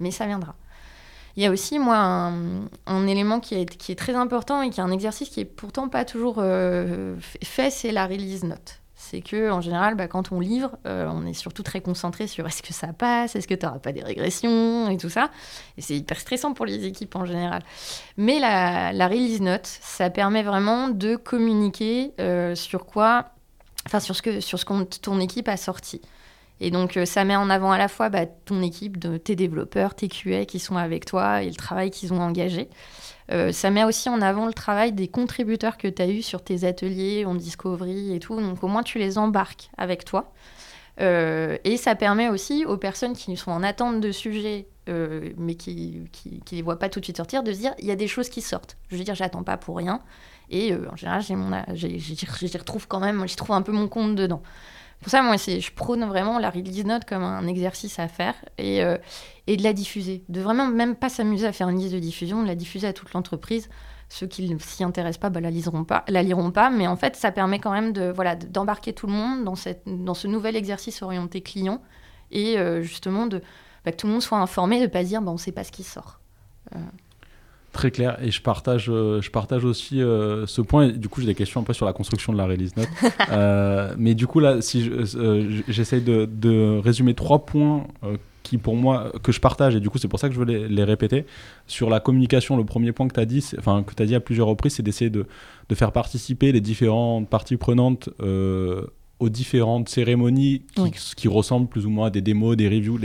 mais 0.00 0.10
ça 0.10 0.26
viendra. 0.26 0.54
Il 1.36 1.42
y 1.42 1.46
a 1.46 1.50
aussi, 1.50 1.78
moi, 1.78 1.98
un, 2.86 3.06
élément 3.06 3.40
qui 3.40 3.54
est, 3.54 3.98
très 3.98 4.14
important 4.14 4.62
et 4.62 4.70
qui 4.70 4.80
est 4.80 4.82
un 4.82 4.90
exercice 4.90 5.28
qui 5.28 5.40
est 5.40 5.44
pourtant 5.44 5.88
pas 5.88 6.06
toujours 6.06 6.36
euh, 6.38 7.16
fait, 7.44 7.70
c'est 7.70 7.92
la 7.92 8.06
release 8.06 8.44
note. 8.44 8.80
C'est 8.94 9.20
que 9.20 9.50
en 9.50 9.60
général, 9.60 9.94
bah, 9.94 10.08
quand 10.08 10.32
on 10.32 10.40
livre, 10.40 10.78
euh, 10.86 11.06
on 11.12 11.26
est 11.26 11.34
surtout 11.34 11.62
très 11.62 11.82
concentré 11.82 12.26
sur 12.26 12.46
est-ce 12.46 12.62
que 12.62 12.72
ça 12.72 12.88
passe, 12.94 13.36
est-ce 13.36 13.46
que 13.46 13.54
tu 13.54 13.66
n'auras 13.66 13.78
pas 13.78 13.92
des 13.92 14.02
régressions 14.02 14.88
et 14.88 14.96
tout 14.96 15.10
ça. 15.10 15.30
Et 15.76 15.82
c'est 15.82 15.94
hyper 15.94 16.18
stressant 16.18 16.54
pour 16.54 16.64
les 16.64 16.86
équipes 16.86 17.14
en 17.14 17.26
général. 17.26 17.62
Mais 18.16 18.40
la, 18.40 19.06
release 19.06 19.42
note, 19.42 19.66
ça 19.66 20.08
permet 20.08 20.42
vraiment 20.42 20.88
de 20.88 21.16
communiquer 21.16 22.14
euh, 22.18 22.54
sur 22.54 22.86
quoi, 22.86 23.26
enfin 23.84 24.00
sur 24.00 24.16
ce 24.16 24.22
que 24.22 24.40
sur 24.40 24.58
ce 24.58 24.64
qu'on 24.64 24.86
ton 24.86 25.20
équipe 25.20 25.48
a 25.48 25.58
sorti. 25.58 26.00
Et 26.60 26.70
donc, 26.70 26.96
euh, 26.96 27.04
ça 27.04 27.24
met 27.24 27.36
en 27.36 27.50
avant 27.50 27.70
à 27.70 27.78
la 27.78 27.88
fois 27.88 28.08
bah, 28.08 28.26
ton 28.26 28.62
équipe, 28.62 28.98
de, 28.98 29.18
tes 29.18 29.36
développeurs, 29.36 29.94
tes 29.94 30.08
QA 30.08 30.46
qui 30.46 30.58
sont 30.58 30.76
avec 30.76 31.04
toi 31.04 31.42
et 31.42 31.48
le 31.48 31.54
travail 31.54 31.90
qu'ils 31.90 32.12
ont 32.12 32.20
engagé. 32.20 32.68
Euh, 33.32 33.52
ça 33.52 33.70
met 33.70 33.84
aussi 33.84 34.08
en 34.08 34.22
avant 34.22 34.46
le 34.46 34.52
travail 34.52 34.92
des 34.92 35.08
contributeurs 35.08 35.76
que 35.76 35.88
tu 35.88 36.00
as 36.00 36.08
eu 36.08 36.22
sur 36.22 36.42
tes 36.42 36.64
ateliers 36.64 37.24
en 37.26 37.34
discovery 37.34 38.14
et 38.14 38.20
tout. 38.20 38.40
Donc, 38.40 38.62
au 38.62 38.68
moins, 38.68 38.82
tu 38.82 38.98
les 38.98 39.18
embarques 39.18 39.70
avec 39.76 40.04
toi. 40.04 40.32
Euh, 40.98 41.58
et 41.64 41.76
ça 41.76 41.94
permet 41.94 42.30
aussi 42.30 42.64
aux 42.64 42.78
personnes 42.78 43.12
qui 43.12 43.36
sont 43.36 43.50
en 43.50 43.62
attente 43.62 44.00
de 44.00 44.10
sujets, 44.12 44.66
mais 45.36 45.56
qui 45.56 46.04
ne 46.24 46.56
les 46.56 46.62
voient 46.62 46.78
pas 46.78 46.88
tout 46.88 47.00
de 47.00 47.04
suite 47.04 47.16
sortir, 47.16 47.42
de 47.42 47.52
se 47.52 47.58
dire 47.58 47.74
il 47.80 47.86
y 47.86 47.90
a 47.90 47.96
des 47.96 48.06
choses 48.06 48.30
qui 48.30 48.40
sortent. 48.40 48.78
Je 48.88 48.96
veux 48.96 49.04
dire, 49.04 49.16
j'attends 49.16 49.42
pas 49.42 49.56
pour 49.58 49.76
rien. 49.76 50.00
Et 50.48 50.72
en 50.74 50.94
général, 50.94 51.22
j'y 51.74 52.56
retrouve 52.56 52.86
quand 52.86 53.00
même, 53.00 53.26
j'y 53.26 53.34
trouve 53.34 53.56
un 53.56 53.62
peu 53.62 53.72
mon 53.72 53.88
compte 53.88 54.14
dedans. 54.14 54.42
Pour 55.00 55.10
ça, 55.10 55.22
moi, 55.22 55.36
je 55.36 55.70
prône 55.72 56.04
vraiment 56.04 56.38
la 56.38 56.50
release 56.50 56.84
note 56.84 57.04
comme 57.04 57.22
un 57.22 57.46
exercice 57.46 57.98
à 57.98 58.08
faire 58.08 58.34
et, 58.58 58.82
euh, 58.82 58.96
et 59.46 59.56
de 59.56 59.62
la 59.62 59.72
diffuser. 59.72 60.24
De 60.28 60.40
vraiment 60.40 60.66
même 60.66 60.96
pas 60.96 61.08
s'amuser 61.08 61.46
à 61.46 61.52
faire 61.52 61.68
une 61.68 61.78
liste 61.78 61.94
de 61.94 61.98
diffusion, 61.98 62.42
de 62.42 62.48
la 62.48 62.54
diffuser 62.54 62.86
à 62.86 62.92
toute 62.92 63.12
l'entreprise. 63.12 63.68
Ceux 64.08 64.26
qui 64.26 64.48
ne 64.48 64.58
s'y 64.58 64.84
intéressent 64.84 65.20
pas, 65.20 65.30
bah, 65.30 65.40
la, 65.40 65.50
pas, 65.84 66.04
la 66.08 66.22
liront 66.22 66.50
pas. 66.50 66.70
Mais 66.70 66.86
en 66.86 66.96
fait, 66.96 67.16
ça 67.16 67.32
permet 67.32 67.58
quand 67.58 67.72
même 67.72 67.92
de 67.92 68.10
voilà 68.14 68.36
d'embarquer 68.36 68.92
tout 68.92 69.06
le 69.06 69.12
monde 69.12 69.44
dans, 69.44 69.56
cette, 69.56 69.82
dans 69.86 70.14
ce 70.14 70.28
nouvel 70.28 70.56
exercice 70.56 71.02
orienté 71.02 71.40
client 71.40 71.82
et 72.30 72.58
euh, 72.58 72.82
justement 72.82 73.26
de, 73.26 73.42
bah, 73.84 73.92
que 73.92 73.96
tout 73.96 74.06
le 74.06 74.12
monde 74.12 74.22
soit 74.22 74.38
informé, 74.38 74.78
de 74.78 74.82
ne 74.82 74.88
pas 74.88 75.04
dire 75.04 75.22
bah, 75.22 75.30
on 75.30 75.34
ne 75.34 75.38
sait 75.38 75.52
pas 75.52 75.64
ce 75.64 75.72
qui 75.72 75.82
sort. 75.82 76.20
Euh, 76.74 76.78
Très 77.76 77.90
clair. 77.90 78.16
Et 78.22 78.30
je 78.30 78.40
partage, 78.40 78.86
euh, 78.88 79.20
je 79.20 79.30
partage 79.30 79.66
aussi 79.66 80.00
euh, 80.00 80.46
ce 80.46 80.62
point. 80.62 80.88
du 80.88 81.10
coup, 81.10 81.20
j'ai 81.20 81.26
des 81.26 81.34
questions 81.34 81.60
un 81.60 81.62
peu 81.62 81.74
sur 81.74 81.84
la 81.84 81.92
construction 81.92 82.32
de 82.32 82.38
la 82.38 82.46
release 82.46 82.74
note. 82.76 82.88
Euh, 83.32 83.94
mais 83.98 84.14
du 84.14 84.26
coup, 84.26 84.40
là, 84.40 84.62
si 84.62 84.88
j'essaye 85.68 86.00
de, 86.00 86.26
de, 86.30 86.78
résumer 86.78 87.12
trois 87.12 87.44
points 87.44 87.86
qui, 88.42 88.56
pour 88.56 88.76
moi, 88.76 89.12
que 89.22 89.32
je 89.32 89.40
partage, 89.40 89.74
et 89.74 89.80
du 89.80 89.90
coup, 89.90 89.98
c'est 89.98 90.08
pour 90.08 90.20
ça 90.20 90.28
que 90.28 90.34
je 90.34 90.38
veux 90.38 90.46
les, 90.46 90.68
les, 90.68 90.84
répéter. 90.84 91.26
Sur 91.66 91.90
la 91.90 91.98
communication, 91.98 92.56
le 92.56 92.64
premier 92.64 92.92
point 92.92 93.08
que 93.08 93.14
tu 93.14 93.20
as 93.20 93.24
dit, 93.24 93.44
enfin, 93.58 93.82
que 93.82 93.94
tu 93.94 94.02
as 94.02 94.06
dit 94.06 94.14
à 94.14 94.20
plusieurs 94.20 94.46
reprises, 94.46 94.76
c'est 94.76 94.82
d'essayer 94.82 95.10
de, 95.10 95.26
de, 95.68 95.74
faire 95.74 95.92
participer 95.92 96.52
les 96.52 96.60
différentes 96.60 97.28
parties 97.28 97.56
prenantes 97.56 98.08
aux 99.18 99.28
différentes 99.28 99.88
cérémonies 99.88 100.62
qui, 101.16 101.28
ressemblent 101.28 101.68
plus 101.68 101.86
ou 101.86 101.90
moins 101.90 102.08
à 102.08 102.10
des 102.10 102.20
démos, 102.20 102.56
des 102.56 102.68
reviews. 102.68 102.98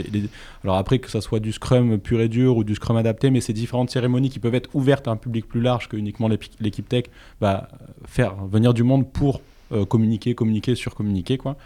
Alors 0.62 0.76
après, 0.76 0.98
que 0.98 1.10
ça 1.10 1.20
soit 1.20 1.40
du 1.40 1.52
Scrum 1.52 1.98
pur 1.98 2.20
et 2.20 2.28
dur 2.28 2.56
ou 2.56 2.64
du 2.64 2.74
Scrum 2.74 2.96
adapté, 2.96 3.30
mais 3.30 3.40
ces 3.40 3.52
différentes 3.52 3.90
cérémonies 3.90 4.28
qui 4.28 4.38
peuvent 4.38 4.54
être 4.54 4.68
ouvertes 4.74 5.08
à 5.08 5.10
un 5.10 5.16
public 5.16 5.48
plus 5.48 5.60
large 5.60 5.88
que 5.88 5.96
uniquement 5.96 6.28
l'équipe 6.60 6.88
tech, 6.88 7.04
bah, 7.40 7.68
faire 8.04 8.34
venir 8.46 8.74
du 8.74 8.82
monde 8.82 9.10
pour 9.10 9.40
euh, 9.72 9.86
communiquer, 9.86 10.34
communiquer, 10.34 10.74
sur 10.74 10.94
communiquer. 10.94 11.38
Quoi. 11.38 11.56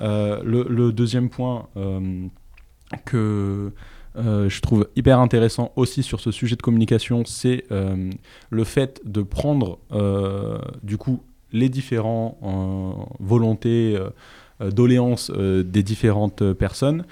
Euh, 0.00 0.40
le, 0.42 0.92
deuxième 0.92 1.30
point 1.30 1.68
euh, 1.76 2.26
que 3.04 3.72
je 4.16 4.60
trouve 4.60 4.88
hyper 4.96 5.20
intéressant 5.20 5.72
aussi 5.76 6.02
sur 6.02 6.20
ce 6.20 6.30
sujet 6.32 6.56
de 6.56 6.62
communication, 6.62 7.24
c'est 7.24 7.64
le 7.70 8.64
fait 8.64 9.00
de 9.04 9.22
prendre 9.22 9.78
du 10.82 10.96
coup 10.96 11.20
les 11.54 11.70
différentes 11.70 12.36
euh, 12.42 12.92
volontés, 13.20 13.96
euh, 13.96 14.70
doléances 14.70 15.32
euh, 15.34 15.62
des 15.62 15.82
différentes 15.82 16.52
personnes 16.52 17.06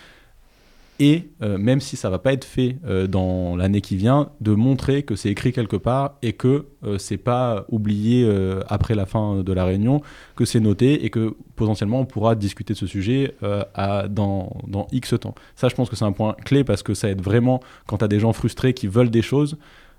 et 0.98 1.30
même 1.40 1.80
si 1.80 1.96
ça 1.96 2.10
va 2.10 2.20
pas 2.20 2.32
être 2.32 2.44
fait 2.44 2.76
dans 3.08 3.56
l'année 3.56 3.80
qui 3.80 3.96
vient, 3.96 4.28
de 4.40 4.52
montrer 4.52 5.02
que 5.02 5.16
c'est 5.16 5.30
écrit 5.30 5.52
quelque 5.52 5.74
part 5.74 6.18
et 6.22 6.32
que 6.32 6.66
c'est 6.98 7.16
pas 7.16 7.64
oublié 7.70 8.30
après 8.68 8.94
la 8.94 9.04
fin 9.04 9.42
de 9.42 9.52
la 9.52 9.64
réunion, 9.64 10.00
que 10.36 10.44
c'est 10.44 10.60
noté 10.60 11.04
et 11.04 11.10
que 11.10 11.34
potentiellement 11.56 11.98
on 11.98 12.04
pourra 12.04 12.36
discuter 12.36 12.74
de 12.74 12.78
ce 12.78 12.86
sujet 12.86 13.34
à, 13.74 14.06
dans, 14.06 14.52
dans, 14.68 14.86
X 14.92 15.14
temps. 15.18 15.34
Ça, 15.56 15.68
je 15.68 15.74
pense 15.74 15.90
que 15.90 15.96
c'est 15.96 16.04
un 16.04 16.12
point 16.12 16.36
clé 16.44 16.62
parce 16.62 16.84
que 16.84 16.94
ça 16.94 17.08
aide 17.08 17.22
vraiment 17.22 17.58
quand 17.88 17.98
tu 17.98 18.04
as 18.04 18.08
des 18.08 18.20
gens 18.20 18.32
frustrés 18.32 18.72
qui 18.72 18.86
veulent 18.86 19.10
des 19.10 19.22
choses. 19.22 19.56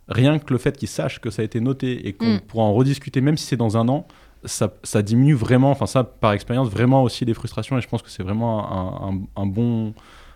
Rien 0.08 0.40
que 0.40 0.54
le 0.54 0.60
fait 0.60 0.78
qu'ils 0.78 0.88
sachent 0.88 1.20
que 1.20 1.32
ça 1.32 1.42
a 1.42 1.46
été 1.46 1.60
noté 1.60 2.08
et 2.08 2.14
qu'on 2.14 2.36
mm. 2.36 2.42
pourra 2.42 2.64
en 2.64 2.74
rediscuter, 2.74 3.20
même 3.20 3.36
si 3.36 3.46
c'est 3.46 3.58
dans 3.58 3.76
un 3.76 3.90
an, 3.90 4.08
ça, 4.46 5.02
diminue 5.02 5.34
vraiment, 5.34 5.72
enfin 5.72 5.86
ça 5.86 6.04
par 6.04 6.34
expérience, 6.34 6.70
vraiment 6.70 7.04
aussi 7.04 7.26
les 7.26 7.34
frustrations 7.34 7.78
et 7.78 7.82
je 7.82 7.88
pense 7.88 8.02
que 8.02 8.10
c'est 8.10 8.24
vraiment 8.24 9.30
un, 9.36 9.46
bon, 9.46 9.94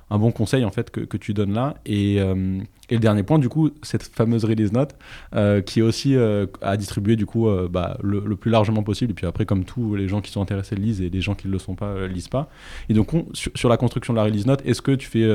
un 0.10 0.17
bon 0.17 0.32
conseil 0.32 0.65
en 0.65 0.72
fait 0.72 0.91
que, 0.91 1.17
tu 1.17 1.34
donnes 1.34 1.54
là. 1.54 1.76
Et, 1.86 2.20
euh, 2.20 2.60
et, 2.89 2.96
le 2.96 3.00
dernier 3.00 3.24
point, 3.24 3.39
du 3.39 3.50
coup, 3.50 3.72
cette 3.82 4.04
fameuse 4.04 4.46
release 4.46 4.72
note 4.72 4.96
euh, 5.36 5.62
qui 5.62 5.80
est 5.80 5.84
aussi 5.84 6.15
euh, 6.15 6.46
à 6.62 6.78
distribuer 6.78 7.15
du 7.15 7.26
coup 7.26 7.50
bah, 7.70 7.98
le, 8.02 8.22
plus 8.36 8.52
largement 8.52 8.84
possible. 8.84 9.12
Et 9.12 9.15
puis 9.15 9.26
après, 9.26 9.46
comme 9.46 9.65
tous 9.65 9.96
les 9.96 10.08
gens 10.08 10.22
qui 10.22 10.32
sont 10.32 10.41
intéressés 10.41 10.76
lisent 10.76 11.02
et 11.02 11.10
les 11.10 11.22
gens 11.22 11.36
qui 11.36 11.48
ne 11.48 11.52
le 11.52 11.60
sont 11.60 11.76
pas 11.76 12.08
lisent 12.08 12.30
pas. 12.30 12.50
Et 12.89 12.93
donc, 12.93 13.10
sur, 13.34 13.70
la 13.70 13.78
construction 13.78 14.13
de 14.13 14.17
la 14.17 14.24
release 14.24 14.46
note, 14.46 14.62
est-ce 14.65 14.82
que 14.82 14.91
tu 14.91 15.08
fais 15.08 15.28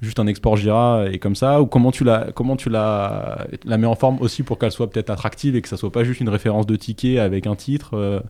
juste 0.00 0.18
un 0.20 0.26
export 0.26 0.56
Jira 0.56 1.06
et 1.10 1.18
comme 1.18 1.34
ça 1.34 1.60
ou 1.60 1.66
comment 1.66 1.90
tu 1.90 2.04
la 2.04 2.28
comment 2.34 2.56
tu 2.56 2.70
la 2.70 3.46
la 3.64 3.78
mets 3.78 3.86
en 3.86 3.94
forme 3.94 4.20
aussi 4.20 4.42
pour 4.42 4.58
qu'elle 4.58 4.72
soit 4.72 4.88
peut-être 4.90 5.10
attractive 5.10 5.56
et 5.56 5.62
que 5.62 5.68
ça 5.68 5.76
soit 5.76 5.92
pas 5.92 6.04
juste 6.04 6.20
une 6.20 6.28
référence 6.28 6.66
de 6.66 6.76
ticket 6.76 7.18
avec 7.18 7.46
un 7.46 7.56
titre 7.56 8.22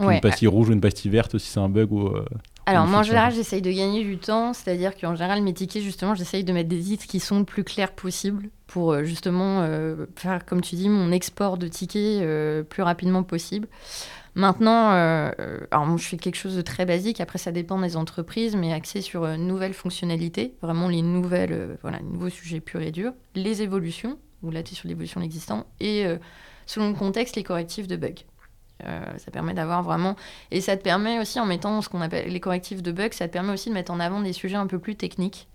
une 0.00 0.20
pastille 0.20 0.48
rouge 0.48 0.68
ou 0.68 0.72
une 0.72 0.80
pastille 0.80 1.10
verte 1.10 1.38
si 1.38 1.48
c'est 1.48 1.60
un 1.60 1.68
bug 1.68 1.92
ou 1.92 2.12
alors, 2.68 2.88
moi, 2.88 2.98
en 2.98 3.02
général, 3.04 3.32
j'essaye 3.32 3.62
de 3.62 3.70
gagner 3.70 4.02
du 4.02 4.18
temps, 4.18 4.52
c'est-à-dire 4.52 4.96
qu'en 4.96 5.14
général, 5.14 5.40
mes 5.40 5.54
tickets, 5.54 5.84
justement, 5.84 6.16
j'essaye 6.16 6.42
de 6.42 6.52
mettre 6.52 6.68
des 6.68 6.80
titres 6.80 7.06
qui 7.06 7.20
sont 7.20 7.38
le 7.38 7.44
plus 7.44 7.62
clairs 7.62 7.92
possible 7.92 8.50
pour 8.66 8.92
euh, 8.92 9.04
justement 9.04 9.62
euh, 9.62 10.06
faire, 10.16 10.44
comme 10.44 10.60
tu 10.60 10.74
dis, 10.74 10.88
mon 10.88 11.12
export 11.12 11.58
de 11.58 11.68
tickets 11.68 12.22
euh, 12.22 12.64
plus 12.64 12.82
rapidement 12.82 13.22
possible. 13.22 13.68
Maintenant, 14.36 14.90
alors, 14.90 15.98
je 15.98 16.06
fais 16.06 16.16
quelque 16.16 16.36
chose 16.36 16.56
de 16.56 16.62
très 16.62 16.86
basique, 16.86 17.20
après, 17.20 17.38
ça 17.38 17.50
dépend 17.50 17.80
des 17.80 17.96
entreprises, 17.96 18.54
mais 18.54 18.72
axé 18.72 19.00
sur 19.00 19.24
une 19.24 19.46
nouvelles 19.46 19.74
fonctionnalités, 19.74 20.54
vraiment 20.62 20.88
les 20.88 21.02
nouvelles, 21.02 21.78
voilà, 21.82 22.00
nouveaux 22.00 22.28
sujets 22.28 22.60
purs 22.60 22.82
et 22.82 22.92
durs, 22.92 23.12
les 23.34 23.62
évolutions, 23.62 24.18
ou 24.42 24.50
là, 24.50 24.62
tu 24.62 24.72
es 24.72 24.76
sur 24.76 24.88
l'évolution 24.88 25.20
de 25.20 25.24
l'existant, 25.24 25.66
et 25.80 26.06
selon 26.66 26.90
le 26.90 26.94
contexte, 26.94 27.34
les 27.36 27.42
correctifs 27.42 27.88
de 27.88 27.96
bugs. 27.96 28.24
Euh, 28.84 29.00
ça 29.18 29.30
permet 29.30 29.54
d'avoir 29.54 29.82
vraiment. 29.82 30.16
Et 30.50 30.60
ça 30.60 30.76
te 30.76 30.82
permet 30.82 31.18
aussi, 31.18 31.40
en 31.40 31.46
mettant 31.46 31.80
ce 31.80 31.88
qu'on 31.88 32.00
appelle 32.00 32.30
les 32.30 32.40
correctifs 32.40 32.82
de 32.82 32.92
bugs, 32.92 33.12
ça 33.12 33.26
te 33.26 33.32
permet 33.32 33.52
aussi 33.52 33.70
de 33.70 33.74
mettre 33.74 33.92
en 33.92 34.00
avant 34.00 34.20
des 34.20 34.32
sujets 34.32 34.56
un 34.56 34.66
peu 34.66 34.78
plus 34.78 34.96
techniques. 34.96 35.48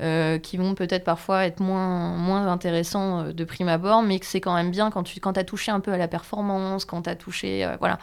Euh, 0.00 0.38
qui 0.38 0.56
vont 0.58 0.76
peut-être 0.76 1.02
parfois 1.02 1.44
être 1.44 1.58
moins, 1.58 2.16
moins 2.16 2.46
intéressants 2.46 3.24
euh, 3.24 3.32
de 3.32 3.42
prime 3.42 3.66
abord, 3.66 4.00
mais 4.02 4.20
que 4.20 4.26
c'est 4.26 4.40
quand 4.40 4.54
même 4.54 4.70
bien 4.70 4.92
quand 4.92 5.02
tu 5.02 5.18
quand 5.18 5.36
as 5.36 5.42
touché 5.42 5.72
un 5.72 5.80
peu 5.80 5.92
à 5.92 5.98
la 5.98 6.06
performance, 6.06 6.84
quand 6.84 7.02
tu 7.02 7.10
as 7.10 7.16
touché 7.16 7.68
voilà, 7.80 7.98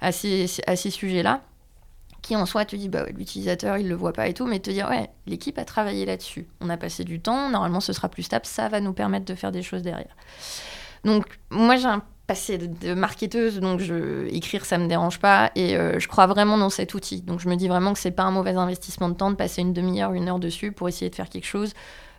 à 0.00 0.12
ces, 0.12 0.46
à 0.68 0.76
ces 0.76 0.90
sujets-là, 0.90 1.40
qui 2.22 2.36
en 2.36 2.46
soi 2.46 2.64
te 2.64 2.76
dit 2.76 2.88
bah 2.88 3.06
l'utilisateur 3.12 3.76
il 3.76 3.88
le 3.88 3.96
voit 3.96 4.12
pas 4.12 4.28
et 4.28 4.34
tout, 4.34 4.46
mais 4.46 4.60
te 4.60 4.70
dire 4.70 4.88
ouais, 4.88 5.10
l'équipe 5.26 5.58
a 5.58 5.64
travaillé 5.64 6.06
là-dessus, 6.06 6.46
on 6.60 6.70
a 6.70 6.76
passé 6.76 7.02
du 7.02 7.20
temps, 7.20 7.50
normalement 7.50 7.80
ce 7.80 7.92
sera 7.92 8.08
plus 8.08 8.22
stable, 8.22 8.46
ça 8.46 8.68
va 8.68 8.78
nous 8.78 8.92
permettre 8.92 9.24
de 9.24 9.34
faire 9.34 9.50
des 9.50 9.62
choses 9.62 9.82
derrière. 9.82 10.14
Donc 11.04 11.40
moi 11.50 11.74
j'ai 11.74 11.88
un 11.88 12.04
passé 12.32 12.56
de, 12.56 12.94
marketeuse, 12.94 13.60
donc 13.60 13.82
écrire 14.30 14.64
ça 14.64 14.78
me 14.78 14.86
dérange 14.86 15.18
pas 15.18 15.50
et 15.54 15.76
euh, 15.76 15.98
je 15.98 16.08
crois 16.08 16.26
vraiment 16.26 16.56
dans 16.56 16.70
cet 16.70 16.94
outil. 16.94 17.20
Donc 17.20 17.40
je 17.40 17.48
me 17.50 17.56
dis 17.56 17.68
vraiment 17.68 17.92
que 17.92 17.98
c'est 17.98 18.10
pas 18.10 18.22
un 18.22 18.30
mauvais 18.30 18.56
investissement 18.56 19.10
de 19.10 19.14
temps 19.14 19.30
de 19.30 19.36
passer 19.36 19.60
une 19.60 19.74
demi-heure, 19.74 20.14
une 20.14 20.30
heure 20.30 20.38
dessus 20.38 20.72
pour 20.72 20.88
essayer 20.88 21.10
de 21.10 21.14
faire 21.14 21.28
quelque 21.28 21.46
chose 21.46 21.74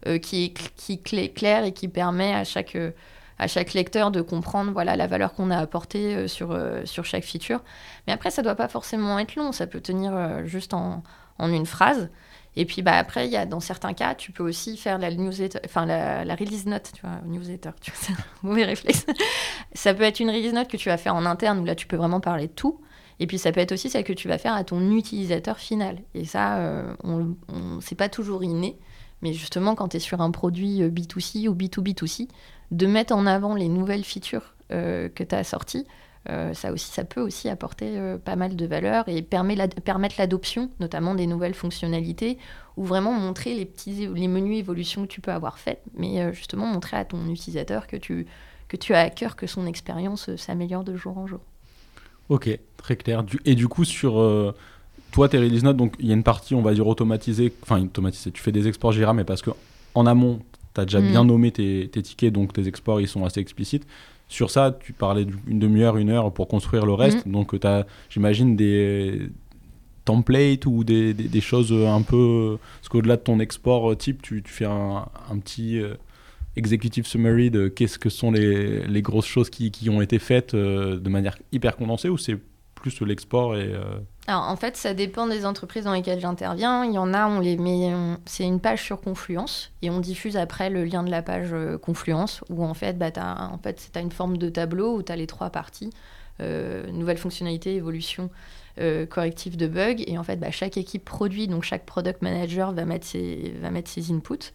euh, 0.05 0.19
qui 0.19 0.43
est 0.43 0.53
qui 0.75 1.01
clair 1.33 1.63
et 1.63 1.71
qui 1.71 1.87
permet 1.87 2.31
à 2.31 2.43
chaque 2.43 2.75
euh, 2.75 2.91
à 3.39 3.47
chaque 3.47 3.73
lecteur 3.73 4.11
de 4.11 4.21
comprendre 4.21 4.71
voilà 4.71 4.95
la 4.95 5.07
valeur 5.07 5.33
qu'on 5.33 5.49
a 5.49 5.57
apportée 5.57 6.27
sur 6.27 6.55
sur 6.85 7.05
chaque 7.05 7.23
feature. 7.23 7.61
Mais 8.05 8.13
après 8.13 8.29
ça 8.29 8.43
doit 8.43 8.53
pas 8.53 8.67
forcément 8.67 9.17
être 9.17 9.35
long, 9.35 9.51
ça 9.51 9.65
peut 9.65 9.81
tenir 9.81 10.13
juste 10.45 10.75
en, 10.75 11.01
en 11.39 11.51
une 11.51 11.65
phrase. 11.65 12.11
Et 12.55 12.65
puis 12.65 12.81
bah, 12.81 12.93
après, 12.97 13.27
y 13.27 13.35
a, 13.35 13.45
dans 13.45 13.59
certains 13.59 13.93
cas, 13.93 14.15
tu 14.15 14.31
peux 14.31 14.43
aussi 14.43 14.77
faire 14.77 14.97
la 14.97 15.11
newsletter, 15.11 15.59
enfin 15.65 15.85
la, 15.85 16.35
release 16.35 16.65
note, 16.65 16.91
tu 16.95 17.01
vois, 17.01 17.19
newsletter, 17.25 17.71
tu 17.81 17.91
vois, 17.91 17.99
c'est 18.01 18.13
un 18.13 18.47
mauvais 18.47 18.65
réflexe. 18.65 19.05
ça 19.73 19.93
peut 19.93 20.03
être 20.03 20.19
une 20.19 20.29
release 20.29 20.53
note 20.53 20.67
que 20.67 20.77
tu 20.77 20.89
vas 20.89 20.97
faire 20.97 21.15
en 21.15 21.25
interne 21.25 21.59
où 21.59 21.65
là, 21.65 21.75
tu 21.75 21.87
peux 21.87 21.97
vraiment 21.97 22.19
parler 22.19 22.47
de 22.47 22.53
tout. 22.53 22.79
Et 23.19 23.27
puis 23.27 23.37
ça 23.37 23.51
peut 23.51 23.59
être 23.59 23.71
aussi 23.71 23.89
celle 23.89 24.03
que 24.03 24.13
tu 24.13 24.27
vas 24.27 24.37
faire 24.37 24.53
à 24.53 24.63
ton 24.63 24.91
utilisateur 24.91 25.59
final. 25.59 25.99
Et 26.13 26.25
ça, 26.25 26.57
euh, 26.57 26.95
on, 27.03 27.35
on 27.47 27.79
c'est 27.79 27.95
pas 27.95 28.09
toujours 28.09 28.43
inné. 28.43 28.77
Mais 29.21 29.33
justement, 29.33 29.73
quand 29.73 29.89
tu 29.89 29.97
es 29.97 29.99
sur 29.99 30.21
un 30.21 30.31
produit 30.31 30.81
B2C 30.81 31.45
euh, 31.45 31.49
ou 31.49 31.55
B2B2C, 31.55 32.27
de 32.71 32.87
mettre 32.87 33.13
en 33.13 33.25
avant 33.25 33.55
les 33.55 33.69
nouvelles 33.69 34.03
features 34.03 34.53
euh, 34.71 35.07
que 35.09 35.23
tu 35.23 35.33
as 35.33 35.43
sorties, 35.43 35.85
ça, 36.53 36.71
aussi, 36.71 36.91
ça 36.91 37.03
peut 37.03 37.21
aussi 37.21 37.49
apporter 37.49 37.97
euh, 37.97 38.17
pas 38.17 38.35
mal 38.35 38.55
de 38.55 38.65
valeur 38.65 39.07
et 39.07 39.21
permet 39.21 39.55
la, 39.55 39.67
permettre 39.67 40.15
l'adoption, 40.17 40.69
notamment 40.79 41.15
des 41.15 41.27
nouvelles 41.27 41.53
fonctionnalités, 41.53 42.37
ou 42.77 42.85
vraiment 42.85 43.13
montrer 43.13 43.53
les, 43.53 43.65
petits, 43.65 44.07
les 44.07 44.27
menus 44.27 44.59
évolutions 44.59 45.03
que 45.03 45.11
tu 45.11 45.21
peux 45.21 45.31
avoir 45.31 45.59
faites, 45.59 45.81
mais 45.95 46.21
euh, 46.21 46.31
justement 46.31 46.65
montrer 46.65 46.97
à 46.97 47.05
ton 47.05 47.27
utilisateur 47.29 47.87
que 47.87 47.97
tu, 47.97 48.25
que 48.67 48.77
tu 48.77 48.93
as 48.93 49.01
à 49.01 49.09
cœur 49.09 49.35
que 49.35 49.47
son 49.47 49.67
expérience 49.67 50.33
s'améliore 50.35 50.83
de 50.83 50.95
jour 50.95 51.17
en 51.17 51.27
jour. 51.27 51.41
Ok, 52.29 52.57
très 52.77 52.95
clair. 52.95 53.25
et 53.43 53.55
du 53.55 53.67
coup, 53.67 53.83
sur 53.83 54.13
toi, 55.11 55.29
tes 55.29 55.37
release 55.37 55.63
notes, 55.63 55.77
donc 55.77 55.95
il 55.99 56.07
y 56.07 56.11
a 56.11 56.13
une 56.13 56.23
partie, 56.23 56.55
on 56.55 56.61
va 56.61 56.73
dire, 56.73 56.87
automatisée, 56.87 57.53
enfin 57.61 57.81
automatisée, 57.81 58.31
tu 58.31 58.41
fais 58.41 58.51
des 58.51 58.67
exports 58.67 58.93
Jira, 58.93 59.13
mais 59.13 59.25
parce 59.25 59.41
que 59.41 59.51
en 59.93 60.05
amont, 60.05 60.39
tu 60.73 60.81
as 60.81 60.85
déjà 60.85 60.99
mm. 60.99 61.09
bien 61.09 61.23
nommé 61.23 61.51
tes, 61.51 61.89
tes, 61.91 62.01
tickets, 62.01 62.33
donc 62.33 62.53
tes 62.53 62.67
exports, 62.67 62.99
ils 62.99 63.07
sont 63.07 63.23
assez 63.25 63.39
explicites. 63.39 63.85
Sur 64.27 64.49
ça, 64.49 64.77
tu 64.79 64.93
parlais 64.93 65.25
d'une 65.25 65.59
demi-heure, 65.59 65.97
une 65.97 66.09
heure 66.09 66.33
pour 66.33 66.47
construire 66.47 66.85
le 66.85 66.93
reste. 66.93 67.25
Mm. 67.25 67.31
Donc, 67.31 67.59
tu 67.59 67.67
as, 67.67 67.85
j'imagine, 68.09 68.55
des 68.55 69.29
templates 70.05 70.65
ou 70.65 70.83
des, 70.83 71.13
des, 71.13 71.41
choses 71.41 71.71
un 71.71 72.01
peu. 72.01 72.57
Parce 72.79 72.89
qu'au-delà 72.89 73.17
de 73.17 73.21
ton 73.21 73.39
export 73.39 73.91
euh, 73.91 73.95
type, 73.95 74.21
tu, 74.21 74.41
tu 74.43 74.51
fais 74.51 74.65
un, 74.65 75.05
un 75.29 75.37
petit 75.37 75.79
euh, 75.79 75.95
executive 76.55 77.05
summary 77.05 77.49
de 77.51 77.67
qu'est-ce 77.67 77.97
que 77.97 78.09
sont 78.09 78.31
les, 78.31 78.85
les 78.87 79.01
grosses 79.01 79.25
choses 79.27 79.49
qui, 79.49 79.71
qui, 79.71 79.89
ont 79.89 80.01
été 80.01 80.19
faites 80.19 80.53
euh, 80.53 80.99
de 80.99 81.09
manière 81.09 81.37
hyper 81.51 81.75
condensée 81.75 82.09
ou 82.09 82.17
c'est 82.17 82.37
plus 82.83 83.01
l'export 83.01 83.55
et. 83.55 83.73
Alors 84.27 84.43
en 84.43 84.55
fait, 84.55 84.77
ça 84.77 84.93
dépend 84.93 85.27
des 85.27 85.45
entreprises 85.45 85.85
dans 85.85 85.93
lesquelles 85.93 86.19
j'interviens. 86.19 86.85
Il 86.85 86.93
y 86.93 86.97
en 86.97 87.13
a, 87.13 87.27
on 87.27 87.39
les 87.39 87.57
met, 87.57 87.91
c'est 88.25 88.45
une 88.45 88.59
page 88.59 88.83
sur 88.83 89.01
Confluence 89.01 89.71
et 89.81 89.89
on 89.89 89.99
diffuse 89.99 90.37
après 90.37 90.69
le 90.69 90.85
lien 90.85 91.03
de 91.03 91.11
la 91.11 91.21
page 91.21 91.49
euh, 91.51 91.77
Confluence 91.77 92.41
où 92.49 92.63
en 92.63 92.73
fait, 92.73 92.97
bah, 92.97 93.11
tu 93.11 93.19
as, 93.19 93.51
fait, 93.63 93.99
une 93.99 94.11
forme 94.11 94.37
de 94.37 94.49
tableau 94.49 94.95
où 94.97 95.03
tu 95.03 95.11
as 95.11 95.15
les 95.15 95.27
trois 95.27 95.49
parties 95.49 95.89
euh, 96.41 96.89
nouvelles 96.91 97.17
fonctionnalités, 97.17 97.75
évolution, 97.75 98.29
euh, 98.79 99.05
correctif 99.05 99.57
de 99.57 99.67
bugs. 99.67 100.03
Et 100.07 100.17
en 100.17 100.23
fait, 100.23 100.37
bah, 100.37 100.51
chaque 100.51 100.77
équipe 100.77 101.05
produit, 101.05 101.47
donc 101.47 101.63
chaque 101.63 101.85
product 101.85 102.21
manager 102.21 102.71
va 102.71 102.85
mettre 102.85 103.05
ses, 103.05 103.53
va 103.61 103.71
mettre 103.71 103.89
ses 103.89 104.11
inputs. 104.11 104.53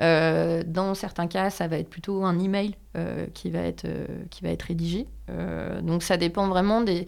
Euh, 0.00 0.62
dans 0.66 0.94
certains 0.94 1.26
cas, 1.26 1.50
ça 1.50 1.68
va 1.68 1.78
être 1.78 1.88
plutôt 1.88 2.24
un 2.24 2.38
email 2.38 2.74
qui, 3.34 3.50
va 3.50 3.58
être, 3.58 3.86
qui 4.30 4.42
va 4.42 4.48
être 4.48 4.62
rédigé. 4.62 5.06
donc 5.82 6.02
ça 6.02 6.16
dépend 6.16 6.48
vraiment 6.48 6.80
des, 6.80 7.06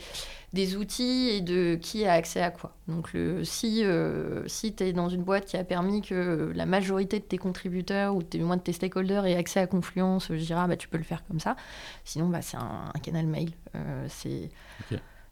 des 0.53 0.77
outils 0.77 1.29
et 1.29 1.41
de 1.41 1.77
qui 1.81 2.07
a 2.07 2.13
accès 2.13 2.41
à 2.41 2.51
quoi. 2.51 2.75
Donc 2.87 3.11
si, 3.45 3.85
euh, 3.85 4.47
si 4.47 4.75
tu 4.75 4.85
es 4.85 4.93
dans 4.93 5.09
une 5.09 5.23
boîte 5.23 5.45
qui 5.45 5.57
a 5.57 5.65
permis 5.65 6.01
que 6.01 6.53
la 6.55 6.67
majorité 6.67 7.19
de 7.19 7.25
tes 7.25 7.39
contributeurs 7.39 8.15
ou 8.17 8.23
moins 8.41 8.57
de 8.57 8.63
tes 8.63 8.73
stakeholders 8.73 9.27
aient 9.27 9.37
accès 9.37 9.61
à 9.61 9.67
Confluence, 9.67 10.29
je 10.29 10.35
dirais, 10.37 10.67
bah, 10.67 10.77
tu 10.77 10.89
peux 10.89 10.99
le 10.99 11.05
faire 11.05 11.25
comme 11.27 11.41
ça. 11.41 11.57
Sinon, 12.05 12.29
bah, 12.29 12.41
c'est 12.41 12.57
un, 12.57 12.93
canal 13.03 13.27
mail. 13.27 13.51
Euh, 13.75 14.07
c'est 14.09 14.51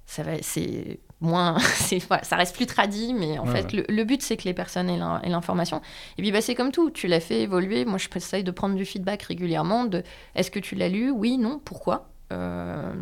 ça 0.06 0.22
va, 0.22 0.32
c'est 0.40 1.00
moins, 1.20 1.58
ça 2.22 2.36
reste 2.36 2.54
plus 2.54 2.66
tradit, 2.66 3.14
mais 3.14 3.38
en 3.38 3.46
fait, 3.46 3.72
Le, 3.72 4.04
but, 4.04 4.22
c'est 4.22 4.36
que 4.36 4.44
les 4.44 4.54
personnes 4.54 4.88
aient 4.88 5.28
l'information. 5.28 5.80
Et 6.18 6.22
puis, 6.22 6.32
bah, 6.32 6.40
c'est 6.40 6.54
comme 6.54 6.72
tout, 6.72 6.90
tu 6.90 7.06
l'as 7.08 7.20
fait 7.20 7.42
évoluer. 7.42 7.84
Moi, 7.84 7.98
je 7.98 8.08
essaye 8.14 8.44
de 8.44 8.50
prendre 8.50 8.76
du 8.76 8.84
feedback 8.84 9.22
régulièrement 9.22 9.84
de 9.84 10.02
est-ce 10.34 10.50
que 10.50 10.58
tu 10.58 10.74
l'as 10.74 10.88
lu? 10.88 11.10
Oui, 11.10 11.38
non, 11.38 11.60
pourquoi? 11.64 12.08
Euh, 12.32 12.94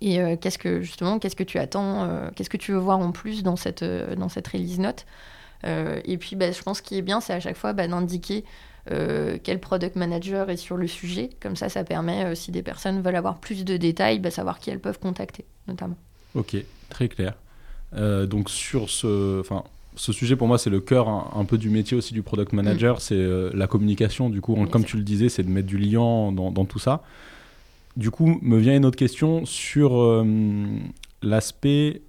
et 0.00 0.20
euh, 0.20 0.36
qu'est-ce 0.36 0.58
que 0.58 0.80
justement, 0.80 1.18
qu'est-ce 1.18 1.36
que 1.36 1.44
tu 1.44 1.58
attends, 1.58 2.04
euh, 2.04 2.30
qu'est-ce 2.34 2.50
que 2.50 2.56
tu 2.56 2.72
veux 2.72 2.78
voir 2.78 2.98
en 2.98 3.12
plus 3.12 3.42
dans 3.42 3.56
cette, 3.56 3.84
dans 3.84 4.28
cette 4.28 4.48
release 4.48 4.78
note? 4.78 5.06
Et 5.64 6.18
puis, 6.18 6.34
bah, 6.34 6.50
je 6.50 6.60
pense 6.62 6.80
qu'il 6.80 6.96
est 6.96 7.02
bien, 7.02 7.20
c'est 7.20 7.34
à 7.34 7.40
chaque 7.40 7.56
fois 7.56 7.72
bah, 7.72 7.86
d'indiquer 7.86 8.44
quel 8.86 9.60
product 9.60 9.94
manager 9.94 10.50
est 10.50 10.56
sur 10.56 10.76
le 10.76 10.88
sujet. 10.88 11.30
Comme 11.40 11.54
ça, 11.54 11.68
ça 11.68 11.84
permet, 11.84 12.34
si 12.34 12.50
des 12.50 12.62
personnes 12.62 13.00
veulent 13.00 13.16
avoir 13.16 13.38
plus 13.38 13.64
de 13.64 13.76
détails, 13.76 14.18
bah, 14.18 14.32
savoir 14.32 14.58
qui 14.58 14.70
elles 14.70 14.80
peuvent 14.80 14.98
contacter, 14.98 15.44
notamment. 15.68 15.96
Ok, 16.34 16.56
très 16.88 17.08
clair. 17.08 17.34
donc 17.94 18.48
sur 18.48 18.88
ce, 18.88 19.40
enfin, 19.40 19.64
ce 19.96 20.12
sujet 20.12 20.36
pour 20.36 20.48
moi 20.48 20.58
c'est 20.58 20.70
le 20.70 20.80
cœur 20.80 21.08
un, 21.08 21.44
peu 21.44 21.58
du 21.58 21.68
métier 21.68 21.96
aussi 21.96 22.14
du 22.14 22.22
product 22.22 22.52
manager, 22.52 22.96
mm. 22.96 23.00
c'est 23.00 23.26
la 23.54 23.66
communication. 23.66 24.30
Du 24.30 24.40
coup, 24.40 24.56
comme 24.70 24.84
tu 24.84 24.96
le 24.96 25.02
disais, 25.02 25.28
c'est 25.28 25.42
de 25.42 25.50
mettre 25.50 25.68
du 25.68 25.78
liant 25.78 26.32
dans, 26.32 26.50
dans 26.50 26.64
tout 26.64 26.78
ça 26.78 27.02
du 27.96 28.10
coup, 28.10 28.38
me 28.42 28.58
vient 28.58 28.76
une 28.76 28.84
autre 28.84 28.96
question 28.96 29.44
sur 29.44 30.00
euh, 30.00 30.24
l'aspect 31.22 32.02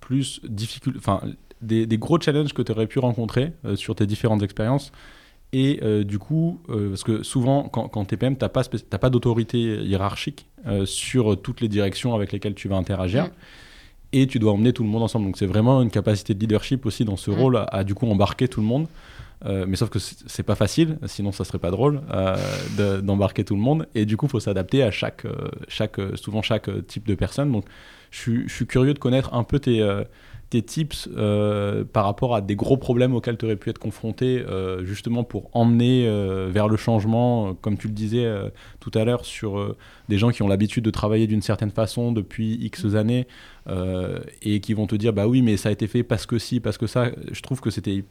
plus 0.00 0.40
difficile, 0.44 0.94
enfin, 0.96 1.20
des, 1.62 1.86
gros 1.98 2.20
challenges 2.20 2.52
que 2.52 2.62
tu 2.62 2.72
aurais 2.72 2.86
pu 2.86 2.98
rencontrer 2.98 3.52
euh, 3.64 3.76
sur 3.76 3.94
tes 3.94 4.06
différentes 4.06 4.42
expériences. 4.42 4.92
Et 5.52 5.80
euh, 5.82 6.04
du 6.04 6.18
coup, 6.18 6.60
parce 6.68 7.02
que 7.02 7.24
souvent, 7.24 7.64
quand, 7.64 7.88
quand 7.88 8.04
tu 8.04 8.14
es 8.14 8.16
PM, 8.16 8.36
tu 8.36 8.44
n'as 8.44 8.48
pas, 8.48 8.62
pas 8.62 9.10
d'autorité 9.10 9.58
hiérarchique 9.82 10.46
sur 10.84 11.40
toutes 11.40 11.60
les 11.60 11.68
directions 11.68 12.14
avec 12.14 12.32
lesquelles 12.32 12.54
tu 12.54 12.68
vas 12.68 12.76
interagir. 12.76 13.24
Mm. 13.24 13.30
Et 14.12 14.26
tu 14.26 14.38
dois 14.40 14.52
emmener 14.52 14.72
tout 14.72 14.82
le 14.82 14.88
monde 14.88 15.02
ensemble. 15.02 15.26
Donc, 15.26 15.38
c'est 15.38 15.46
vraiment 15.46 15.82
une 15.82 15.90
capacité 15.90 16.34
de 16.34 16.40
leadership 16.40 16.84
aussi 16.84 17.04
dans 17.04 17.16
ce 17.16 17.30
mm. 17.30 17.34
rôle 17.34 17.64
à, 17.68 17.84
du 17.84 17.94
coup 17.94 18.10
embarquer 18.10 18.48
tout 18.48 18.60
le 18.60 18.66
monde. 18.66 18.86
Euh, 19.46 19.64
mais 19.66 19.76
sauf 19.76 19.88
que 19.88 19.98
c'est 19.98 20.42
pas 20.42 20.54
facile, 20.54 20.98
sinon 21.06 21.32
ça 21.32 21.44
serait 21.44 21.58
pas 21.58 21.70
drôle 21.70 22.02
euh, 22.12 23.00
d'embarquer 23.00 23.44
tout 23.44 23.54
le 23.54 23.62
monde. 23.62 23.86
Et 23.94 24.04
du 24.04 24.16
coup, 24.16 24.26
il 24.26 24.30
faut 24.30 24.40
s'adapter 24.40 24.82
à 24.82 24.90
chaque, 24.90 25.24
euh, 25.24 25.48
chaque, 25.68 25.98
souvent 26.14 26.42
chaque 26.42 26.68
type 26.86 27.06
de 27.06 27.14
personne. 27.14 27.50
Donc, 27.50 27.64
je 28.10 28.42
suis, 28.48 28.66
curieux 28.66 28.92
de 28.92 28.98
connaître 28.98 29.32
un 29.34 29.44
peu 29.44 29.60
tes, 29.60 29.80
tes 30.50 30.62
tips 30.62 31.08
euh, 31.16 31.84
par 31.84 32.04
rapport 32.04 32.34
à 32.34 32.40
des 32.40 32.56
gros 32.56 32.76
problèmes 32.76 33.14
auxquels 33.14 33.38
tu 33.38 33.44
aurais 33.44 33.56
pu 33.56 33.70
être 33.70 33.78
confronté, 33.78 34.40
euh, 34.40 34.84
justement 34.84 35.22
pour 35.22 35.48
emmener 35.52 36.06
euh, 36.06 36.48
vers 36.52 36.66
le 36.66 36.76
changement, 36.76 37.54
comme 37.54 37.78
tu 37.78 37.86
le 37.86 37.94
disais 37.94 38.26
tout 38.80 38.90
à 38.94 39.04
l'heure, 39.04 39.24
sur 39.24 39.76
des 40.08 40.18
gens 40.18 40.30
qui 40.30 40.42
ont 40.42 40.48
l'habitude 40.48 40.84
de 40.84 40.90
travailler 40.90 41.28
d'une 41.28 41.42
certaine 41.42 41.70
façon 41.70 42.10
depuis 42.12 42.54
X 42.60 42.84
années 42.96 43.26
et 44.42 44.60
qui 44.60 44.74
vont 44.74 44.86
te 44.86 44.96
dire 44.96 45.12
bah 45.12 45.28
oui, 45.28 45.42
mais 45.42 45.56
ça 45.56 45.68
a 45.68 45.72
été 45.72 45.86
fait 45.86 46.02
parce 46.02 46.26
que 46.26 46.38
si, 46.38 46.58
parce 46.58 46.76
que 46.76 46.86
ça. 46.88 47.10
Je 47.30 47.40
trouve 47.40 47.60
que 47.60 47.70
c'était 47.70 48.04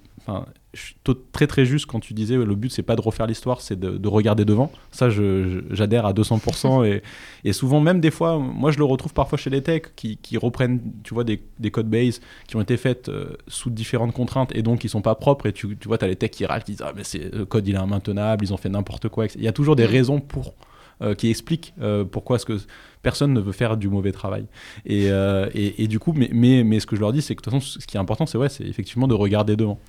très 1.31 1.47
très 1.47 1.65
juste 1.65 1.87
quand 1.87 1.99
tu 1.99 2.13
disais 2.13 2.35
le 2.35 2.55
but 2.55 2.71
c'est 2.71 2.83
pas 2.83 2.95
de 2.95 3.01
refaire 3.01 3.25
l'histoire, 3.25 3.61
c'est 3.61 3.79
de, 3.79 4.07
regarder 4.07 4.45
devant. 4.45 4.71
Ça, 4.91 5.09
j'adhère 5.09 6.05
à 6.05 6.13
200% 6.13 6.85
et, 6.85 7.01
et, 7.43 7.53
souvent, 7.53 7.79
même 7.79 7.99
des 7.99 8.11
fois, 8.11 8.37
moi 8.37 8.71
je 8.71 8.77
le 8.77 8.83
retrouve 8.83 9.13
parfois 9.13 9.37
chez 9.37 9.49
les 9.49 9.61
techs 9.61 9.95
qui, 9.95 10.17
qui 10.17 10.37
reprennent, 10.37 10.79
tu 11.03 11.13
vois, 11.13 11.23
des, 11.23 11.41
des 11.59 11.71
codes 11.71 11.89
base 11.89 12.21
qui 12.47 12.55
ont 12.55 12.61
été 12.61 12.77
faites 12.77 13.09
euh, 13.09 13.35
sous 13.47 13.69
différentes 13.69 14.13
contraintes 14.13 14.55
et 14.55 14.61
donc 14.61 14.79
qui 14.79 14.89
sont 14.89 15.01
pas 15.01 15.15
propres. 15.15 15.47
Et 15.47 15.53
tu, 15.53 15.77
tu 15.77 15.87
vois, 15.87 15.97
tu 15.97 16.05
as 16.05 16.07
les 16.07 16.15
techs 16.15 16.31
qui 16.31 16.45
râlent, 16.45 16.63
qui 16.63 16.73
disent 16.73 16.83
Ah, 16.85 16.93
mais 16.95 17.03
le 17.31 17.45
code 17.45 17.67
il 17.67 17.75
est 17.75 17.79
immaintenable, 17.79 18.45
ils 18.45 18.53
ont 18.53 18.57
fait 18.57 18.69
n'importe 18.69 19.09
quoi. 19.09 19.25
Il 19.35 19.43
y 19.43 19.47
a 19.47 19.53
toujours 19.53 19.75
des 19.75 19.87
mm. 19.87 19.91
raisons 19.91 20.19
pour. 20.19 20.53
Euh, 21.01 21.15
qui 21.15 21.29
expliquent 21.29 21.73
euh, 21.81 22.03
pourquoi 22.03 22.35
est-ce 22.35 22.45
que 22.45 22.57
personne 23.01 23.31
ne 23.31 23.39
veut 23.39 23.53
faire 23.53 23.77
du 23.77 23.87
mauvais 23.87 24.11
travail. 24.11 24.45
Et, 24.85 25.05
et, 25.05 25.83
et, 25.83 25.87
du 25.87 25.97
coup, 25.99 26.11
mais, 26.11 26.29
mais, 26.33 26.65
mais, 26.65 26.81
ce 26.81 26.85
que 26.85 26.97
je 26.97 26.99
leur 26.99 27.13
dis, 27.13 27.21
c'est 27.21 27.33
que 27.33 27.39
de 27.39 27.49
toute 27.49 27.53
façon, 27.53 27.79
ce 27.79 27.87
qui 27.87 27.95
est 27.95 27.99
important, 27.99 28.25
c'est 28.25 28.37
ouais, 28.37 28.49
c'est 28.49 28.65
effectivement 28.65 29.07
de 29.07 29.13
regarder 29.13 29.55
devant. 29.55 29.79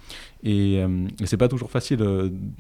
Et, 0.45 0.75
et 0.77 1.27
c'est 1.27 1.37
pas 1.37 1.49
toujours 1.49 1.73
facile 1.73 1.99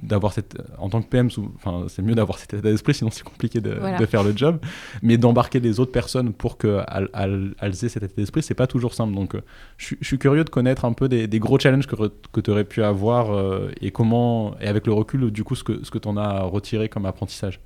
d'avoir 0.02 0.32
cette. 0.32 0.60
En 0.78 0.88
tant 0.88 1.00
que 1.02 1.06
PM, 1.08 1.28
enfin, 1.54 1.84
c'est 1.86 2.02
mieux 2.02 2.16
d'avoir 2.16 2.38
cet 2.40 2.54
état 2.54 2.68
d'esprit, 2.68 2.94
sinon 2.94 3.12
c'est 3.12 3.22
compliqué 3.22 3.60
de, 3.60 3.78
de, 3.96 4.06
faire 4.06 4.24
le 4.24 4.36
job. 4.36 4.58
Mais 5.02 5.16
d'embarquer 5.16 5.60
les 5.60 5.78
autres 5.78 5.92
personnes 5.92 6.32
pour 6.32 6.58
qu'elles 6.58 7.08
elles, 7.14 7.54
elles 7.60 7.84
aient 7.84 7.88
cet 7.88 8.02
état 8.02 8.14
d'esprit, 8.16 8.42
c'est 8.42 8.54
pas 8.54 8.66
toujours 8.66 8.94
simple. 8.94 9.14
Donc, 9.14 9.36
je, 9.76 9.94
suis 10.02 10.18
curieux 10.18 10.42
de 10.42 10.50
connaître 10.50 10.84
un 10.84 10.92
peu 10.92 11.08
des, 11.08 11.28
des 11.28 11.38
gros 11.38 11.60
challenges 11.60 11.86
que, 11.86 11.94
que 12.32 12.40
tu 12.40 12.50
aurais 12.50 12.64
pu 12.64 12.82
avoir 12.82 13.32
euh, 13.32 13.70
et 13.80 13.92
comment, 13.92 14.58
et 14.60 14.66
avec 14.66 14.88
le 14.88 14.92
recul, 14.92 15.30
du 15.30 15.44
coup, 15.44 15.54
ce 15.54 15.62
que, 15.62 15.84
ce 15.84 15.92
que 15.92 15.98
tu 15.98 16.08
en 16.08 16.16
as 16.16 16.40
retiré 16.42 16.88
comme 16.88 17.06
apprentissage. 17.06 17.60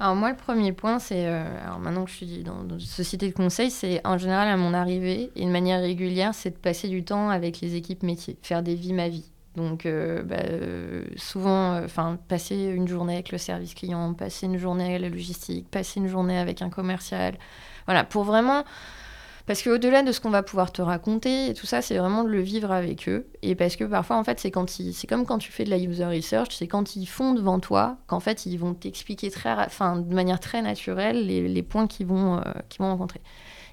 Alors 0.00 0.16
moi, 0.16 0.30
le 0.30 0.36
premier 0.36 0.72
point, 0.72 0.98
c'est, 0.98 1.26
euh, 1.26 1.44
alors 1.62 1.78
maintenant 1.78 2.06
que 2.06 2.10
je 2.10 2.16
suis 2.16 2.42
dans, 2.42 2.66
une 2.66 2.80
société 2.80 3.28
de 3.28 3.34
conseil, 3.34 3.70
c'est 3.70 4.00
en 4.06 4.16
général 4.16 4.48
à 4.48 4.56
mon 4.56 4.72
arrivée, 4.72 5.30
et 5.36 5.44
de 5.44 5.50
manière 5.50 5.82
régulière, 5.82 6.34
c'est 6.34 6.50
de 6.50 6.56
passer 6.56 6.88
du 6.88 7.04
temps 7.04 7.28
avec 7.28 7.60
les 7.60 7.74
équipes 7.74 8.02
métiers, 8.02 8.38
faire 8.40 8.62
des 8.62 8.74
vies 8.74 8.94
ma 8.94 9.10
vie. 9.10 9.30
Donc 9.56 9.84
euh, 9.84 10.22
bah, 10.22 10.38
souvent, 11.16 11.84
enfin 11.84 12.18
passer 12.28 12.56
une 12.56 12.88
journée 12.88 13.12
avec 13.12 13.30
le 13.30 13.36
service 13.36 13.74
client, 13.74 14.14
passer 14.14 14.46
une 14.46 14.56
journée 14.56 14.86
avec 14.86 15.02
la 15.02 15.10
logistique, 15.10 15.70
passer 15.70 16.00
une 16.00 16.08
journée 16.08 16.38
avec 16.38 16.62
un 16.62 16.70
commercial, 16.70 17.34
voilà, 17.84 18.02
pour 18.02 18.24
vraiment 18.24 18.64
parce 19.46 19.62
qu'au-delà 19.62 20.02
de 20.02 20.12
ce 20.12 20.20
qu'on 20.20 20.30
va 20.30 20.42
pouvoir 20.42 20.72
te 20.72 20.82
raconter 20.82 21.54
tout 21.54 21.66
ça, 21.66 21.82
c'est 21.82 21.96
vraiment 21.96 22.24
de 22.24 22.28
le 22.28 22.40
vivre 22.40 22.70
avec 22.70 23.08
eux. 23.08 23.26
Et 23.42 23.54
parce 23.54 23.76
que 23.76 23.84
parfois, 23.84 24.16
en 24.16 24.24
fait, 24.24 24.38
c'est 24.40 24.50
quand 24.50 24.68
c'est 24.70 25.06
comme 25.06 25.26
quand 25.26 25.38
tu 25.38 25.52
fais 25.52 25.64
de 25.64 25.70
la 25.70 25.78
user 25.78 26.04
research, 26.04 26.54
c'est 26.56 26.66
quand 26.66 26.96
ils 26.96 27.06
font 27.06 27.34
devant 27.34 27.60
toi 27.60 27.98
qu'en 28.06 28.20
fait, 28.20 28.46
ils 28.46 28.58
vont 28.58 28.74
t'expliquer 28.74 29.30
très, 29.30 29.52
enfin, 29.52 29.96
de 29.96 30.14
manière 30.14 30.40
très 30.40 30.62
naturelle 30.62 31.26
les, 31.26 31.62
points 31.62 31.86
qu'ils 31.86 32.06
vont, 32.06 32.38
euh, 32.38 32.42
vont 32.78 32.90
rencontrer. 32.90 33.20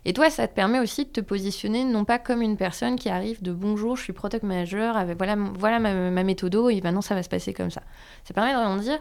Et 0.06 0.14
toi, 0.14 0.30
ça 0.30 0.48
te 0.48 0.54
permet 0.54 0.80
aussi 0.80 1.06
de 1.06 1.10
te 1.10 1.22
positionner 1.22 1.84
non 1.84 2.06
pas 2.06 2.18
comme 2.18 2.42
une 2.42 2.56
personne 2.56 2.96
qui 2.96 3.10
arrive 3.10 3.42
de 3.44 3.52
bonjour, 3.52 3.98
je 3.98 4.04
suis 4.04 4.14
product 4.14 4.44
manager, 4.44 4.96
avec 4.96 5.18
voilà, 5.18 5.36
voilà 5.36 5.80
ma, 5.80 6.12
ma 6.12 6.24
méthode 6.24 6.56
et 6.72 6.82
maintenant 6.82 7.02
ça 7.02 7.14
va 7.14 7.24
se 7.24 7.30
passer 7.30 7.54
comme 7.54 7.72
ça. 7.72 7.82
Ça 8.24 8.34
permet 8.34 8.54
de 8.54 8.58
vraiment 8.58 8.78
dire, 8.78 9.00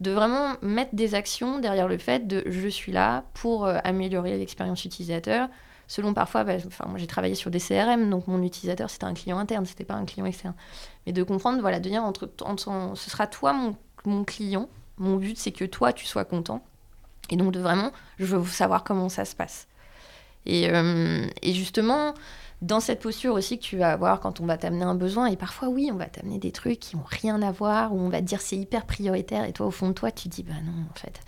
de 0.00 0.10
vraiment 0.10 0.54
mettre 0.60 0.94
des 0.94 1.14
actions 1.14 1.58
derrière 1.58 1.88
le 1.88 1.96
fait 1.96 2.26
de 2.26 2.42
je 2.46 2.68
suis 2.68 2.92
là 2.92 3.24
pour 3.34 3.64
euh, 3.64 3.78
améliorer 3.84 4.36
l'expérience 4.36 4.84
utilisateur, 4.84 5.48
selon 5.86 6.14
parfois, 6.14 6.44
bah, 6.44 6.54
enfin, 6.66 6.86
moi 6.88 6.98
j'ai 6.98 7.06
travaillé 7.06 7.34
sur 7.34 7.50
des 7.50 7.60
CRM, 7.60 8.10
donc 8.10 8.26
mon 8.26 8.42
utilisateur 8.42 8.90
c'était 8.90 9.04
un 9.04 9.14
client 9.14 9.38
interne, 9.38 9.66
c'était 9.66 9.84
pas 9.84 9.94
un 9.94 10.04
client 10.04 10.26
externe. 10.26 10.54
Mais 11.06 11.12
de 11.12 11.22
comprendre, 11.22 11.60
voilà, 11.60 11.80
de 11.80 11.88
dire 11.88 12.02
entre, 12.02 12.30
entre 12.42 12.92
ce 12.94 13.10
sera 13.10 13.26
toi 13.26 13.52
mon, 13.52 13.76
mon 14.04 14.24
client, 14.24 14.68
mon 14.98 15.16
but 15.16 15.38
c'est 15.38 15.52
que 15.52 15.64
toi 15.64 15.92
tu 15.92 16.06
sois 16.06 16.24
content. 16.24 16.62
Et 17.30 17.36
donc 17.36 17.52
de 17.52 17.60
vraiment, 17.60 17.92
je 18.18 18.24
veux 18.24 18.44
savoir 18.46 18.84
comment 18.84 19.08
ça 19.08 19.24
se 19.24 19.34
passe. 19.34 19.68
Et, 20.44 20.68
euh, 20.70 21.26
justement, 21.44 22.14
dans 22.62 22.80
cette 22.80 23.00
posture 23.00 23.34
aussi 23.34 23.58
que 23.58 23.64
tu 23.64 23.76
vas 23.76 23.92
avoir 23.92 24.20
quand 24.20 24.40
on 24.40 24.46
va 24.46 24.56
t'amener 24.56 24.84
un 24.84 24.94
besoin, 24.94 25.26
et 25.26 25.36
parfois 25.36 25.68
oui, 25.68 25.90
on 25.92 25.96
va 25.96 26.06
t'amener 26.06 26.38
des 26.38 26.52
trucs 26.52 26.80
qui 26.80 26.96
n'ont 26.96 27.04
rien 27.06 27.40
à 27.42 27.52
voir, 27.52 27.94
ou 27.94 28.00
on 28.00 28.08
va 28.08 28.18
te 28.20 28.26
dire 28.26 28.40
c'est 28.40 28.56
hyper 28.56 28.86
prioritaire, 28.86 29.44
et 29.44 29.52
toi 29.52 29.66
au 29.66 29.70
fond 29.70 29.88
de 29.88 29.92
toi 29.92 30.10
tu 30.10 30.28
dis 30.28 30.42
bah 30.42 30.54
non 30.64 30.84
en 30.90 30.98
fait. 30.98 31.20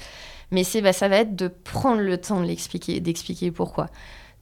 Mais 0.51 0.65
c'est 0.65 0.81
bah, 0.81 0.93
ça 0.93 1.09
va 1.09 1.17
être 1.17 1.35
de 1.35 1.49
prendre 1.49 2.01
le 2.01 2.19
temps 2.19 2.41
de 2.41 2.47
l'expliquer, 2.47 3.01
d'expliquer 3.01 3.51
pourquoi 3.51 3.89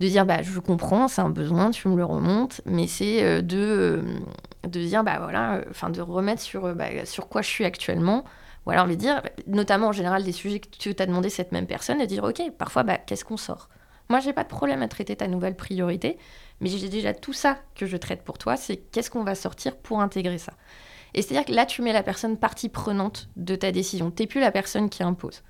de 0.03 0.09
dire 0.09 0.27
bah 0.27 0.43
je 0.43 0.59
comprends, 0.59 1.07
c'est 1.07 1.21
un 1.21 1.31
besoin, 1.31 1.71
tu 1.71 1.87
me 1.87 1.97
le 1.97 2.05
remontes, 2.05 2.61
mais 2.67 2.89
c'est 2.89 3.23
euh, 3.23 3.41
de, 3.41 3.57
euh, 3.57 4.03
de 4.65 4.81
dire 4.81 5.05
bah 5.05 5.19
voilà, 5.21 5.55
euh, 5.55 5.65
enfin 5.71 5.91
de 5.91 6.01
remettre 6.01 6.43
sur, 6.43 6.75
bah, 6.75 7.05
sur 7.05 7.29
quoi 7.29 7.41
je 7.41 7.49
suis 7.49 7.65
actuellement. 7.65 8.25
Voilà, 8.65 8.85
on 8.85 8.89
va 8.89 8.95
dire, 8.97 9.23
notamment 9.47 9.89
en 9.89 9.93
général 9.93 10.25
des 10.25 10.33
sujets 10.33 10.59
que 10.59 10.69
tu 10.77 10.95
t'as 10.95 11.07
demandé 11.07 11.31
cette 11.31 11.53
même 11.53 11.67
personne, 11.67 11.99
de 11.99 12.05
dire 12.05 12.25
ok, 12.25 12.43
parfois 12.59 12.83
bah, 12.83 12.99
qu'est-ce 12.99 13.25
qu'on 13.25 13.37
sort? 13.37 13.69
Moi 14.09 14.19
j'ai 14.19 14.33
pas 14.33 14.43
de 14.43 14.49
problème 14.49 14.83
à 14.83 14.89
traiter 14.89 15.15
ta 15.15 15.29
nouvelle 15.29 15.57
priorité, 15.57 16.19
mais 16.61 16.69
j'ai 16.69 16.89
déjà 16.89 17.15
tout 17.15 17.33
ça 17.33 17.59
que 17.77 17.87
je 17.87 17.97
traite 17.97 18.25
pour 18.25 18.39
toi, 18.39 18.57
c'est 18.57 18.77
qu'est-ce 18.77 19.11
qu'on 19.11 19.23
va 19.23 19.37
sortir 19.37 19.77
pour 19.77 20.01
intégrer 20.01 20.39
ça? 20.39 20.53
Et 21.15 21.23
c'est-à-dire 21.23 21.45
que 21.45 21.53
là 21.53 21.65
tu 21.65 21.81
mets 21.81 21.93
la 21.93 22.03
personne 22.03 22.37
partie 22.37 22.69
prenante 22.69 23.29
de 23.37 23.55
ta 23.55 23.71
décision, 23.71 24.11
t'es 24.11 24.27
plus 24.27 24.41
la 24.41 24.51
personne 24.51 24.91
qui 24.91 25.05
impose. 25.05 25.43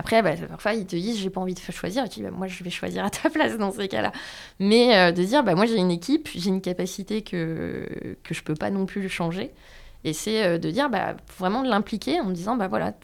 Après, 0.00 0.22
bah, 0.22 0.32
parfois, 0.48 0.72
ils 0.72 0.86
te 0.86 0.96
disent, 0.96 1.18
j'ai 1.18 1.28
pas 1.28 1.42
envie 1.42 1.52
de 1.52 1.60
choisir. 1.60 2.06
Et 2.06 2.08
tu 2.08 2.20
dis, 2.20 2.22
bah, 2.22 2.30
moi, 2.30 2.46
je 2.46 2.64
vais 2.64 2.70
choisir 2.70 3.04
à 3.04 3.10
ta 3.10 3.28
place 3.30 3.58
dans 3.58 3.70
ces 3.70 3.86
cas-là. 3.86 4.12
Mais 4.58 4.96
euh, 4.96 5.12
de 5.12 5.22
dire, 5.22 5.44
bah, 5.44 5.54
moi, 5.54 5.66
j'ai 5.66 5.76
une 5.76 5.90
équipe, 5.90 6.30
j'ai 6.34 6.48
une 6.48 6.62
capacité 6.62 7.20
que, 7.20 8.16
que 8.24 8.32
je 8.32 8.42
peux 8.42 8.54
pas 8.54 8.70
non 8.70 8.86
plus 8.86 9.06
changer. 9.10 9.52
Et 10.04 10.14
c'est 10.14 10.42
euh, 10.42 10.56
de 10.56 10.70
dire, 10.70 10.88
bah, 10.88 11.16
vraiment 11.36 11.62
de 11.62 11.68
l'impliquer 11.68 12.18
en 12.18 12.24
me 12.24 12.32
disant, 12.32 12.56
bah, 12.56 12.66
voilà, 12.66 12.94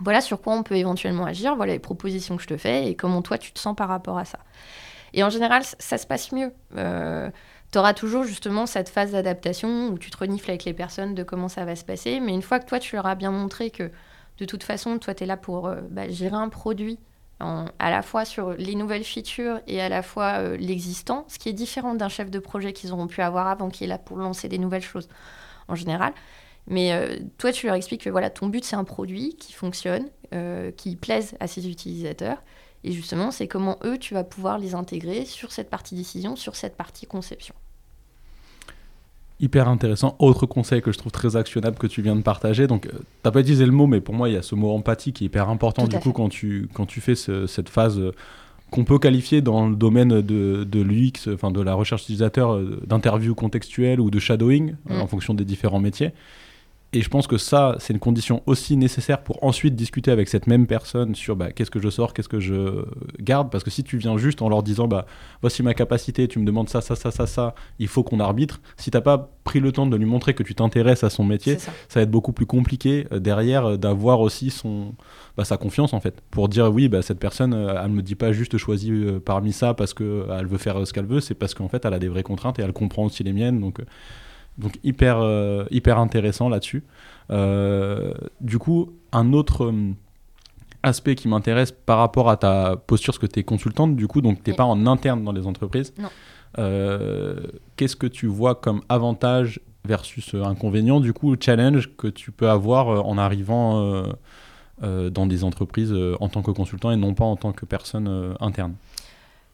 voilà 0.00 0.20
sur 0.20 0.40
quoi 0.42 0.54
on 0.54 0.64
peut 0.64 0.74
éventuellement 0.74 1.24
agir, 1.24 1.54
voilà 1.54 1.74
les 1.74 1.78
propositions 1.78 2.36
que 2.36 2.42
je 2.42 2.48
te 2.48 2.56
fais 2.56 2.88
et 2.88 2.96
comment 2.96 3.22
toi, 3.22 3.38
tu 3.38 3.52
te 3.52 3.60
sens 3.60 3.76
par 3.76 3.88
rapport 3.88 4.18
à 4.18 4.24
ça. 4.24 4.40
Et 5.14 5.22
en 5.22 5.30
général, 5.30 5.62
ça 5.78 5.98
se 5.98 6.06
passe 6.06 6.32
mieux. 6.32 6.52
Euh, 6.76 7.30
tu 7.70 7.78
auras 7.78 7.94
toujours 7.94 8.24
justement 8.24 8.66
cette 8.66 8.88
phase 8.88 9.12
d'adaptation 9.12 9.90
où 9.90 9.98
tu 9.98 10.10
te 10.10 10.16
renifles 10.16 10.50
avec 10.50 10.64
les 10.64 10.74
personnes 10.74 11.14
de 11.14 11.22
comment 11.22 11.48
ça 11.48 11.64
va 11.64 11.76
se 11.76 11.84
passer. 11.84 12.18
Mais 12.18 12.34
une 12.34 12.42
fois 12.42 12.58
que 12.58 12.66
toi, 12.66 12.80
tu 12.80 12.96
leur 12.96 13.06
as 13.06 13.14
bien 13.14 13.30
montré 13.30 13.70
que 13.70 13.92
de 14.38 14.44
toute 14.44 14.62
façon, 14.62 14.98
toi, 14.98 15.14
tu 15.14 15.24
es 15.24 15.26
là 15.26 15.36
pour 15.36 15.68
euh, 15.68 15.80
bah, 15.90 16.08
gérer 16.08 16.36
un 16.36 16.48
produit 16.48 16.98
à 17.80 17.90
la 17.90 18.02
fois 18.02 18.24
sur 18.24 18.52
les 18.52 18.76
nouvelles 18.76 19.02
features 19.02 19.58
et 19.66 19.80
à 19.80 19.88
la 19.88 20.04
fois 20.04 20.38
euh, 20.38 20.56
l'existant, 20.56 21.24
ce 21.26 21.40
qui 21.40 21.48
est 21.48 21.52
différent 21.52 21.96
d'un 21.96 22.08
chef 22.08 22.30
de 22.30 22.38
projet 22.38 22.72
qu'ils 22.72 22.92
auront 22.92 23.08
pu 23.08 23.20
avoir 23.20 23.48
avant, 23.48 23.68
qui 23.68 23.82
est 23.82 23.88
là 23.88 23.98
pour 23.98 24.16
lancer 24.16 24.48
des 24.48 24.58
nouvelles 24.58 24.82
choses 24.82 25.08
en 25.66 25.74
général. 25.74 26.12
Mais 26.68 26.92
euh, 26.92 27.18
toi, 27.38 27.50
tu 27.50 27.66
leur 27.66 27.74
expliques 27.74 28.04
que 28.04 28.10
voilà, 28.10 28.30
ton 28.30 28.46
but, 28.46 28.64
c'est 28.64 28.76
un 28.76 28.84
produit 28.84 29.34
qui 29.34 29.52
fonctionne, 29.52 30.08
qui 30.76 30.94
plaise 30.94 31.34
à 31.40 31.48
ses 31.48 31.68
utilisateurs. 31.68 32.42
Et 32.84 32.92
justement, 32.92 33.32
c'est 33.32 33.48
comment 33.48 33.76
eux, 33.84 33.98
tu 33.98 34.14
vas 34.14 34.24
pouvoir 34.24 34.58
les 34.58 34.74
intégrer 34.74 35.24
sur 35.24 35.50
cette 35.50 35.68
partie 35.68 35.96
décision, 35.96 36.36
sur 36.36 36.54
cette 36.54 36.76
partie 36.76 37.06
conception 37.06 37.54
hyper 39.42 39.68
intéressant. 39.68 40.16
Autre 40.20 40.46
conseil 40.46 40.80
que 40.80 40.92
je 40.92 40.98
trouve 40.98 41.12
très 41.12 41.36
actionnable 41.36 41.76
que 41.76 41.88
tu 41.88 42.00
viens 42.00 42.16
de 42.16 42.22
partager. 42.22 42.66
Donc, 42.66 42.86
euh, 42.86 42.90
tu 42.90 43.04
n'as 43.24 43.30
pas 43.32 43.40
utilisé 43.40 43.66
le 43.66 43.72
mot, 43.72 43.86
mais 43.86 44.00
pour 44.00 44.14
moi, 44.14 44.28
il 44.28 44.34
y 44.34 44.38
a 44.38 44.42
ce 44.42 44.54
mot 44.54 44.70
empathie 44.70 45.12
qui 45.12 45.24
est 45.24 45.26
hyper 45.26 45.50
important 45.50 45.86
du 45.86 45.98
coup 45.98 46.12
quand 46.12 46.28
tu, 46.28 46.68
quand 46.72 46.86
tu 46.86 47.00
fais 47.00 47.14
cette 47.14 47.68
phase 47.68 47.98
euh, 47.98 48.12
qu'on 48.70 48.84
peut 48.84 48.98
qualifier 48.98 49.42
dans 49.42 49.68
le 49.68 49.76
domaine 49.76 50.22
de, 50.22 50.64
de 50.64 50.80
l'UX, 50.80 51.28
enfin 51.34 51.50
de 51.50 51.60
la 51.60 51.74
recherche 51.74 52.02
utilisateur, 52.04 52.54
euh, 52.54 52.80
d'interview 52.86 53.34
contextuelle 53.34 54.00
ou 54.00 54.10
de 54.10 54.18
shadowing, 54.18 54.74
mm. 54.88 55.00
en 55.00 55.06
fonction 55.06 55.34
des 55.34 55.44
différents 55.44 55.80
métiers. 55.80 56.12
Et 56.94 57.00
je 57.00 57.08
pense 57.08 57.26
que 57.26 57.38
ça, 57.38 57.76
c'est 57.78 57.94
une 57.94 57.98
condition 57.98 58.42
aussi 58.44 58.76
nécessaire 58.76 59.22
pour 59.22 59.42
ensuite 59.42 59.74
discuter 59.74 60.10
avec 60.10 60.28
cette 60.28 60.46
même 60.46 60.66
personne 60.66 61.14
sur 61.14 61.36
bah, 61.36 61.50
qu'est-ce 61.50 61.70
que 61.70 61.80
je 61.80 61.88
sors, 61.88 62.12
qu'est-ce 62.12 62.28
que 62.28 62.38
je 62.38 62.84
garde. 63.18 63.50
Parce 63.50 63.64
que 63.64 63.70
si 63.70 63.82
tu 63.82 63.96
viens 63.96 64.18
juste 64.18 64.42
en 64.42 64.50
leur 64.50 64.62
disant 64.62 64.88
bah, 64.88 65.06
voici 65.40 65.62
ma 65.62 65.72
capacité, 65.72 66.28
tu 66.28 66.38
me 66.38 66.44
demandes 66.44 66.68
ça, 66.68 66.82
ça, 66.82 66.94
ça, 66.94 67.10
ça, 67.10 67.26
ça, 67.26 67.54
il 67.78 67.88
faut 67.88 68.02
qu'on 68.02 68.20
arbitre. 68.20 68.60
Si 68.76 68.90
tu 68.90 68.96
n'as 68.96 69.00
pas 69.00 69.30
pris 69.42 69.58
le 69.58 69.72
temps 69.72 69.86
de 69.86 69.96
lui 69.96 70.04
montrer 70.04 70.34
que 70.34 70.42
tu 70.42 70.54
t'intéresses 70.54 71.02
à 71.02 71.08
son 71.08 71.24
métier, 71.24 71.58
ça. 71.58 71.72
va 71.94 72.02
être 72.02 72.10
beaucoup 72.10 72.32
plus 72.32 72.46
compliqué 72.46 73.06
euh, 73.10 73.20
derrière 73.20 73.64
euh, 73.64 73.76
d'avoir 73.78 74.20
aussi 74.20 74.50
son, 74.50 74.94
bah, 75.38 75.44
sa 75.46 75.56
confiance 75.56 75.94
en 75.94 76.00
fait. 76.00 76.20
Pour 76.30 76.50
dire 76.50 76.70
oui, 76.70 76.88
bah, 76.88 77.00
cette 77.00 77.18
personne, 77.18 77.54
euh, 77.54 77.80
elle 77.82 77.90
ne 77.90 77.96
me 77.96 78.02
dit 78.02 78.16
pas 78.16 78.32
juste 78.32 78.58
choisis 78.58 78.92
parmi 79.24 79.54
ça 79.54 79.72
parce 79.72 79.94
qu'elle 79.94 80.46
veut 80.46 80.58
faire 80.58 80.86
ce 80.86 80.92
qu'elle 80.92 81.06
veut, 81.06 81.20
c'est 81.20 81.34
parce 81.34 81.54
qu'en 81.54 81.68
fait 81.68 81.86
elle 81.86 81.94
a 81.94 81.98
des 81.98 82.08
vraies 82.08 82.22
contraintes 82.22 82.58
et 82.58 82.62
elle 82.62 82.74
comprend 82.74 83.04
aussi 83.04 83.24
les 83.24 83.32
miennes. 83.32 83.60
Donc 83.60 83.80
donc 84.58 84.78
hyper, 84.82 85.18
euh, 85.18 85.64
hyper 85.70 85.98
intéressant 85.98 86.48
là-dessus. 86.48 86.84
Euh, 87.30 88.12
du 88.40 88.58
coup, 88.58 88.92
un 89.12 89.32
autre 89.32 89.66
euh, 89.66 89.92
aspect 90.82 91.14
qui 91.14 91.28
m'intéresse 91.28 91.72
par 91.72 91.98
rapport 91.98 92.28
à 92.28 92.36
ta 92.36 92.76
posture, 92.76 93.12
parce 93.12 93.18
que 93.18 93.26
tu 93.26 93.40
es 93.40 93.44
consultante, 93.44 93.96
du 93.96 94.06
coup, 94.06 94.20
donc 94.20 94.42
tu 94.42 94.50
n'es 94.50 94.56
pas 94.56 94.64
en 94.64 94.86
interne 94.86 95.24
dans 95.24 95.32
les 95.32 95.46
entreprises. 95.46 95.94
Non. 95.98 96.08
Qu'est-ce 97.76 97.96
que 97.96 98.06
tu 98.06 98.26
vois 98.26 98.54
comme 98.54 98.82
avantage 98.88 99.60
versus 99.86 100.34
inconvénient, 100.34 101.00
du 101.00 101.12
coup, 101.12 101.34
challenge 101.40 101.96
que 101.96 102.08
tu 102.08 102.30
peux 102.30 102.50
avoir 102.50 103.06
en 103.06 103.16
arrivant 103.16 104.04
dans 104.82 105.26
des 105.26 105.44
entreprises 105.44 105.94
en 106.20 106.28
tant 106.28 106.42
que 106.42 106.50
consultant 106.50 106.90
et 106.90 106.96
non 106.96 107.14
pas 107.14 107.24
en 107.24 107.36
tant 107.36 107.52
que 107.52 107.64
personne 107.64 108.36
interne? 108.38 108.74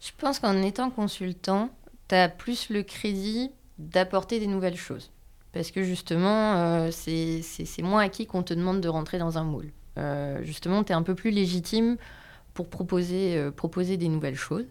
Je 0.00 0.10
pense 0.18 0.40
qu'en 0.40 0.60
étant 0.62 0.90
consultant, 0.90 1.70
tu 2.08 2.16
as 2.16 2.28
plus 2.28 2.68
le 2.68 2.82
crédit 2.82 3.50
d'apporter 3.78 4.40
des 4.40 4.46
nouvelles 4.46 4.76
choses. 4.76 5.10
Parce 5.52 5.70
que 5.70 5.82
justement, 5.82 6.56
euh, 6.56 6.90
c'est 6.90 7.82
moins 7.82 8.02
acquis 8.02 8.26
qu'on 8.26 8.42
te 8.42 8.54
demande 8.54 8.80
de 8.80 8.88
rentrer 8.88 9.18
dans 9.18 9.38
un 9.38 9.44
moule. 9.44 9.72
Euh, 9.98 10.42
justement, 10.42 10.84
tu 10.84 10.92
es 10.92 10.94
un 10.94 11.02
peu 11.02 11.14
plus 11.14 11.30
légitime 11.30 11.96
pour 12.54 12.68
proposer, 12.68 13.36
euh, 13.36 13.50
proposer 13.50 13.96
des 13.96 14.08
nouvelles 14.08 14.36
choses. 14.36 14.66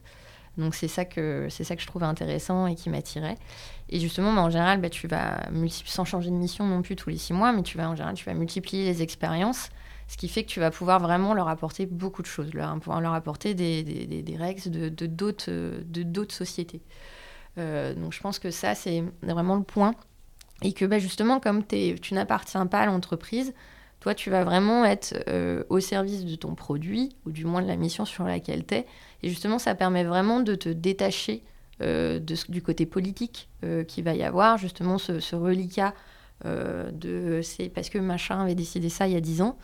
Donc 0.58 0.74
c'est 0.74 0.88
ça 0.88 1.06
que 1.06 1.48
ça 1.50 1.76
que 1.76 1.82
je 1.82 1.88
trouvais 1.88 2.06
intéressant 2.06 2.68
et 2.68 2.76
qui 2.76 2.90
m'attirait. 2.90 3.36
Et 3.90 4.00
justement, 4.00 4.34
bah, 4.34 4.42
en 4.42 4.50
général, 4.50 4.82
bah, 4.82 4.90
tu 4.90 5.08
vas 5.08 5.42
sans 5.86 6.04
changer 6.06 6.30
de 6.30 6.36
mission 6.36 6.66
non 6.66 6.82
plus 6.82 6.96
tous 6.96 7.10
les 7.10 7.18
six 7.18 7.34
mois, 7.34 7.52
mais 7.52 7.64
tu 7.64 7.78
vas 7.78 7.90
en 7.90 7.96
général, 7.96 8.16
tu 8.16 8.26
vas 8.26 8.34
multiplier 8.34 8.86
les 8.86 9.02
expériences, 9.04 9.70
ce 10.08 10.18
qui 10.18 10.28
fait 10.28 10.44
que 10.44 10.50
tu 10.50 10.60
vas 10.60 10.72
pouvoir 10.72 11.00
vraiment 11.00 11.34
leur 11.34 11.48
apporter 11.48 11.86
beaucoup 11.86 12.24
de 12.24 12.28
choses, 12.28 12.54
leur, 12.54 12.76
leur 13.00 13.14
apporter 13.14 13.54
des, 13.54 13.84
des, 13.84 14.24
des, 14.24 14.38
règles 14.38 14.72
de 14.72 15.06
d'autres 15.06 15.52
de, 15.52 16.32
sociétés. 16.32 16.82
Euh, 17.58 17.94
donc 17.94 18.14
je 18.14 18.20
pense 18.20 18.40
que 18.40 18.52
ça 18.52 18.76
c'est 18.76 19.04
vraiment 19.24 19.56
le 19.56 19.64
point 19.64 19.96
et 20.62 20.74
que 20.74 20.86
bah, 20.86 21.00
justement 21.00 21.40
comme 21.40 21.66
tu 21.66 22.14
n'appartiens 22.14 22.68
pas 22.68 22.80
à 22.80 22.86
l'entreprise, 22.86 23.54
toi, 24.00 24.14
tu 24.14 24.30
vas 24.30 24.44
vraiment 24.44 24.86
être 24.86 25.24
euh, 25.28 25.64
au 25.70 25.80
service 25.80 26.24
de 26.24 26.36
ton 26.36 26.54
produit, 26.54 27.16
ou 27.26 27.32
du 27.32 27.46
moins 27.46 27.62
de 27.62 27.68
la 27.68 27.76
mission 27.76 28.06
sur 28.06 28.26
laquelle 28.26 28.66
tu 28.66 28.76
es. 28.76 28.86
Et 29.24 29.30
justement, 29.30 29.58
ça 29.58 29.74
permet 29.74 30.04
vraiment 30.04 30.40
de 30.40 30.56
te 30.56 30.70
détacher 30.70 31.44
euh, 31.82 32.20
du 32.20 32.62
côté 32.62 32.86
politique 32.86 33.50
euh, 33.64 33.84
qu'il 33.84 34.04
va 34.04 34.14
y 34.14 34.24
avoir, 34.24 34.58
justement 34.58 34.98
ce, 34.98 35.36
reliquat 35.36 35.94
de 36.46 37.42
c'est 37.42 37.68
parce 37.68 37.90
que 37.90 37.98
machin 37.98 38.42
avait 38.42 38.54
décidé 38.54 38.90
ça 38.90 39.08
il 39.08 39.14
y 39.14 39.16
a 39.16 39.22
10 39.22 39.42
ans. 39.42 39.58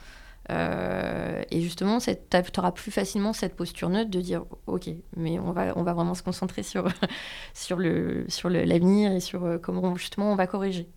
Et 0.50 1.62
justement, 1.62 2.00
tu 2.00 2.60
auras 2.60 2.72
plus 2.72 2.92
facilement 2.92 3.34
cette 3.34 3.56
posture 3.56 3.90
neutre 3.90 4.12
de 4.12 4.22
dire 4.22 4.44
ok, 4.68 4.90
mais 5.16 5.40
on 5.40 5.52
va, 5.52 5.74
on 5.78 5.84
va 5.84 5.94
vraiment 5.94 6.16
se 6.16 6.24
concentrer 6.24 6.64
sur, 6.64 6.88
sur, 7.54 7.78
le, 7.78 8.26
sur 8.28 8.50
l'avenir 8.50 9.12
et 9.12 9.20
sur 9.20 9.60
comment 9.62 9.96
justement 9.96 10.32
on 10.32 10.36
va 10.36 10.48
corriger 10.48 10.88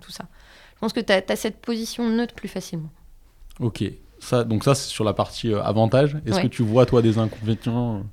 tout 0.00 0.10
ça. 0.10 0.24
Je 0.82 0.86
pense 0.86 0.92
que 0.92 1.00
tu 1.00 1.12
as, 1.12 1.36
cette 1.36 1.60
position 1.60 2.08
neutre 2.08 2.34
plus 2.34 2.48
facilement. 2.48 2.90
Ok. 3.60 3.84
Ça, 4.18 4.42
donc 4.42 4.64
ça, 4.64 4.74
c'est 4.74 4.88
sur 4.88 5.04
la 5.04 5.12
partie 5.12 5.52
euh, 5.52 5.62
avantage. 5.62 6.16
Est-ce 6.26 6.40
que 6.40 6.48
tu 6.48 6.62
vois, 6.62 6.86
toi, 6.86 7.02
des 7.02 7.18
inconvénients 7.18 8.04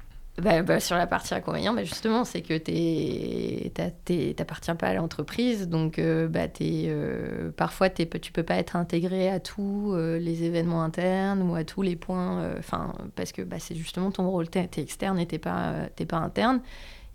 bah, 0.41 0.61
bah, 0.61 0.79
sur 0.79 0.95
la 0.95 1.07
partie 1.07 1.33
inconvénient, 1.33 1.73
bah, 1.73 1.83
justement, 1.83 2.25
c'est 2.25 2.41
que 2.41 2.57
tu 2.57 4.33
n'appartiens 4.37 4.75
pas 4.75 4.87
à 4.87 4.93
l'entreprise. 4.93 5.67
Donc, 5.67 5.99
euh, 5.99 6.27
bah, 6.27 6.47
euh, 6.61 7.51
parfois, 7.51 7.89
tu 7.89 8.03
ne 8.03 8.31
peux 8.33 8.43
pas 8.43 8.55
être 8.55 8.75
intégré 8.75 9.29
à 9.29 9.39
tous 9.39 9.95
les 9.95 10.43
événements 10.43 10.83
internes 10.83 11.41
ou 11.49 11.55
à 11.55 11.63
tous 11.63 11.81
les 11.81 11.95
points. 11.95 12.53
Enfin, 12.57 12.93
parce 13.15 13.31
que 13.31 13.41
bah, 13.41 13.57
c'est 13.59 13.75
justement 13.75 14.11
ton 14.11 14.29
rôle. 14.29 14.49
Tu 14.49 14.59
es, 14.59 14.69
externe 14.77 15.19
et 15.19 15.27
tu 15.27 15.35
n'es 15.35 15.39
pas, 15.39 15.89
pas 16.07 16.17
interne. 16.17 16.61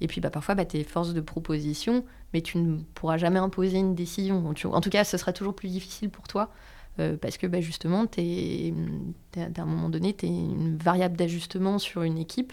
Et 0.00 0.06
puis 0.06 0.20
parfois, 0.20 0.56
tu 0.64 0.76
es 0.76 0.84
force 0.84 1.14
de 1.14 1.20
proposition, 1.20 2.04
mais 2.32 2.40
tu 2.40 2.58
ne 2.58 2.78
pourras 2.94 3.16
jamais 3.16 3.38
imposer 3.38 3.78
une 3.78 3.94
décision. 3.94 4.44
En 4.46 4.80
tout 4.80 4.90
cas, 4.90 5.04
ce 5.04 5.16
sera 5.16 5.32
toujours 5.32 5.54
plus 5.54 5.68
difficile 5.68 6.10
pour 6.10 6.26
toi, 6.28 6.50
euh, 6.98 7.16
parce 7.16 7.38
que 7.38 7.46
bah, 7.46 7.60
justement, 7.60 8.06
es, 8.18 8.74
à 9.36 9.62
un 9.62 9.64
moment 9.64 9.88
donné, 9.88 10.14
tu 10.14 10.26
es 10.26 10.28
une 10.28 10.76
variable 10.76 11.16
d'ajustement 11.16 11.78
sur 11.78 12.02
une 12.02 12.18
équipe. 12.18 12.52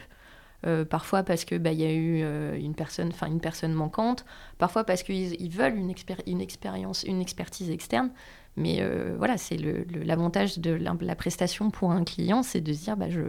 Euh, 0.67 0.85
parfois 0.85 1.23
parce 1.23 1.43
qu'il 1.43 1.57
bah, 1.57 1.71
y 1.71 1.83
a 1.83 1.91
eu 1.91 2.21
euh, 2.21 2.55
une, 2.55 2.75
personne, 2.75 3.11
une 3.27 3.39
personne 3.39 3.73
manquante, 3.73 4.25
parfois 4.59 4.83
parce 4.83 5.01
qu'ils 5.01 5.51
veulent 5.51 5.75
une, 5.75 5.93
une, 6.27 6.41
expérience, 6.41 7.03
une 7.03 7.21
expertise 7.21 7.69
externe. 7.69 8.11
Mais 8.57 8.83
voilà, 9.17 9.37
c'est 9.37 9.57
l'avantage 10.05 10.59
de 10.59 10.71
la, 10.71 11.15
prestation 11.15 11.71
pour 11.71 11.91
un 11.91 12.03
client, 12.03 12.43
c'est 12.43 12.59
de 12.59 12.73
se 12.73 12.83
dire, 12.83 12.97
bah, 12.97 13.09
je, 13.09 13.21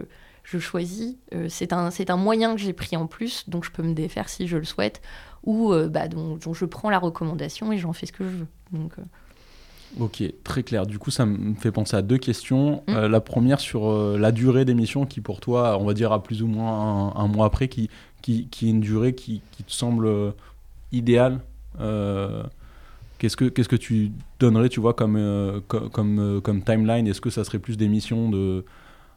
je 0.43 0.59
choisis. 0.59 1.15
Euh, 1.33 1.47
c'est 1.49 1.73
un, 1.73 1.89
un 2.07 2.17
moyen 2.17 2.55
que 2.55 2.61
j'ai 2.61 2.73
pris 2.73 2.95
en 2.95 3.07
plus, 3.07 3.49
donc 3.49 3.63
je 3.63 3.71
peux 3.71 3.83
me 3.83 3.93
défaire 3.93 4.29
si 4.29 4.47
je 4.47 4.57
le 4.57 4.65
souhaite, 4.65 5.01
ou 5.43 5.73
euh, 5.73 5.87
bah, 5.87 6.03
je 6.09 6.65
prends 6.65 6.89
la 6.89 6.99
recommandation 6.99 7.71
et 7.71 7.77
j'en 7.77 7.93
fais 7.93 8.05
ce 8.05 8.11
que 8.11 8.23
je 8.23 8.29
veux. 8.29 8.47
Euh. 8.75 9.03
Ok, 9.99 10.23
très 10.43 10.63
clair. 10.63 10.87
Du 10.87 10.97
coup, 10.97 11.11
ça 11.11 11.25
me 11.25 11.53
fait 11.55 11.71
penser 11.71 11.95
à 11.95 12.01
deux 12.01 12.17
questions. 12.17 12.83
Mmh. 12.87 13.05
la 13.05 13.21
première 13.21 13.59
sur 13.59 14.17
la 14.17 14.31
durée 14.31 14.65
d'émission 14.65 15.05
qui, 15.05 15.21
pour 15.21 15.39
toi, 15.39 15.77
on 15.79 15.85
va 15.85 15.93
dire 15.93 16.11
à 16.11 16.23
plus 16.23 16.41
ou 16.41 16.47
moins 16.47 17.13
un, 17.15 17.27
mois 17.27 17.45
après, 17.45 17.67
qui, 17.67 17.89
qui, 18.21 18.47
qui, 18.47 18.67
est 18.67 18.71
une 18.71 18.79
durée 18.79 19.13
qui, 19.13 19.41
qui 19.51 19.63
te 19.63 19.71
semble 19.71 20.33
idéale. 20.91 21.39
qu'est-ce 23.19 23.37
que 23.37 23.45
qu'est-ce 23.45 23.69
que 23.69 23.75
tu 23.75 24.11
donnerais, 24.39 24.69
tu 24.69 24.79
vois, 24.79 24.93
comme, 24.93 25.61
comme, 25.67 26.41
comme, 26.41 26.63
timeline? 26.63 27.07
Est-ce 27.07 27.21
que 27.21 27.29
ça 27.29 27.43
serait 27.43 27.59
plus 27.59 27.77
des 27.77 27.87
missions 27.87 28.29
de 28.29 28.65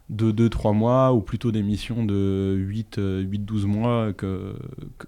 de 0.09 0.31
2-3 0.31 0.73
mois 0.73 1.11
ou 1.11 1.19
plutôt 1.19 1.51
des 1.51 1.63
missions 1.63 2.05
de 2.05 2.55
8-12 2.57 2.97
euh, 2.97 3.67
mois 3.67 4.13
que, 4.13 4.55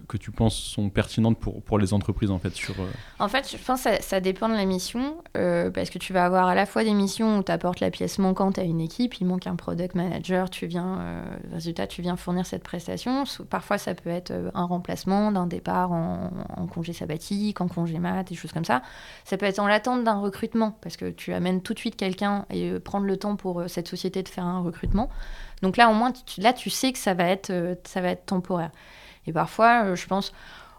que, 0.08 0.18
tu 0.18 0.30
penses 0.30 0.54
sont 0.54 0.90
pertinentes 0.90 1.38
pour, 1.38 1.62
pour 1.62 1.78
les 1.78 1.94
entreprises 1.94 2.30
en 2.30 2.38
fait 2.38 2.54
sur, 2.54 2.78
euh, 2.78 2.86
En 3.18 3.28
fait, 3.28 3.50
je 3.50 3.56
pense 3.56 3.84
que 3.84 4.02
ça, 4.02 4.20
dépend 4.20 4.50
de 4.50 4.54
la 4.54 4.66
mission 4.66 5.16
euh, 5.38 5.70
parce 5.70 5.88
que 5.88 5.98
tu 5.98 6.12
vas 6.12 6.26
avoir 6.26 6.48
à 6.48 6.54
la 6.54 6.66
fois 6.66 6.84
des 6.84 6.92
missions 6.92 7.38
où 7.38 7.42
tu 7.42 7.50
apportes 7.50 7.80
la 7.80 7.90
pièce 7.90 8.18
manquante 8.18 8.58
à 8.58 8.62
une 8.62 8.80
équipe, 8.80 9.14
il 9.20 9.26
manque 9.26 9.46
un 9.46 9.56
product 9.56 9.94
manager, 9.94 10.50
tu 10.50 10.66
viens, 10.66 11.22
résultat, 11.50 11.86
tu 11.86 12.02
viens 12.02 12.16
fournir 12.16 12.44
cette 12.44 12.62
prestation. 12.62 13.24
Parfois, 13.48 13.78
ça 13.78 13.94
peut 13.94 14.10
être 14.10 14.32
un 14.54 14.64
remplacement 14.64 15.32
d'un 15.32 15.46
départ 15.46 15.92
en, 15.92 16.30
en, 16.56 16.66
congé 16.66 16.92
sabbatique, 16.92 17.62
en 17.62 17.68
congé 17.68 17.98
mat, 17.98 18.24
des 18.24 18.34
choses 18.34 18.52
comme 18.52 18.66
ça. 18.66 18.82
Ça 19.24 19.38
peut 19.38 19.46
être 19.46 19.60
en 19.60 19.66
l'attente 19.66 20.04
d'un 20.04 20.20
recrutement 20.20 20.76
parce 20.82 20.98
que 20.98 21.08
tu 21.08 21.32
amènes 21.32 21.62
tout 21.62 21.72
de 21.72 21.78
suite 21.78 21.96
quelqu'un 21.96 22.44
et 22.50 22.78
prendre 22.80 23.06
le 23.06 23.16
temps 23.16 23.36
pour 23.36 23.64
cette 23.68 23.88
société 23.88 24.22
de 24.22 24.28
faire 24.28 24.44
un 24.44 24.60
recrutement 24.60 24.89
donc 25.62 25.76
là, 25.76 25.90
au 25.90 25.94
moins, 25.94 26.12
tu, 26.12 26.40
là, 26.40 26.52
tu 26.52 26.70
sais 26.70 26.92
que 26.92 26.98
ça 26.98 27.14
va 27.14 27.24
être, 27.24 27.50
euh, 27.50 27.74
ça 27.84 28.00
va 28.00 28.08
être 28.08 28.26
temporaire. 28.26 28.70
Et 29.26 29.32
parfois, 29.32 29.84
euh, 29.84 29.96
je 29.96 30.06
pense, 30.06 30.32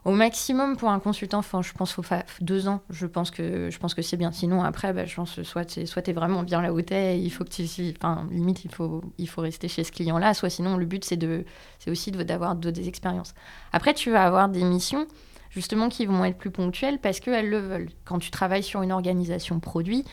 au 0.03 0.11
maximum 0.11 0.77
pour 0.77 0.89
un 0.89 0.99
consultant, 0.99 1.41
je 1.41 1.73
pense 1.73 1.91
faut 1.93 2.03
deux 2.41 2.67
ans. 2.67 2.81
Je 2.89 3.05
pense 3.05 3.29
que 3.29 3.69
que 3.69 4.01
c'est 4.01 4.17
bien. 4.17 4.31
Sinon 4.31 4.63
après, 4.63 4.93
bah, 4.93 5.05
je 5.05 5.15
pense 5.15 5.43
soit 5.43 5.65
tu 5.65 5.85
soit 5.85 6.07
es 6.07 6.13
vraiment 6.13 6.41
bien 6.41 6.61
là 6.61 6.73
où 6.73 6.79
il 6.79 7.31
faut 7.31 7.43
que 7.43 7.49
tu, 7.49 7.93
enfin 7.95 8.27
limite 8.31 8.65
il 8.65 8.71
faut 8.71 9.03
il 9.19 9.29
faut 9.29 9.41
rester 9.41 9.67
chez 9.67 9.83
ce 9.83 9.91
client-là. 9.91 10.33
Soit 10.33 10.49
sinon 10.49 10.75
le 10.77 10.85
but 10.85 11.05
c'est 11.05 11.17
de 11.17 11.45
c'est 11.77 11.91
aussi 11.91 12.11
d'avoir 12.11 12.55
de, 12.55 12.71
des 12.71 12.87
expériences. 12.87 13.35
Après 13.73 13.93
tu 13.93 14.09
vas 14.09 14.25
avoir 14.25 14.49
des 14.49 14.63
missions 14.63 15.05
justement 15.51 15.87
qui 15.87 16.07
vont 16.07 16.25
être 16.25 16.37
plus 16.37 16.51
ponctuelles 16.51 16.97
parce 16.97 17.19
qu'elles 17.19 17.49
le 17.49 17.59
veulent. 17.59 17.89
Quand 18.03 18.17
tu 18.17 18.31
travailles 18.31 18.63
sur 18.63 18.81
une 18.81 18.91
organisation 18.91 19.59
produit, 19.59 20.03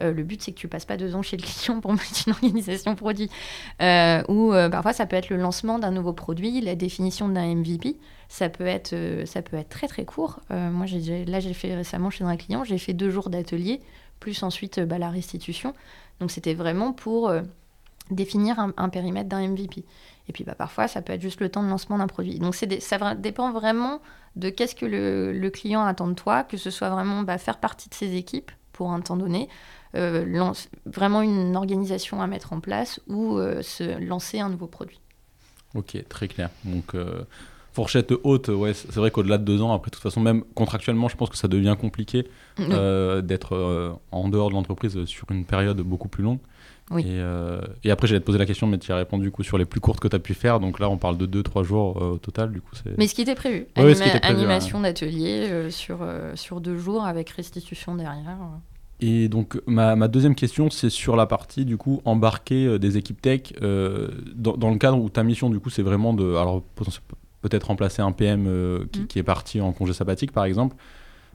euh, 0.00 0.12
le 0.12 0.22
but, 0.22 0.42
c'est 0.42 0.52
que 0.52 0.58
tu 0.58 0.68
passes 0.68 0.84
pas 0.84 0.96
deux 0.96 1.14
ans 1.14 1.22
chez 1.22 1.36
le 1.36 1.42
client 1.42 1.80
pour 1.80 1.92
mettre 1.92 2.26
une 2.26 2.32
organisation 2.32 2.94
produit. 2.94 3.30
Euh, 3.82 4.22
ou 4.28 4.52
euh, 4.52 4.68
parfois, 4.68 4.92
ça 4.92 5.06
peut 5.06 5.16
être 5.16 5.30
le 5.30 5.36
lancement 5.36 5.78
d'un 5.78 5.90
nouveau 5.90 6.12
produit, 6.12 6.60
la 6.60 6.74
définition 6.74 7.28
d'un 7.28 7.54
MVP. 7.54 7.96
Ça 8.28 8.48
peut 8.48 8.66
être, 8.66 8.94
ça 9.26 9.42
peut 9.42 9.56
être 9.56 9.68
très 9.68 9.88
très 9.88 10.04
court. 10.04 10.38
moi, 10.50 10.86
là, 11.26 11.40
j'ai 11.40 11.52
fait 11.52 11.74
récemment 11.74 12.10
chez 12.10 12.22
un 12.22 12.36
client, 12.36 12.62
j'ai 12.62 12.78
fait 12.78 12.92
deux 12.92 13.10
jours 13.10 13.28
d'atelier, 13.28 13.80
plus 14.20 14.44
ensuite 14.44 14.78
bah, 14.78 14.98
la 14.98 15.10
restitution. 15.10 15.74
Donc, 16.20 16.30
c'était 16.30 16.54
vraiment 16.54 16.92
pour 16.92 17.32
définir 18.10 18.58
un, 18.76 18.88
périmètre 18.88 19.28
d'un 19.28 19.48
MVP. 19.48 19.84
Et 20.28 20.32
puis 20.32 20.44
bah, 20.44 20.54
parfois, 20.54 20.86
ça 20.86 21.02
peut 21.02 21.12
être 21.12 21.20
juste 21.20 21.40
le 21.40 21.48
temps 21.48 21.62
de 21.62 21.68
lancement 21.68 21.98
d'un 21.98 22.06
produit. 22.06 22.38
Donc 22.38 22.54
ça 22.54 23.14
dépend 23.16 23.52
vraiment 23.52 24.00
de 24.36 24.48
qu'est-ce 24.48 24.74
que 24.74 24.86
le, 24.86 25.50
client 25.50 25.84
attend 25.84 26.08
de 26.08 26.14
toi, 26.14 26.44
que 26.44 26.56
ce 26.56 26.70
soit 26.70 26.90
vraiment 26.90 27.22
bah, 27.22 27.38
faire 27.38 27.58
partie 27.58 27.88
de 27.88 27.94
ses 27.94 28.14
équipes 28.14 28.50
pour 28.72 28.92
un 28.92 29.00
temps 29.00 29.16
donné, 29.16 29.48
vraiment 29.94 31.22
une 31.22 31.56
organisation 31.56 32.20
à 32.20 32.26
mettre 32.26 32.52
en 32.52 32.60
place 32.60 33.00
ou 33.08 33.38
euh, 33.38 33.62
se 33.62 33.98
lancer 34.04 34.40
un 34.40 34.48
nouveau 34.48 34.66
produit. 34.66 35.00
Ok, 35.74 35.96
très 36.08 36.28
clair. 36.28 36.50
Donc, 36.64 36.94
euh, 36.94 37.22
fourchette 37.72 38.12
haute, 38.24 38.48
ouais, 38.48 38.74
c'est 38.74 38.96
vrai 38.96 39.10
qu'au-delà 39.10 39.38
de 39.38 39.44
deux 39.44 39.62
ans, 39.62 39.72
après, 39.72 39.90
de 39.90 39.94
toute 39.94 40.02
façon, 40.02 40.20
même 40.20 40.42
contractuellement, 40.54 41.08
je 41.08 41.16
pense 41.16 41.30
que 41.30 41.36
ça 41.36 41.48
devient 41.48 41.76
compliqué 41.80 42.26
d'être 42.58 43.98
en 44.10 44.28
dehors 44.28 44.48
de 44.48 44.54
l'entreprise 44.54 45.04
sur 45.04 45.30
une 45.30 45.44
période 45.44 45.80
beaucoup 45.80 46.08
plus 46.08 46.24
longue. 46.24 46.40
Oui. 46.90 47.06
Et, 47.84 47.90
après, 47.92 48.08
j'allais 48.08 48.20
te 48.20 48.26
poser 48.26 48.38
la 48.38 48.46
question, 48.46 48.66
mais 48.66 48.78
tu 48.78 48.90
as 48.90 48.96
répondu 48.96 49.26
du 49.26 49.30
coup 49.30 49.44
sur 49.44 49.58
les 49.58 49.64
plus 49.64 49.78
courtes 49.78 50.00
que 50.00 50.08
tu 50.08 50.16
as 50.16 50.18
pu 50.18 50.34
faire. 50.34 50.58
Donc 50.58 50.80
là, 50.80 50.90
on 50.90 50.98
parle 50.98 51.16
de 51.16 51.42
2-3 51.42 51.62
jours 51.62 51.96
au 52.02 52.18
total. 52.18 52.50
Du 52.50 52.60
coup, 52.60 52.74
mais 52.98 53.06
ce 53.06 53.14
qui 53.14 53.22
était 53.22 53.36
prévu. 53.36 53.66
animation 53.76 54.80
d'atelier 54.80 55.70
sur, 55.70 55.98
sur 56.34 56.60
deux 56.60 56.76
jours 56.76 57.04
avec 57.04 57.30
restitution 57.30 57.94
derrière. 57.94 58.38
Et 59.00 59.28
donc 59.28 59.60
ma, 59.66 59.96
ma 59.96 60.08
deuxième 60.08 60.34
question, 60.34 60.70
c'est 60.70 60.90
sur 60.90 61.16
la 61.16 61.26
partie 61.26 61.64
du 61.64 61.76
coup 61.76 62.02
embarquer 62.04 62.66
euh, 62.66 62.78
des 62.78 62.98
équipes 62.98 63.20
tech 63.20 63.52
euh, 63.62 64.08
dans, 64.34 64.56
dans, 64.56 64.70
le 64.70 64.76
cadre 64.76 64.98
où 64.98 65.08
ta 65.08 65.22
mission 65.22 65.48
du 65.48 65.58
coup 65.58 65.70
c'est 65.70 65.82
vraiment 65.82 66.12
de 66.12 66.34
alors 66.34 66.62
peut-être 67.40 67.68
remplacer 67.68 68.02
un 68.02 68.12
PM 68.12 68.46
euh, 68.46 68.84
qui, 68.92 69.00
mm. 69.00 69.06
qui, 69.06 69.18
est 69.18 69.22
parti 69.22 69.60
en 69.60 69.72
congé 69.72 69.94
sabbatique 69.94 70.32
par 70.32 70.44
exemple. 70.44 70.76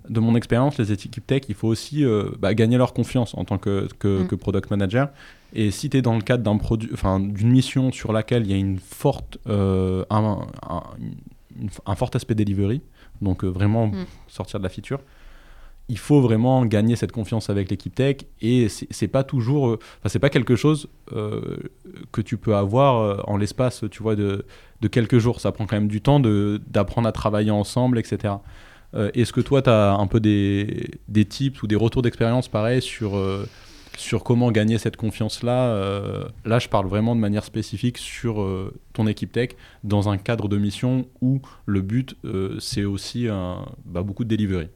De 0.08 0.20
mon 0.20 0.36
expérience, 0.36 0.78
les 0.78 0.92
équipes 0.92 1.26
tech, 1.26 1.42
il 1.50 1.56
faut 1.56 1.68
aussi 1.68 2.06
bah, 2.38 2.54
gagner 2.54 2.78
leur 2.78 2.94
confiance 2.94 3.34
en 3.36 3.44
tant 3.44 3.58
que, 3.58 3.88
que, 3.98 4.22
mm. 4.22 4.28
que 4.28 4.36
product 4.36 4.70
manager. 4.70 5.10
Et 5.54 5.72
si 5.72 5.90
tu 5.90 5.98
es 5.98 6.04
dans 6.04 6.14
le 6.14 6.22
cadre 6.22 6.44
d'un 6.44 6.58
produit, 6.58 6.92
enfin 6.94 7.20
d'une 7.20 7.50
mission 7.50 7.92
sur 7.92 8.14
laquelle 8.14 8.44
il 8.44 8.52
y 8.52 8.54
a 8.54 8.58
une 8.58 8.78
forte, 8.78 9.40
un, 9.48 10.06
un, 10.12 10.84
un, 11.88 11.96
fort 11.96 12.12
aspect 12.14 12.36
delivery, 12.36 12.82
donc 13.20 13.44
vraiment 13.44 13.88
mm. 13.88 14.06
sortir 14.28 14.60
de 14.60 14.64
la 14.64 14.70
feature 14.70 15.00
il 15.88 15.98
faut 15.98 16.22
vraiment 16.22 16.66
gagner 16.66 16.96
cette 16.96 17.12
confiance 17.12 17.50
avec 17.50 17.70
l'équipe 17.70 17.94
tech 17.94 18.18
et 18.42 18.68
c'est 18.70 19.08
pas 19.08 19.24
toujours, 19.24 19.70
euh, 19.70 19.80
enfin 20.00 20.10
c'est 20.10 20.20
pas 20.20 20.30
quelque 20.30 20.56
chose 20.56 20.88
euh, 21.14 21.58
que 22.12 22.22
tu 22.22 22.38
peux 22.38 22.56
avoir 22.56 22.98
euh, 22.98 23.18
en 23.26 23.38
l'espace, 23.38 23.84
tu 23.92 24.02
vois, 24.02 24.16
de, 24.16 24.46
quelques 24.92 25.20
jours. 25.20 25.42
Ça 25.42 25.52
prend 25.52 25.66
quand 25.66 25.76
même 25.76 25.88
du 25.88 26.02
temps 26.02 26.20
d'apprendre 26.20 27.08
à 27.08 27.12
travailler 27.12 27.52
ensemble, 27.52 27.98
etc. 27.98 28.36
Est-ce 28.94 29.34
que 29.34 29.42
toi, 29.42 29.62
tu 29.62 29.70
as 29.70 29.94
un 29.94 30.08
peu 30.08 30.22
des, 30.22 30.92
des, 31.10 31.26
tips 31.26 31.62
ou 31.64 31.68
des 31.68 31.76
retours 31.76 32.02
d'expérience 32.02 32.48
pareil 32.48 32.82
sur, 32.82 33.20
sur 33.98 34.24
comment 34.24 34.52
gagner 34.52 34.78
cette 34.78 34.96
confiance-là 34.96 36.24
Là, 36.46 36.60
je 36.60 36.70
parle 36.70 36.88
vraiment 36.88 37.14
de 37.14 37.20
manière 37.20 37.44
spécifique 37.44 37.98
sur 37.98 38.48
ton 38.94 39.08
équipe 39.08 39.34
tech 39.34 39.50
dans 39.84 40.08
un 40.08 40.18
cadre 40.18 40.48
de 40.48 40.58
mission 40.58 41.08
où 41.20 41.42
le 41.66 41.82
but, 41.82 42.16
c'est 42.60 42.86
aussi 42.86 43.28
bah, 43.86 44.04
beaucoup 44.04 44.24
de 44.24 44.30
delivery. 44.30 44.70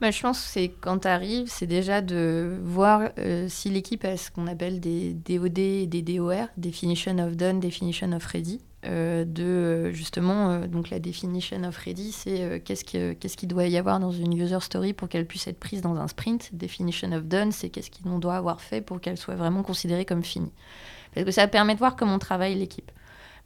Bah, 0.00 0.10
je 0.10 0.22
pense 0.22 0.40
que 0.40 0.48
c'est 0.48 0.68
quand 0.80 1.00
tu 1.00 1.08
c'est 1.46 1.66
déjà 1.66 2.00
de 2.00 2.58
voir 2.62 3.10
euh, 3.18 3.48
si 3.50 3.68
l'équipe 3.68 4.02
a 4.06 4.16
ce 4.16 4.30
qu'on 4.30 4.46
appelle 4.46 4.80
des 4.80 5.12
DOD 5.12 5.58
et 5.58 5.86
des 5.86 6.00
DOR, 6.00 6.46
Definition 6.56 7.18
of 7.18 7.36
Done, 7.36 7.60
Definition 7.60 8.12
of 8.12 8.24
Ready. 8.24 8.62
Euh, 8.86 9.26
de 9.26 9.44
euh, 9.44 9.92
justement, 9.92 10.60
donc 10.60 10.88
la 10.88 11.00
Definition 11.00 11.64
of 11.64 11.76
Ready, 11.76 12.12
c'est 12.12 12.62
qu'est-ce 12.64 13.36
qu'il 13.36 13.48
doit 13.48 13.66
y 13.66 13.76
avoir 13.76 14.00
dans 14.00 14.10
une 14.10 14.32
user 14.32 14.60
story 14.60 14.94
pour 14.94 15.10
qu'elle 15.10 15.26
puisse 15.26 15.46
être 15.48 15.60
prise 15.60 15.82
dans 15.82 15.96
un 15.96 16.08
sprint. 16.08 16.48
Definition 16.54 17.12
of 17.12 17.24
Done, 17.24 17.52
c'est 17.52 17.68
qu'est-ce 17.68 17.90
qu'on 17.90 18.18
doit 18.18 18.36
avoir 18.36 18.62
fait 18.62 18.80
pour 18.80 19.02
qu'elle 19.02 19.18
soit 19.18 19.36
vraiment 19.36 19.62
considérée 19.62 20.06
comme 20.06 20.24
finie. 20.24 20.52
Parce 21.14 21.26
que 21.26 21.32
ça 21.32 21.46
permet 21.46 21.74
de 21.74 21.78
voir 21.78 21.94
comment 21.94 22.18
travaille 22.18 22.54
l'équipe. 22.54 22.90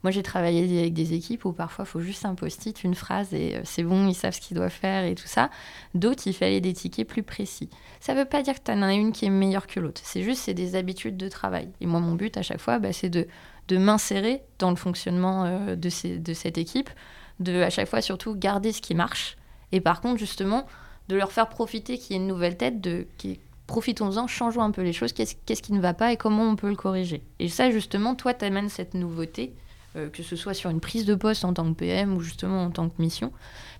Moi, 0.05 0.11
j'ai 0.11 0.21
travaillé 0.21 0.81
avec 0.81 0.93
des 0.93 1.13
équipes 1.15 1.45
où 1.45 1.51
parfois, 1.51 1.83
il 1.83 1.87
faut 1.87 1.99
juste 1.99 2.25
un 2.25 2.35
post-it, 2.35 2.83
une 2.83 2.93
phrase, 2.93 3.33
et 3.33 3.55
euh, 3.55 3.61
c'est 3.63 3.81
bon, 3.81 4.07
ils 4.07 4.13
savent 4.13 4.35
ce 4.35 4.39
qu'ils 4.39 4.55
doivent 4.55 4.69
faire 4.69 5.03
et 5.03 5.15
tout 5.15 5.25
ça. 5.25 5.49
D'autres, 5.95 6.27
il 6.27 6.33
fallait 6.33 6.61
des 6.61 6.73
tickets 6.73 7.07
plus 7.07 7.23
précis. 7.23 7.71
Ça 8.01 8.13
ne 8.13 8.19
veut 8.19 8.25
pas 8.25 8.43
dire 8.43 8.53
que 8.53 8.59
tu 8.63 8.71
en 8.71 8.83
as 8.83 8.93
une 8.93 9.13
qui 9.13 9.25
est 9.25 9.31
meilleure 9.31 9.65
que 9.65 9.79
l'autre. 9.79 10.01
C'est 10.03 10.21
juste, 10.21 10.43
c'est 10.43 10.53
des 10.53 10.75
habitudes 10.75 11.17
de 11.17 11.27
travail. 11.27 11.69
Et 11.81 11.87
moi, 11.87 12.01
mon 12.01 12.13
but 12.13 12.37
à 12.37 12.43
chaque 12.43 12.59
fois, 12.59 12.77
bah, 12.77 12.93
c'est 12.93 13.09
de, 13.09 13.25
de 13.67 13.77
m'insérer 13.79 14.43
dans 14.59 14.69
le 14.69 14.75
fonctionnement 14.75 15.45
euh, 15.45 15.75
de, 15.75 15.89
ces, 15.89 16.19
de 16.19 16.33
cette 16.35 16.59
équipe, 16.59 16.91
de 17.39 17.63
à 17.63 17.71
chaque 17.71 17.87
fois 17.87 18.03
surtout 18.03 18.35
garder 18.35 18.73
ce 18.73 18.83
qui 18.83 18.93
marche. 18.93 19.37
Et 19.71 19.81
par 19.81 20.01
contre, 20.01 20.19
justement, 20.19 20.67
de 21.07 21.15
leur 21.15 21.31
faire 21.31 21.49
profiter 21.49 21.97
qu'il 21.97 22.15
y 22.15 22.19
ait 22.19 22.21
une 22.21 22.27
nouvelle 22.27 22.57
tête, 22.57 22.79
de, 22.79 23.07
profitons-en, 23.65 24.27
changeons 24.27 24.61
un 24.61 24.69
peu 24.69 24.83
les 24.83 24.93
choses, 24.93 25.13
qu'est-ce, 25.13 25.33
qu'est-ce 25.47 25.63
qui 25.63 25.73
ne 25.73 25.81
va 25.81 25.95
pas 25.95 26.13
et 26.13 26.17
comment 26.17 26.43
on 26.43 26.55
peut 26.55 26.69
le 26.69 26.75
corriger? 26.75 27.23
Et 27.39 27.49
ça, 27.49 27.71
justement, 27.71 28.13
toi, 28.13 28.35
tu 28.35 28.45
amènes 28.45 28.69
cette 28.69 28.93
nouveauté 28.93 29.55
euh, 29.95 30.09
que 30.09 30.23
ce 30.23 30.35
soit 30.35 30.53
sur 30.53 30.69
une 30.69 30.79
prise 30.79 31.05
de 31.05 31.15
poste 31.15 31.45
en 31.45 31.53
tant 31.53 31.65
que 31.71 31.77
PM 31.77 32.15
ou 32.15 32.21
justement 32.21 32.63
en 32.63 32.71
tant 32.71 32.89
que 32.89 33.01
mission. 33.01 33.31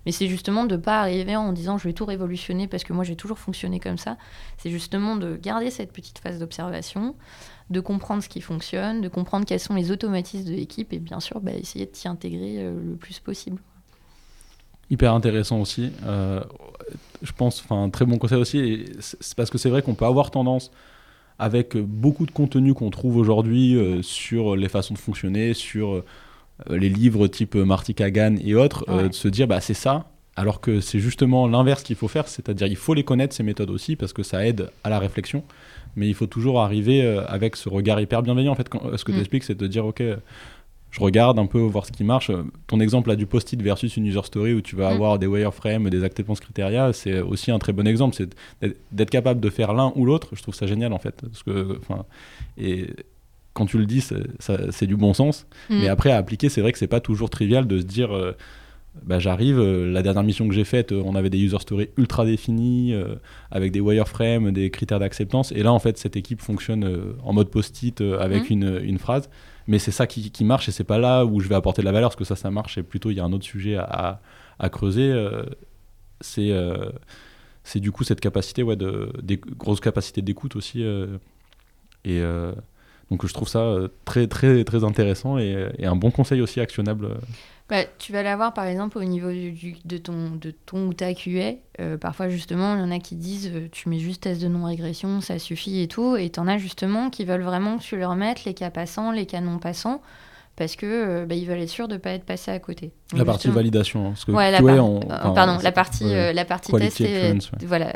Mais 0.04 0.12
c'est 0.12 0.28
justement 0.28 0.64
de 0.64 0.76
ne 0.76 0.80
pas 0.80 1.00
arriver 1.00 1.36
en 1.36 1.52
disant 1.52 1.78
je 1.78 1.84
vais 1.88 1.92
tout 1.92 2.06
révolutionner 2.06 2.68
parce 2.68 2.84
que 2.84 2.92
moi 2.92 3.04
j'ai 3.04 3.16
toujours 3.16 3.38
fonctionné 3.38 3.80
comme 3.80 3.98
ça. 3.98 4.16
C'est 4.58 4.70
justement 4.70 5.16
de 5.16 5.36
garder 5.36 5.70
cette 5.70 5.92
petite 5.92 6.18
phase 6.18 6.38
d'observation, 6.38 7.14
de 7.70 7.80
comprendre 7.80 8.22
ce 8.22 8.28
qui 8.28 8.40
fonctionne, 8.40 9.00
de 9.00 9.08
comprendre 9.08 9.44
quels 9.44 9.60
sont 9.60 9.74
les 9.74 9.90
automatismes 9.90 10.44
de 10.44 10.52
l'équipe 10.54 10.92
et 10.92 10.98
bien 10.98 11.20
sûr 11.20 11.40
bah, 11.40 11.52
essayer 11.52 11.86
de 11.86 11.94
s'y 11.94 12.08
intégrer 12.08 12.58
euh, 12.58 12.74
le 12.90 12.96
plus 12.96 13.18
possible. 13.18 13.60
Hyper 14.88 15.12
intéressant 15.12 15.60
aussi. 15.60 15.90
Euh, 16.04 16.42
je 17.22 17.32
pense, 17.32 17.60
enfin, 17.60 17.90
très 17.90 18.04
bon 18.04 18.18
conseil 18.18 18.38
aussi. 18.38 18.84
Parce 19.36 19.50
que 19.50 19.58
c'est 19.58 19.68
vrai 19.68 19.82
qu'on 19.82 19.94
peut 19.94 20.04
avoir 20.04 20.30
tendance 20.30 20.70
avec 21.38 21.76
beaucoup 21.76 22.26
de 22.26 22.30
contenu 22.30 22.74
qu'on 22.74 22.90
trouve 22.90 23.16
aujourd'hui 23.16 23.76
euh, 23.76 24.02
sur 24.02 24.56
les 24.56 24.68
façons 24.68 24.94
de 24.94 24.98
fonctionner, 24.98 25.54
sur 25.54 25.94
euh, 25.94 26.04
les 26.70 26.88
livres 26.88 27.26
type 27.26 27.54
Marty 27.54 27.94
Kagan 27.94 28.36
et 28.42 28.54
autres, 28.54 28.84
euh, 28.88 29.08
de 29.08 29.14
se 29.14 29.28
dire 29.28 29.46
bah 29.46 29.60
c'est 29.60 29.74
ça, 29.74 30.06
alors 30.36 30.60
que 30.60 30.80
c'est 30.80 30.98
justement 30.98 31.46
l'inverse 31.46 31.82
qu'il 31.82 31.96
faut 31.96 32.08
faire, 32.08 32.28
c'est-à-dire 32.28 32.66
il 32.66 32.76
faut 32.76 32.94
les 32.94 33.04
connaître 33.04 33.34
ces 33.34 33.42
méthodes 33.42 33.70
aussi 33.70 33.96
parce 33.96 34.12
que 34.12 34.22
ça 34.22 34.46
aide 34.46 34.70
à 34.84 34.88
la 34.88 34.98
réflexion, 34.98 35.42
mais 35.94 36.08
il 36.08 36.14
faut 36.14 36.26
toujours 36.26 36.60
arriver 36.60 37.06
avec 37.28 37.56
ce 37.56 37.68
regard 37.68 38.00
hyper 38.00 38.22
bienveillant 38.22 38.52
en 38.52 38.54
fait. 38.54 38.68
ce 38.96 39.04
que 39.04 39.12
mm. 39.12 39.14
tu 39.14 39.20
expliques, 39.20 39.44
c'est 39.44 39.58
de 39.58 39.66
dire 39.66 39.84
ok, 39.86 40.02
je 40.90 41.00
regarde 41.00 41.38
un 41.38 41.46
peu 41.46 41.58
voir 41.58 41.84
ce 41.84 41.92
qui 41.92 42.04
marche. 42.04 42.30
Ton 42.66 42.80
exemple 42.80 43.08
là 43.10 43.16
du 43.16 43.26
post-it 43.26 43.60
versus 43.60 43.96
une 43.96 44.06
user 44.06 44.22
story 44.24 44.54
où 44.54 44.62
tu 44.62 44.76
vas 44.76 44.90
mm. 44.90 44.94
avoir 44.94 45.18
des 45.18 45.26
wireframes, 45.26 45.90
des 45.90 46.04
acceptance 46.04 46.40
criteria, 46.40 46.92
c'est 46.92 47.20
aussi 47.20 47.50
un 47.50 47.58
très 47.58 47.72
bon 47.72 47.86
exemple. 47.86 48.16
C'est 48.16 48.34
d'être 48.92 49.10
capable 49.10 49.40
de 49.40 49.50
faire 49.50 49.74
l'un 49.74 49.92
ou 49.94 50.06
l'autre. 50.06 50.30
Je 50.32 50.42
trouve 50.42 50.54
ça 50.54 50.66
génial 50.66 50.92
en 50.92 50.98
fait. 50.98 51.20
Parce 51.20 51.42
que, 51.42 51.80
et 52.56 52.86
quand 53.52 53.66
tu 53.66 53.78
le 53.78 53.86
dis, 53.86 54.00
c'est 54.40 54.86
du 54.86 54.96
bon 54.96 55.12
sens. 55.12 55.46
Mm. 55.68 55.80
Mais 55.80 55.88
après, 55.88 56.12
à 56.12 56.16
appliquer, 56.16 56.48
c'est 56.48 56.60
vrai 56.60 56.72
que 56.72 56.78
c'est 56.78 56.86
pas 56.86 57.00
toujours 57.00 57.30
trivial 57.30 57.66
de 57.66 57.78
se 57.78 57.84
dire. 57.84 58.14
Euh, 58.14 58.32
bah, 59.04 59.18
j'arrive, 59.18 59.58
euh, 59.58 59.90
la 59.90 60.02
dernière 60.02 60.22
mission 60.22 60.48
que 60.48 60.54
j'ai 60.54 60.64
faite, 60.64 60.92
euh, 60.92 61.02
on 61.04 61.14
avait 61.14 61.30
des 61.30 61.38
user 61.38 61.58
stories 61.58 61.88
ultra 61.96 62.24
définis, 62.24 62.94
avec 63.50 63.72
des 63.72 63.80
wireframes, 63.80 64.52
des 64.52 64.70
critères 64.70 65.00
d'acceptance. 65.00 65.52
Et 65.52 65.62
là, 65.62 65.72
en 65.72 65.78
fait, 65.78 65.98
cette 65.98 66.16
équipe 66.16 66.40
fonctionne 66.40 67.14
en 67.22 67.32
mode 67.32 67.50
post-it 67.50 68.00
avec 68.00 68.50
mm. 68.50 68.52
une, 68.52 68.80
une, 68.82 68.98
phrase 68.98 69.28
mais 69.66 69.78
c'est 69.78 69.90
ça 69.90 70.06
qui, 70.06 70.30
qui, 70.30 70.44
marche 70.44 70.68
et 70.68 70.72
c'est 70.72 70.84
pas 70.84 70.98
là 70.98 71.24
où 71.24 71.40
je 71.40 71.48
vais 71.48 71.54
apporter 71.54 71.82
de 71.82 71.86
la 71.86 71.92
valeur 71.92 72.10
parce 72.10 72.16
que 72.16 72.24
ça 72.24 72.36
ça 72.36 72.50
marche 72.50 72.78
et 72.78 72.82
plutôt 72.82 73.10
il 73.10 73.16
y 73.16 73.20
a 73.20 73.24
un 73.24 73.32
autre 73.32 73.44
sujet 73.44 73.76
à, 73.76 74.20
à, 74.58 74.68
creuser 74.68 75.10
euh, 75.10 75.44
c'est 76.20 76.50
euh, 76.50 76.90
c'est 77.64 77.80
du 77.80 77.90
coup 77.90 78.04
cette 78.04 78.20
capacité 78.20 78.62
ouais 78.62 78.76
de 78.76 79.12
des 79.22 79.36
grosses 79.36 79.80
capacités 79.80 80.22
d'écoute 80.22 80.56
aussi 80.56 80.84
euh, 80.84 81.18
et 82.04 82.22
donc 83.10 83.26
je 83.26 83.32
trouve 83.32 83.48
ça 83.48 83.76
très 84.04 84.28
très 84.28 84.62
très 84.62 84.84
intéressant 84.84 85.38
et, 85.38 85.68
et, 85.78 85.86
un 85.86 85.96
bon 85.96 86.12
conseil 86.12 86.40
aussi 86.40 86.60
actionnable 86.60 87.08
bah, 87.68 87.84
tu 87.98 88.12
vas 88.12 88.22
l'avoir 88.22 88.54
par 88.54 88.66
exemple 88.66 88.96
au 88.98 89.04
niveau 89.04 89.28
de, 89.28 89.98
ton, 89.98 90.30
de 90.30 90.52
ton 90.52 90.86
ou 90.86 90.94
ta 90.94 91.14
QA. 91.14 91.54
Euh, 91.80 91.98
parfois 91.98 92.28
justement, 92.28 92.76
il 92.76 92.80
y 92.80 92.82
en 92.82 92.92
a 92.92 93.00
qui 93.00 93.16
disent 93.16 93.50
euh, 93.52 93.68
tu 93.72 93.88
mets 93.88 93.98
juste 93.98 94.22
test 94.22 94.40
de 94.40 94.46
non-régression, 94.46 95.20
ça 95.20 95.40
suffit 95.40 95.80
et 95.80 95.88
tout. 95.88 96.16
Et 96.16 96.30
tu 96.30 96.38
en 96.38 96.46
as 96.46 96.58
justement 96.58 97.10
qui 97.10 97.24
veulent 97.24 97.42
vraiment 97.42 97.78
que 97.78 97.82
tu 97.82 97.96
leur 97.96 98.14
mettes 98.14 98.44
les 98.44 98.54
cas 98.54 98.70
passants, 98.70 99.10
les 99.10 99.26
cas 99.26 99.40
non 99.40 99.58
passants 99.58 100.00
parce 100.56 100.74
que 100.74 100.86
euh, 100.86 101.26
bah, 101.26 101.34
ils 101.34 101.46
veulent 101.46 101.60
être 101.60 101.68
sûrs 101.68 101.86
de 101.86 101.94
ne 101.94 101.98
pas 101.98 102.10
être 102.10 102.24
passés 102.24 102.50
à 102.50 102.58
côté. 102.58 102.90
la 103.14 103.26
partie 103.26 103.48
validation. 103.48 104.06
Hein, 104.06 104.10
parce 104.10 104.24
que 104.24 104.32
ouais, 104.32 104.50
la, 104.50 104.58
euh, 104.60 105.00
pardon, 105.34 105.58
la 105.62 105.72
partie, 105.72 106.04
euh, 106.04 106.32
la 106.32 106.46
partie 106.46 106.72
test, 106.72 107.02
voilà, 107.62 107.92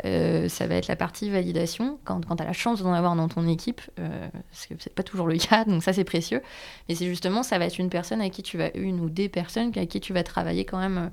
ça 0.47 0.67
va 0.67 0.75
être 0.75 0.87
la 0.87 0.95
partie 0.95 1.29
validation. 1.31 1.97
Quand, 2.03 2.23
quand 2.25 2.35
tu 2.35 2.43
as 2.43 2.45
la 2.45 2.53
chance 2.53 2.83
d'en 2.83 2.93
avoir 2.93 3.15
dans 3.15 3.27
ton 3.27 3.47
équipe, 3.47 3.81
que 3.95 4.75
c'est 4.79 4.93
pas 4.93 5.03
toujours 5.03 5.27
le 5.27 5.37
cas, 5.37 5.65
donc 5.67 5.83
ça 5.83 5.91
c'est 5.91 6.03
précieux. 6.03 6.41
Mais 6.87 6.95
c'est 6.95 7.07
justement, 7.07 7.41
ça 7.41 7.57
va 7.57 7.65
être 7.65 7.79
une 7.79 7.89
personne 7.89 8.21
avec 8.21 8.33
qui 8.33 8.43
tu 8.43 8.57
vas, 8.57 8.69
une 8.75 8.99
ou 8.99 9.09
des 9.09 9.27
personnes 9.27 9.71
avec 9.75 9.89
qui 9.89 9.99
tu 9.99 10.13
vas 10.13 10.23
travailler 10.23 10.63
quand 10.63 10.79
même. 10.79 11.09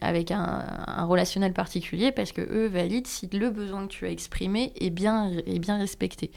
avec 0.00 0.30
un, 0.30 0.64
un, 0.86 1.04
relationnel 1.06 1.52
particulier 1.52 2.12
parce 2.12 2.32
que 2.32 2.40
eux 2.40 2.66
valident 2.66 3.06
si 3.06 3.28
le 3.32 3.50
besoin 3.50 3.86
que 3.86 3.92
tu 3.92 4.06
as 4.06 4.10
exprimé 4.10 4.72
est 4.80 4.90
bien, 4.90 5.30
est 5.46 5.58
bien 5.58 5.76
respecté. 5.76 6.30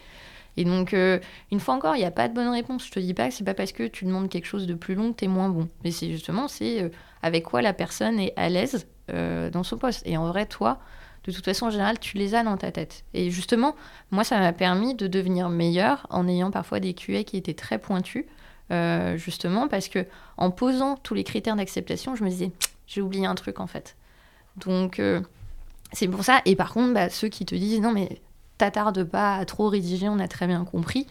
Et 0.58 0.66
donc, 0.66 0.94
euh, 0.94 1.20
une 1.52 1.60
fois 1.60 1.76
encore, 1.76 1.96
il 1.96 2.00
n'y 2.00 2.06
a 2.06 2.12
pas 2.12 2.28
de 2.28 2.34
bonne 2.34 2.50
réponse. 2.50 2.86
Je 2.86 2.92
te 2.92 3.00
dis 3.00 3.14
pas 3.14 3.30
que 3.30 3.34
c'est 3.34 3.44
pas 3.44 3.54
parce 3.54 3.72
que 3.72 3.84
tu 3.84 4.06
demandes 4.06 4.28
quelque 4.28 4.48
chose 4.48 4.66
de 4.66 4.74
plus 4.74 4.96
long 4.96 5.14
que 5.14 5.20
tu 5.20 5.28
moins 5.28 5.50
bon. 5.50 5.70
Mais 5.84 5.92
c'est 5.92 6.12
justement, 6.12 6.48
c'est 6.48 6.82
euh, 6.82 6.90
avec 7.22 7.44
quoi 7.44 7.62
la 7.62 7.74
personne 7.74 8.20
est 8.20 8.34
à 8.36 8.50
l'aise 8.50 8.88
euh, 9.12 9.52
dans 9.52 9.64
son 9.64 9.78
poste. 9.78 10.02
Et 10.06 10.18
en 10.18 10.28
vrai, 10.28 10.48
toi, 10.48 10.80
de 11.26 11.32
toute 11.32 11.46
façon, 11.46 11.68
en 11.68 11.70
général, 11.70 12.00
tu 12.00 12.18
les 12.18 12.34
as 12.34 12.44
dans 12.44 12.58
ta 12.58 12.72
tête. 12.72 13.06
Et 13.14 13.30
justement, 13.30 13.76
moi, 14.10 14.24
ça 14.24 14.40
m'a 14.40 14.52
permis 14.52 14.96
de 14.96 15.06
devenir 15.06 15.50
meilleur 15.50 16.08
en 16.10 16.28
ayant 16.28 16.50
parfois 16.50 16.80
des 16.80 16.94
QA 16.96 17.24
qui 17.24 17.38
étaient 17.38 17.54
très 17.54 17.78
pointus. 17.78 18.26
justement 19.16 19.70
parce 19.70 19.88
que 19.88 20.06
en 20.36 20.52
posant 20.52 20.98
tous 20.98 21.14
les 21.14 21.24
critères 21.24 21.56
d'acceptation, 21.56 22.16
je 22.16 22.24
me 22.24 22.30
disais, 22.30 22.52
j'ai 22.88 23.02
oublié 23.02 23.26
un 23.26 23.36
truc 23.36 23.60
en 23.60 23.68
fait. 23.68 23.96
Donc, 24.58 25.00
c'est 25.94 26.08
pour 26.08 26.24
ça. 26.24 26.42
Et 26.46 26.56
par 26.56 26.74
contre, 26.74 26.94
bah, 26.94 27.10
ceux 27.10 27.30
qui 27.30 27.46
te 27.46 27.56
disent, 27.56 27.80
non, 27.80 27.94
mais 27.94 28.20
t'attardes 28.58 29.04
pas 29.04 29.36
à 29.36 29.46
trop 29.46 29.70
rédiger, 29.70 30.10
on 30.10 30.20
a 30.20 30.28
très 30.28 30.48
bien 30.48 30.66
compris. 30.66 31.08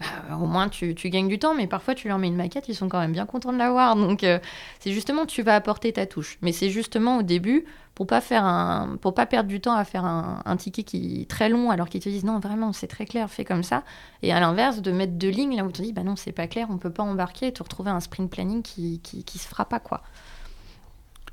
Bah, 0.00 0.36
au 0.40 0.46
moins 0.46 0.70
tu, 0.70 0.94
gagnes 0.94 1.28
du 1.28 1.38
temps, 1.38 1.54
mais 1.54 1.66
parfois 1.66 1.94
tu 1.94 2.08
leur 2.08 2.16
mets 2.16 2.28
une 2.28 2.36
maquette, 2.36 2.68
ils 2.68 2.74
sont 2.74 2.88
quand 2.88 3.00
même 3.00 3.12
bien 3.12 3.26
contents 3.26 3.52
de 3.52 3.58
l'avoir. 3.58 3.96
Donc 3.96 4.24
euh, 4.24 4.38
c'est 4.78 4.92
justement 4.92 5.26
tu 5.26 5.42
vas 5.42 5.54
apporter 5.54 5.92
ta 5.92 6.06
touche. 6.06 6.38
Mais 6.40 6.52
c'est 6.52 6.70
justement 6.70 7.18
au 7.18 7.22
début 7.22 7.66
pour 7.94 8.06
pas 8.06 8.22
faire 8.22 8.44
un, 8.44 8.96
pour 9.02 9.12
pas 9.12 9.26
perdre 9.26 9.50
du 9.50 9.60
temps 9.60 9.74
à 9.74 9.84
faire 9.84 10.06
un, 10.06 10.56
ticket 10.56 10.84
qui 10.84 11.20
est 11.20 11.30
très 11.30 11.50
long 11.50 11.70
alors 11.70 11.90
qu'ils 11.90 12.00
te 12.00 12.08
disent 12.08 12.24
non 12.24 12.38
vraiment 12.38 12.72
c'est 12.72 12.86
très 12.86 13.04
clair, 13.04 13.28
fais 13.28 13.44
comme 13.44 13.62
ça. 13.62 13.82
Et 14.22 14.32
à 14.32 14.40
l'inverse 14.40 14.80
de 14.80 14.90
mettre 14.90 15.12
deux 15.12 15.28
lignes 15.28 15.54
là 15.54 15.64
où 15.64 15.70
tu 15.70 15.82
dis 15.82 15.92
bah 15.92 16.02
non 16.02 16.16
c'est 16.16 16.32
pas 16.32 16.46
clair, 16.46 16.68
on 16.70 16.78
peut 16.78 16.92
pas 16.92 17.02
embarquer 17.02 17.48
et 17.48 17.52
te 17.52 17.62
retrouver 17.62 17.90
un 17.90 18.00
sprint 18.00 18.30
planning 18.30 18.62
qui, 18.62 19.00
qui, 19.00 19.38
se 19.38 19.46
fera 19.46 19.66
pas 19.66 19.80
quoi. 19.80 20.02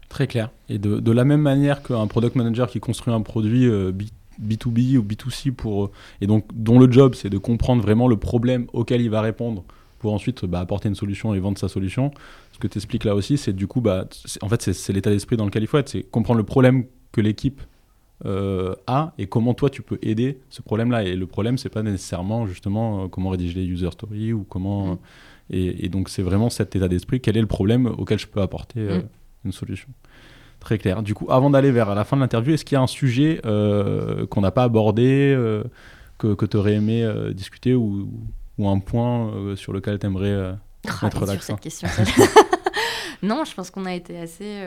Très 0.09 0.27
clair. 0.27 0.49
Et 0.67 0.77
de, 0.77 1.11
la 1.11 1.23
même 1.23 1.41
manière 1.41 1.83
qu'un 1.83 2.07
product 2.07 2.35
manager 2.35 2.69
qui 2.69 2.81
construit 2.81 3.13
un 3.13 3.21
produit 3.21 3.65
euh, 3.65 3.93
B2B 4.41 4.97
ou 4.97 5.03
B2C 5.03 5.51
pour, 5.51 5.91
et 6.21 6.27
donc 6.27 6.45
dont 6.53 6.79
le 6.79 6.91
job 6.91 7.15
c'est 7.15 7.29
de 7.29 7.37
comprendre 7.37 7.81
vraiment 7.81 8.07
le 8.07 8.17
problème 8.17 8.67
auquel 8.73 9.01
il 9.01 9.09
va 9.09 9.21
répondre 9.21 9.63
pour 9.99 10.13
ensuite 10.13 10.45
bah, 10.45 10.59
apporter 10.59 10.89
une 10.89 10.95
solution 10.95 11.33
et 11.33 11.39
vendre 11.39 11.57
sa 11.57 11.67
solution. 11.67 12.11
Ce 12.53 12.59
que 12.59 12.67
tu 12.67 12.77
expliques 12.77 13.03
là 13.03 13.15
aussi, 13.15 13.37
c'est 13.37 13.53
du 13.53 13.67
coup, 13.67 13.81
bah, 13.81 14.07
en 14.41 14.49
fait, 14.49 14.73
c'est 14.73 14.93
l'état 14.93 15.09
d'esprit 15.09 15.37
dans 15.37 15.45
lequel 15.45 15.63
il 15.63 15.67
faut 15.67 15.77
être, 15.77 15.89
c'est 15.89 16.03
comprendre 16.03 16.37
le 16.37 16.45
problème 16.45 16.85
que 17.11 17.21
l'équipe 17.21 17.61
euh, 18.25 18.73
a 18.87 19.13
et 19.19 19.27
comment 19.27 19.53
toi 19.53 19.69
tu 19.69 19.81
peux 19.81 19.99
aider 20.01 20.39
ce 20.49 20.61
problème-là. 20.61 21.03
Et 21.03 21.15
le 21.15 21.27
problème, 21.27 21.57
c'est 21.57 21.69
pas 21.69 21.83
nécessairement 21.83 22.47
justement 22.47 23.03
euh, 23.03 23.07
comment 23.07 23.29
rédiger 23.29 23.59
les 23.59 23.65
user 23.65 23.91
stories 23.91 24.33
ou 24.33 24.43
comment. 24.43 24.93
Mm. 24.93 24.97
et, 25.51 25.89
donc, 25.89 26.09
c'est 26.09 26.23
vraiment 26.23 26.49
cet 26.49 26.75
état 26.75 26.87
d'esprit. 26.87 27.21
Quel 27.21 27.37
est 27.37 27.41
le 27.41 27.47
problème 27.47 27.87
auquel 27.87 28.19
je 28.19 28.27
peux 28.27 28.41
apporter 28.41 28.79
euh, 28.79 28.99
mm. 28.99 29.07
une 29.45 29.51
solution? 29.51 29.89
Très 30.59 30.77
clair. 30.77 31.03
Du 31.03 31.13
coup, 31.13 31.27
avant 31.29 31.49
d'aller 31.49 31.71
vers 31.71 31.93
la 31.93 32.03
fin 32.03 32.17
de 32.17 32.21
l'interview, 32.21 32.53
est-ce 32.53 32.65
qu'il 32.65 32.75
y 32.75 32.79
a 32.79 32.81
un 32.81 32.87
sujet 32.87 33.39
qu'on 33.43 34.41
n'a 34.41 34.51
pas 34.51 34.63
abordé, 34.63 35.37
que, 36.17 36.33
que 36.33 36.45
tu 36.45 36.57
aurais 36.57 36.73
aimé 36.73 37.07
discuter 37.33 37.75
ou, 37.75 38.09
ou, 38.57 38.67
un 38.67 38.79
point 38.79 39.55
sur 39.55 39.71
lequel 39.71 39.99
tu 39.99 40.07
aimerais 40.07 40.53
oh, 40.85 40.89
mettre 41.03 41.25
l'accent 41.25 41.57
Non, 43.23 43.45
je 43.45 43.53
pense 43.53 43.71
qu'on 43.71 43.85
a 43.85 43.93
été 43.93 44.19
assez 44.19 44.61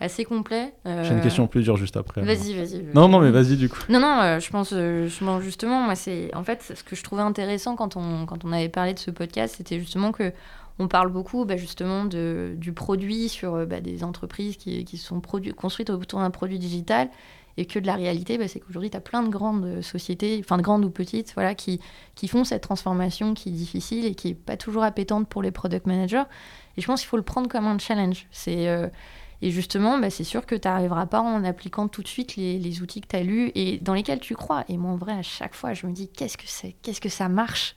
assez 0.00 0.24
complet. 0.24 0.72
J'ai 0.84 1.12
une 1.12 1.20
question 1.20 1.46
plus 1.46 1.62
dure 1.62 1.76
juste 1.76 1.96
après. 1.96 2.22
Vas-y, 2.22 2.54
vas-y. 2.54 2.82
non, 2.94 3.08
non, 3.08 3.20
mais 3.20 3.30
vas-y 3.30 3.56
du 3.56 3.68
coup. 3.68 3.78
Non, 3.88 4.00
non, 4.00 4.20
euh, 4.20 4.40
je 4.40 4.50
pense, 4.50 4.70
euh, 4.72 5.08
justement, 5.40 5.82
moi, 5.82 5.94
c'est 5.94 6.34
en 6.34 6.42
fait 6.42 6.72
ce 6.74 6.82
que 6.82 6.96
je 6.96 7.04
trouvais 7.04 7.22
intéressant 7.22 7.76
quand 7.76 7.96
on, 7.96 8.26
quand 8.26 8.44
on 8.44 8.52
avait 8.52 8.68
parlé 8.68 8.94
de 8.94 8.98
ce 8.98 9.10
podcast, 9.10 9.54
c'était 9.58 9.78
justement 9.78 10.10
que 10.10 10.32
on 10.80 10.88
parle 10.88 11.10
beaucoup 11.10 11.44
bah, 11.44 11.56
justement 11.56 12.06
de, 12.06 12.54
du 12.56 12.72
produit 12.72 13.28
sur 13.28 13.54
euh, 13.54 13.66
bah, 13.66 13.80
des 13.80 14.02
entreprises 14.02 14.56
qui, 14.56 14.84
qui 14.84 14.96
sont 14.96 15.20
construites 15.56 15.90
autour 15.90 16.20
d'un 16.20 16.30
produit 16.30 16.58
digital 16.58 17.10
et 17.56 17.66
que 17.66 17.78
de 17.78 17.86
la 17.86 17.94
réalité, 17.94 18.38
bah, 18.38 18.48
c'est 18.48 18.60
qu'aujourd'hui, 18.60 18.90
tu 18.90 18.96
as 18.96 19.00
plein 19.00 19.22
de 19.22 19.28
grandes 19.28 19.82
sociétés, 19.82 20.40
enfin 20.42 20.56
de 20.56 20.62
grandes 20.62 20.84
ou 20.84 20.90
petites, 20.90 21.34
voilà, 21.34 21.54
qui, 21.54 21.80
qui 22.14 22.28
font 22.28 22.44
cette 22.44 22.62
transformation 22.62 23.34
qui 23.34 23.50
est 23.50 23.52
difficile 23.52 24.06
et 24.06 24.14
qui 24.14 24.28
n'est 24.28 24.34
pas 24.34 24.56
toujours 24.56 24.82
appétante 24.82 25.28
pour 25.28 25.42
les 25.42 25.50
product 25.50 25.86
managers. 25.86 26.24
Et 26.76 26.80
je 26.80 26.86
pense 26.86 27.00
qu'il 27.00 27.08
faut 27.08 27.18
le 27.18 27.22
prendre 27.22 27.48
comme 27.48 27.66
un 27.66 27.78
challenge. 27.78 28.26
C'est 28.30 28.66
et 29.42 29.50
justement, 29.50 29.98
bah, 29.98 30.10
c'est 30.10 30.24
sûr 30.24 30.44
que 30.44 30.54
tu 30.54 30.68
n'arriveras 30.68 31.06
pas 31.06 31.20
en 31.20 31.44
appliquant 31.44 31.88
tout 31.88 32.02
de 32.02 32.08
suite 32.08 32.36
les, 32.36 32.82
outils 32.82 33.00
que 33.00 33.08
tu 33.08 33.16
as 33.16 33.22
lus 33.22 33.50
et 33.54 33.78
dans 33.78 33.94
lesquels 33.94 34.20
tu 34.20 34.34
crois. 34.34 34.64
Et 34.68 34.76
moi, 34.76 34.92
en 34.92 34.96
vrai, 34.96 35.12
à 35.12 35.22
chaque 35.22 35.54
fois, 35.54 35.72
je 35.72 35.86
me 35.86 35.92
dis, 35.92 36.08
qu'est-ce 36.08 36.36
que 36.36 36.46
c'est? 36.46 36.76
Qu'est-ce 36.82 37.00
que 37.00 37.08
ça 37.08 37.28
marche? 37.28 37.74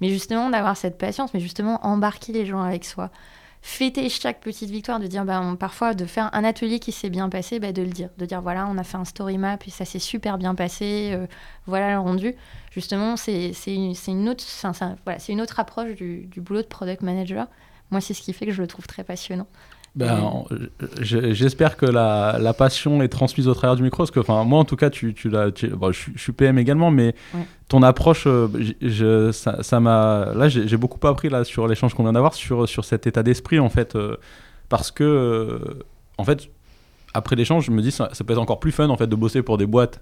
Mais 0.00 0.08
justement, 0.08 0.50
d'avoir 0.50 0.76
cette 0.76 0.98
patience, 0.98 1.34
mais 1.34 1.40
justement, 1.40 1.84
embarquer 1.84 2.32
les 2.32 2.46
gens 2.46 2.62
avec 2.62 2.84
soi. 2.84 3.10
Fêter 3.60 4.08
chaque 4.08 4.40
petite 4.40 4.70
victoire, 4.70 5.00
de 5.00 5.06
dire, 5.06 5.24
bah, 5.24 5.42
parfois, 5.58 5.94
de 5.94 6.04
faire 6.04 6.30
un 6.32 6.44
atelier 6.44 6.78
qui 6.78 6.92
s'est 6.92 7.10
bien 7.10 7.28
passé, 7.28 7.58
bah, 7.58 7.72
de 7.72 7.82
le 7.82 7.88
dire. 7.88 8.10
De 8.16 8.24
dire, 8.24 8.40
voilà, 8.40 8.68
on 8.68 8.78
a 8.78 8.84
fait 8.84 8.96
un 8.96 9.04
story 9.04 9.36
map 9.36 9.58
et 9.66 9.70
ça 9.70 9.84
s'est 9.84 9.98
super 9.98 10.38
bien 10.38 10.54
passé, 10.54 11.10
euh, 11.12 11.26
voilà 11.66 11.92
le 11.92 11.98
rendu. 11.98 12.34
Justement, 12.70 13.16
c'est 13.16 13.52
une, 13.66 13.94
une, 14.06 14.28
autre, 14.28 14.44
une 15.28 15.40
autre 15.40 15.58
approche 15.58 15.94
du 15.96 16.28
boulot 16.36 16.62
de 16.62 16.68
product 16.68 17.02
manager. 17.02 17.48
Moi, 17.90 18.00
c'est 18.00 18.14
ce 18.14 18.22
qui 18.22 18.32
fait 18.32 18.46
que 18.46 18.52
je 18.52 18.62
le 18.62 18.68
trouve 18.68 18.86
très 18.86 19.04
passionnant. 19.04 19.46
Ben, 19.98 20.44
J'espère 21.00 21.76
que 21.76 21.84
la, 21.84 22.38
la, 22.40 22.54
passion 22.54 23.02
est 23.02 23.08
transmise 23.08 23.48
au 23.48 23.54
travers 23.54 23.74
du 23.74 23.82
micro. 23.82 23.98
Parce 23.98 24.12
que, 24.12 24.20
enfin, 24.20 24.44
moi, 24.44 24.60
en 24.60 24.64
tout 24.64 24.76
cas, 24.76 24.90
tu, 24.90 25.12
tu, 25.12 25.28
bon, 25.28 25.90
je, 25.90 26.10
suis 26.16 26.32
PM 26.32 26.56
également, 26.56 26.92
mais 26.92 27.16
ton 27.66 27.82
approche, 27.82 28.24
euh, 28.28 28.46
je, 28.80 29.32
ça 29.32 29.80
m'a. 29.80 30.32
Là, 30.36 30.48
j'ai 30.48 30.76
beaucoup 30.76 31.04
appris 31.08 31.28
là, 31.28 31.42
sur 31.42 31.66
l'échange 31.66 31.94
qu'on 31.94 32.04
vient 32.04 32.12
d'avoir, 32.12 32.34
sur, 32.34 32.68
sur 32.68 32.84
cet 32.84 33.08
état 33.08 33.24
d'esprit, 33.24 33.58
en 33.58 33.68
fait. 33.68 33.96
Euh, 33.96 34.16
parce 34.68 34.92
que, 34.92 35.02
euh, 35.02 35.84
en 36.16 36.22
fait, 36.22 36.48
après 37.12 37.34
l'échange, 37.34 37.64
je 37.64 37.72
me 37.72 37.82
dis, 37.82 37.90
ça, 37.90 38.10
ça, 38.12 38.22
peut 38.22 38.34
être 38.34 38.38
encore 38.38 38.60
plus 38.60 38.70
fun, 38.70 38.90
en 38.90 38.96
fait, 38.96 39.08
de 39.08 39.16
bosser 39.16 39.42
pour 39.42 39.58
des 39.58 39.66
boîtes 39.66 40.00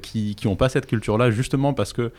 qui 0.00 0.36
n'ont 0.46 0.56
pas 0.56 0.70
cette 0.70 0.86
culture-là, 0.86 1.30
justement 1.30 1.74
parce 1.74 1.92
que 1.92 2.12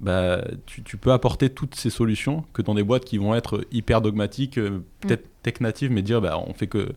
bah, 0.00 0.44
tu, 0.66 0.96
peux 0.96 1.12
apporter 1.12 1.50
toutes 1.50 1.74
ces 1.74 1.90
solutions 1.90 2.44
que 2.52 2.62
dans 2.62 2.74
des 2.74 2.84
boîtes 2.84 3.04
qui 3.04 3.18
vont 3.18 3.34
être 3.34 3.64
hyper 3.72 4.00
dogmatiques, 4.00 4.58
euh, 4.58 4.84
peut-être 5.00 5.24
mm. 5.24 5.30
tech 5.42 5.60
native, 5.60 5.90
mais 5.90 6.02
dire 6.02 6.20
bah, 6.20 6.40
on 6.46 6.54
fait 6.54 6.68
que 6.68 6.92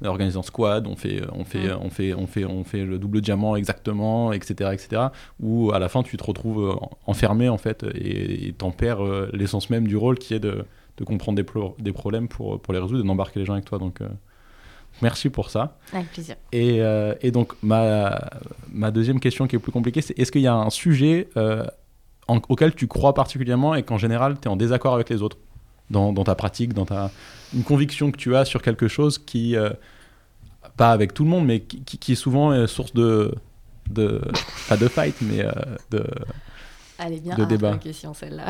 on 0.00 0.06
organise 0.06 0.36
en 0.36 0.42
squad, 0.42 0.86
on 0.86 0.96
fait, 0.96 1.22
on 1.32 1.44
fait, 1.44 1.68
mm. 1.68 1.78
on 1.82 1.90
fait, 1.90 2.14
on 2.14 2.26
fait, 2.26 2.44
on 2.46 2.64
fait 2.64 2.84
le 2.84 2.98
double 2.98 3.20
diamant 3.20 3.54
exactement, 3.54 4.32
etc., 4.32 4.70
etc. 4.72 5.02
Ou 5.40 5.72
à 5.72 5.78
la 5.78 5.90
fin 5.90 6.02
tu 6.02 6.16
te 6.16 6.24
retrouves 6.24 6.70
euh, 6.70 6.86
enfermé 7.06 7.50
en 7.50 7.58
fait 7.58 7.84
et 7.94 8.54
t'en 8.56 8.70
perds 8.70 9.04
euh, 9.04 9.28
l'essence 9.34 9.68
même 9.68 9.86
du 9.86 9.96
rôle 9.96 10.18
qui 10.18 10.32
est 10.32 10.40
de, 10.40 10.64
de 10.96 11.04
comprendre 11.04 11.36
des, 11.36 11.82
des, 11.82 11.92
problèmes 11.92 12.28
pour, 12.28 12.60
pour 12.60 12.72
les 12.72 12.80
résoudre 12.80 13.04
et 13.04 13.06
d'embarquer 13.06 13.40
les 13.40 13.46
gens 13.46 13.54
avec 13.54 13.66
toi. 13.66 13.78
Donc 13.78 14.00
merci 15.02 15.28
pour 15.28 15.50
ça. 15.50 15.76
Avec 15.92 16.10
plaisir. 16.12 16.36
Et, 16.52 16.80
et, 17.20 17.30
donc 17.30 17.52
ma, 17.62 18.30
ma 18.72 18.90
deuxième 18.90 19.20
question 19.20 19.46
qui 19.46 19.56
est 19.56 19.58
plus 19.58 19.72
compliquée, 19.72 20.00
c'est 20.00 20.18
est-ce 20.18 20.32
qu'il 20.32 20.42
y 20.42 20.46
a 20.46 20.54
un 20.54 20.70
sujet 20.70 21.28
auquel 22.28 22.74
tu 22.74 22.86
crois 22.86 23.14
particulièrement 23.14 23.74
et 23.74 23.82
qu'en 23.82 23.98
général, 23.98 24.36
tu 24.40 24.48
es 24.48 24.50
en 24.50 24.56
désaccord 24.56 24.94
avec 24.94 25.08
les 25.08 25.22
autres 25.22 25.38
dans, 25.90 26.12
ta 26.24 26.34
pratique, 26.34 26.74
dans 26.74 26.84
ta, 26.84 27.10
une 27.54 27.62
conviction 27.62 28.10
que 28.10 28.16
tu 28.16 28.36
as 28.36 28.44
sur 28.44 28.62
quelque 28.62 28.88
chose 28.88 29.18
qui, 29.18 29.56
euh, 29.56 29.70
pas 30.76 30.90
avec 30.90 31.14
tout 31.14 31.24
le 31.24 31.30
monde, 31.30 31.46
mais 31.46 31.60
qui, 31.60 32.12
est 32.12 32.16
souvent 32.16 32.50
euh, 32.50 32.66
source 32.66 32.92
de, 32.92 33.34
de, 33.90 34.20
pas 34.68 34.76
de 34.76 34.86
fight, 34.88 35.16
mais 35.22 35.44
euh, 35.44 35.52
de, 35.90 36.04
Allez, 36.98 37.20
bien, 37.20 37.36
de 37.36 37.44
débat. 37.44 37.76
question 37.78 38.12
celle-là. 38.12 38.48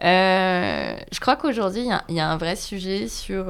je 1.10 1.20
crois 1.20 1.36
qu'aujourd'hui, 1.36 1.88
il 2.08 2.14
y, 2.14 2.20
a 2.20 2.28
un 2.28 2.36
vrai 2.36 2.56
sujet 2.56 3.08
sur 3.08 3.46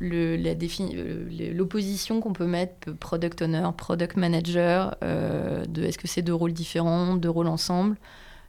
l'opposition 0.00 2.20
qu'on 2.20 2.32
peut 2.32 2.46
mettre 2.46 2.92
product 2.92 3.42
owner, 3.42 3.68
product 3.76 4.16
manager, 4.16 4.96
euh, 5.02 5.64
est-ce 5.82 5.98
que 5.98 6.08
c'est 6.08 6.22
deux 6.22 6.34
rôles 6.34 6.52
différents, 6.52 7.14
deux 7.14 7.30
rôles 7.30 7.46
ensemble, 7.46 7.96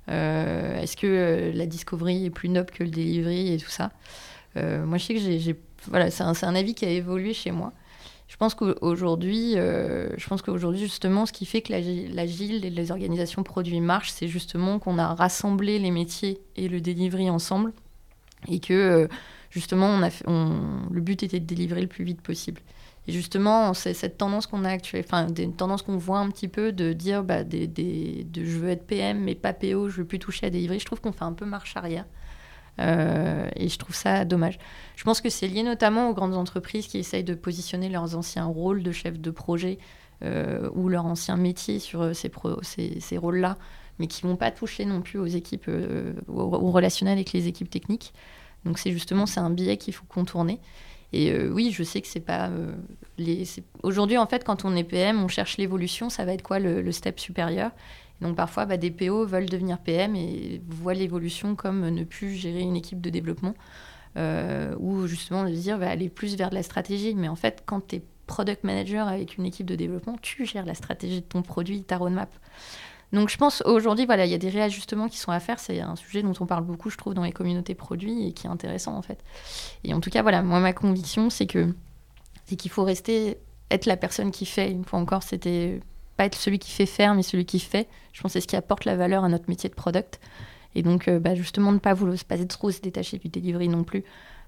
euh, 0.10 0.82
est-ce 0.82 0.98
que 0.98 1.08
euh, 1.08 1.52
la 1.54 1.66
discovery 1.66 2.26
est 2.26 2.30
plus 2.30 2.50
noble 2.50 2.72
que 2.72 2.84
le 2.84 2.90
delivery 2.90 3.54
et 3.54 3.58
tout 3.58 3.70
ça. 3.70 3.92
moi, 4.56 4.98
je 4.98 5.04
sais 5.04 5.14
que 5.14 5.20
j'ai, 5.20 5.56
voilà, 5.88 6.10
c'est 6.10 6.24
un, 6.24 6.34
un, 6.42 6.56
avis 6.56 6.74
qui 6.74 6.86
a 6.86 6.90
évolué 6.90 7.34
chez 7.34 7.52
moi. 7.52 7.74
Je 8.28 8.38
pense 8.38 8.56
qu'aujourd'hui, 8.56 9.54
je 9.54 10.28
pense 10.28 10.42
qu'aujourd'hui 10.42 10.80
justement, 10.80 11.28
ce 11.28 11.32
qui 11.32 11.46
fait 11.46 11.62
que 11.62 11.72
l'agile 11.72 12.66
et 12.66 12.72
les 12.72 12.92
organisations 12.92 13.44
produits 13.44 13.82
marchent, 13.82 14.12
c'est 14.12 14.28
justement 14.28 14.80
qu'on 14.80 14.98
a 14.98 15.14
rassemblé 15.14 15.78
les 15.78 15.92
métiers 15.92 16.40
et 16.56 16.70
le 16.70 16.82
delivery 16.82 17.30
ensemble 17.30 17.72
et 18.48 18.60
que 18.60 19.08
justement, 19.56 19.88
on 19.88 20.04
a 20.04 20.10
le 20.92 21.02
but 21.02 21.24
était 21.24 21.40
de 21.40 21.46
délivrer 21.46 21.82
le 21.82 21.88
plus 21.88 22.04
vite 22.04 22.22
possible. 22.22 22.62
Et 23.08 23.14
justement, 23.14 23.74
c'est 23.74 23.94
cette 23.94 24.18
tendance 24.18 24.48
qu'on 24.48 24.66
a 24.66 24.70
actuellement, 24.70 25.06
enfin, 25.08 25.26
des 25.28 25.50
tendances 25.50 25.82
qu'on 25.82 25.98
voit 25.98 26.20
un 26.20 26.30
petit 26.30 26.50
peu 26.50 26.74
de 26.74 26.92
dire, 26.92 27.24
bah, 27.24 27.44
je 27.50 28.58
veux 28.58 28.70
être 28.70 28.86
PM, 28.86 29.24
mais 29.24 29.36
pas 29.36 29.54
PO, 29.54 29.90
je 29.90 29.98
veux 29.98 30.06
plus 30.06 30.20
toucher 30.20 30.48
à 30.48 30.50
délivrer. 30.50 30.80
Je 30.80 30.86
trouve 30.86 31.00
qu'on 31.00 31.14
fait 31.14 31.24
un 31.24 31.34
peu 31.34 31.46
marche 31.46 31.78
arrière. 31.78 32.06
Euh, 32.82 33.48
et 33.56 33.70
je 33.70 33.78
trouve 33.78 33.96
ça 33.96 34.26
dommage. 34.26 34.60
Je 34.98 35.04
pense 35.06 35.22
que 35.22 35.30
c'est 35.30 35.48
lié 35.48 35.64
notamment 35.64 36.10
aux 36.10 36.14
grandes 36.14 36.36
entreprises 36.36 36.88
qui 36.88 36.98
essayent 36.98 37.24
de 37.24 37.36
positionner 37.36 37.88
leurs 37.88 38.18
anciens 38.18 38.46
rôles 38.46 38.84
de 38.84 38.92
chef 38.92 39.18
de 39.18 39.32
projet 39.32 39.78
euh, 40.24 40.70
ou 40.74 40.90
leur 40.90 41.06
ancien 41.06 41.38
métier 41.38 41.80
sur 41.80 42.02
euh, 42.02 42.14
ces, 42.14 43.18
rôles-là, 43.18 43.58
mais 44.00 44.08
qui 44.08 44.24
vont 44.24 44.36
pas 44.36 44.52
toucher 44.52 44.84
non 44.84 45.02
plus 45.02 45.20
aux 45.20 45.26
équipes, 45.26 45.70
aux, 46.28 46.72
relationnels 46.72 47.18
avec 47.18 47.32
les 47.32 47.48
équipes 47.48 47.70
techniques. 47.70 48.14
Donc 48.66 48.80
c'est 48.80 48.92
justement 48.92 49.26
un 49.38 49.50
biais 49.50 49.78
qu'il 49.78 49.94
faut 49.94 50.06
contourner. 50.06 50.60
Et 51.14 51.32
euh, 51.32 51.50
oui, 51.50 51.72
je 51.72 51.84
sais 51.84 52.02
que 52.02 52.08
c'est 52.08 52.20
pas 52.20 52.50
euh. 52.50 52.74
Aujourd'hui, 53.84 54.18
en 54.18 54.28
fait, 54.28 54.44
quand 54.44 54.66
on 54.66 54.76
est 54.76 54.84
PM, 54.84 55.24
on 55.24 55.30
cherche 55.30 55.58
l'évolution. 55.58 56.10
Ça 56.10 56.26
va 56.26 56.34
être 56.34 56.42
quoi 56.42 56.60
le, 56.60 56.92
step 56.92 57.20
supérieur? 57.20 57.72
Donc 58.22 58.36
parfois, 58.36 58.66
bah, 58.66 58.78
des 58.78 58.92
PO 58.92 59.26
veulent 59.26 59.50
devenir 59.50 59.78
PM 59.78 60.16
et 60.16 60.62
voient 60.68 60.94
l'évolution 60.94 61.56
comme 61.56 61.90
ne 61.90 62.04
plus 62.04 62.34
gérer 62.34 62.62
une 62.62 62.76
équipe 62.76 63.00
de 63.00 63.10
développement, 63.10 63.54
euh, 64.18 64.76
ou 64.80 65.08
justement 65.08 65.44
de 65.46 65.50
dire 65.50 65.78
va 65.78 65.90
aller 65.90 66.10
plus 66.10 66.36
vers 66.36 66.50
de 66.50 66.56
la 66.56 66.64
stratégie. 66.64 67.16
Mais 67.16 67.30
en 67.30 67.36
fait, 67.36 67.64
quand 67.66 67.88
tu 67.88 67.98
es 67.98 68.04
product 68.28 68.64
manager 68.64 69.08
avec 69.08 69.38
une 69.38 69.46
équipe 69.46 69.68
de 69.68 69.76
développement, 69.76 70.18
tu 70.22 70.46
gères 70.46 70.66
la 70.66 70.74
stratégie 70.74 71.22
de 71.22 71.26
ton 71.26 71.42
produit, 71.42 71.84
ta 71.84 71.98
roadmap. 71.98 72.34
Donc 73.14 73.30
je 73.30 73.38
pense 73.38 73.62
aujourd'hui, 73.66 74.06
voilà, 74.06 74.26
il 74.26 74.32
y 74.32 74.36
a 74.36 74.38
des 74.38 74.50
réajustements 74.50 75.08
qui 75.08 75.18
sont 75.18 75.32
à 75.32 75.40
faire. 75.40 75.60
C'est 75.60 75.80
un 75.80 75.96
sujet 75.96 76.24
dont 76.24 76.34
on 76.40 76.46
parle 76.46 76.64
beaucoup, 76.64 76.90
je 76.90 76.98
trouve, 76.98 77.14
dans 77.14 77.24
les 77.24 77.32
communautés 77.32 77.76
produits 77.76 78.28
et 78.28 78.34
qui 78.34 78.48
est 78.48 78.50
intéressant 78.50 78.96
en 78.96 79.02
fait. 79.02 79.24
Et 79.84 79.94
en 79.94 80.00
tout 80.00 80.10
cas, 80.10 80.22
voilà, 80.22 80.42
moi 80.42 80.60
ma 80.60 80.74
conviction, 80.74 81.30
c'est 81.30 81.48
que 81.48 81.74
c'est 82.46 82.56
qu'il 82.56 82.72
faut 82.72 82.84
rester 82.84 83.38
être 83.72 83.86
la 83.86 83.98
personne 83.98 84.32
qui 84.32 84.46
fait. 84.46 84.72
Une 84.72 84.86
fois 84.86 85.00
encore, 85.00 85.24
c'était 85.24 85.80
pas 86.18 86.26
être 86.26 86.36
celui 86.36 86.60
qui 86.60 86.72
fait 86.72 86.86
faire, 86.86 87.16
mais 87.16 87.24
celui 87.24 87.46
qui 87.46 87.60
fait. 87.60 87.88
Je 88.14 88.22
pense 88.22 88.34
c'est 88.34 88.42
ce 88.42 88.48
qui 88.48 88.56
apporte 88.56 88.86
la 88.86 88.96
valeur 88.96 89.24
à 89.24 89.30
notre 89.30 89.50
métier 89.50 89.70
de 89.70 89.76
product. 89.76 90.20
Et 90.78 90.84
donc, 90.84 91.08
euh, 91.08 91.20
bah, 91.20 91.36
justement, 91.36 91.72
ne 91.72 91.80
pas 91.80 91.94
vouloir 91.94 92.18
pas 92.28 92.40
être 92.40 92.50
trop 92.50 92.70
se 92.70 92.82
détacher 92.82 93.18
du 93.18 93.30
delivery 93.30 93.70
non 93.70 93.84
plus 93.84 94.04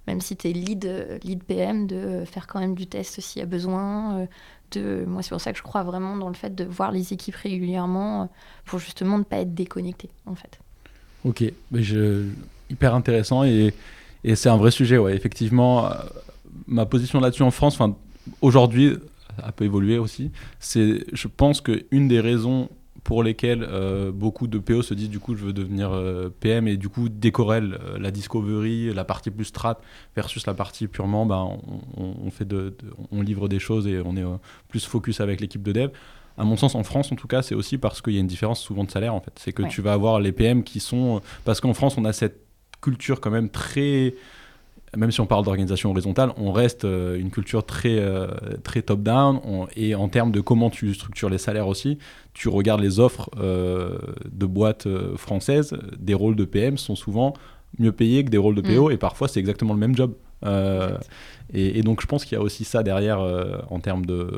même 0.08 0.22
si 0.22 0.36
tu 0.36 0.50
es 0.50 0.54
lead, 0.54 0.86
euh, 0.86 1.20
lead 1.24 1.44
PM, 1.44 1.86
de 1.86 2.24
faire 2.26 2.48
quand 2.48 2.60
même 2.60 2.76
du 2.76 2.88
test 2.88 3.20
s'il 3.20 3.42
y 3.42 3.44
a 3.44 3.46
besoin, 3.46 4.20
euh, 4.20 4.26
moi, 4.76 5.22
c'est 5.22 5.30
pour 5.30 5.42
ça 5.42 5.52
que 5.52 5.58
je 5.58 5.64
crois 5.64 5.84
vraiment 5.84 6.18
dans 6.18 6.28
le 6.28 6.34
fait 6.34 6.54
de 6.54 6.64
voir 6.64 6.92
les 6.92 7.14
équipes 7.14 7.36
régulièrement 7.36 8.24
euh, 8.24 8.26
pour 8.66 8.80
justement 8.80 9.18
ne 9.18 9.24
pas 9.24 9.38
être 9.38 9.54
déconnecté, 9.54 10.10
en 10.26 10.36
fait. 10.36 10.60
Ok, 11.24 11.44
hyper 12.70 12.96
intéressant 12.96 13.44
et, 13.44 13.74
c'est 14.36 14.50
un 14.50 14.58
vrai 14.58 14.72
sujet, 14.72 14.98
ouais. 14.98 15.16
Effectivement, 15.16 15.86
euh, 15.86 15.94
ma 16.68 16.86
position 16.86 17.22
là-dessus 17.22 17.44
en 17.44 17.52
France, 17.52 17.80
aujourd'hui, 18.42 18.98
a 19.42 19.52
peu 19.52 19.64
évolué 19.64 19.98
aussi. 19.98 20.32
C'est, 20.60 21.06
je 21.14 21.28
pense 21.28 21.62
qu'une 21.62 22.08
des 22.08 22.20
raisons 22.20 22.70
pour 23.08 23.24
lesquels 23.24 23.64
euh, 23.64 24.12
beaucoup 24.12 24.48
de 24.48 24.60
PO 24.60 24.82
se 24.82 24.94
disent 24.94 25.10
du 25.10 25.22
coup 25.22 25.34
je 25.34 25.46
veux 25.46 25.54
devenir 25.54 25.94
euh, 25.94 26.28
PM 26.42 26.68
et 26.68 26.76
du 26.76 26.90
coup 26.90 27.08
décorrèlent 27.08 27.80
euh, 27.82 27.98
la 27.98 28.12
discovery, 28.12 28.94
la 28.94 29.06
partie 29.06 29.32
plus 29.32 29.46
strat 29.46 29.80
versus 30.14 30.46
la 30.46 30.54
partie 30.54 30.90
purement 30.90 31.26
bah, 31.26 31.48
on, 31.96 32.30
fait 32.32 32.44
de, 32.44 32.76
on 33.14 33.22
livre 33.22 33.48
des 33.48 33.60
choses 33.60 33.88
et 33.88 34.02
on 34.04 34.18
est 34.18 34.26
plus 34.68 34.86
focus 34.86 35.22
avec 35.22 35.40
l'équipe 35.40 35.64
de 35.64 35.72
dev. 35.72 35.90
À 36.38 36.44
mon 36.44 36.58
sens, 36.58 36.76
en 36.76 36.84
France, 36.84 37.10
en 37.14 37.16
tout 37.16 37.28
cas, 37.28 37.42
c'est 37.42 37.56
aussi 37.56 37.78
parce 37.78 38.02
qu'il 38.02 38.14
y 38.14 38.18
a 38.18 38.20
une 38.20 38.28
différence 38.28 38.60
souvent 38.60 38.84
de 38.84 38.92
salaire 38.92 39.16
en 39.16 39.22
fait. 39.22 39.32
C'est 39.38 39.54
que 39.54 39.64
tu 39.64 39.82
vas 39.82 39.94
avoir 39.94 40.20
les 40.20 40.34
PM 40.34 40.64
qui 40.64 40.82
sont 40.82 41.22
parce 41.46 41.62
qu'en 41.62 41.74
France, 41.74 41.98
on 41.98 42.04
a 42.04 42.12
cette 42.12 42.42
culture 42.82 43.22
quand 43.22 43.32
même 43.32 43.50
très 43.50 44.16
même 44.96 45.12
si 45.12 45.20
on 45.20 45.26
parle 45.26 45.44
d'organisation 45.44 45.92
horizontale, 45.92 46.32
on 46.38 46.52
reste 46.52 46.86
euh, 46.86 47.20
une 47.20 47.30
culture 47.30 47.66
très, 47.66 48.00
euh, 48.00 48.28
très 48.64 48.82
top-down. 48.82 49.40
Et 49.76 49.96
en 49.96 50.08
termes 50.08 50.32
de 50.32 50.40
comment 50.40 50.70
tu 50.70 50.94
structures 50.94 51.30
les 51.30 51.38
salaires 51.38 51.68
aussi, 51.68 51.98
tu 52.34 52.48
regardes 52.48 52.82
les 52.82 53.00
offres 53.00 53.30
euh, 53.38 53.98
de 54.32 54.46
boîtes 54.46 54.88
françaises, 55.18 55.76
des 56.00 56.14
rôles 56.14 56.36
de 56.36 56.46
PM 56.46 56.78
sont 56.78 56.96
souvent 56.96 57.34
mieux 57.80 57.92
payés 57.92 58.24
que 58.24 58.30
des 58.30 58.38
rôles 58.38 58.56
de 58.56 58.62
PO, 58.62 58.90
mm. 58.90 58.92
et 58.94 58.98
parfois 58.98 59.28
c'est 59.28 59.40
exactement 59.40 59.74
le 59.74 59.80
même 59.80 59.96
job. 59.96 60.14
Et, 61.54 61.80
et, 61.80 61.82
donc 61.82 62.02
je 62.02 62.08
pense 62.08 62.26
qu'il 62.26 62.38
y 62.38 62.40
a 62.40 62.44
aussi 62.44 62.64
ça 62.64 62.84
derrière 62.84 63.20
en 63.70 63.80
termes 63.80 64.06
de 64.06 64.30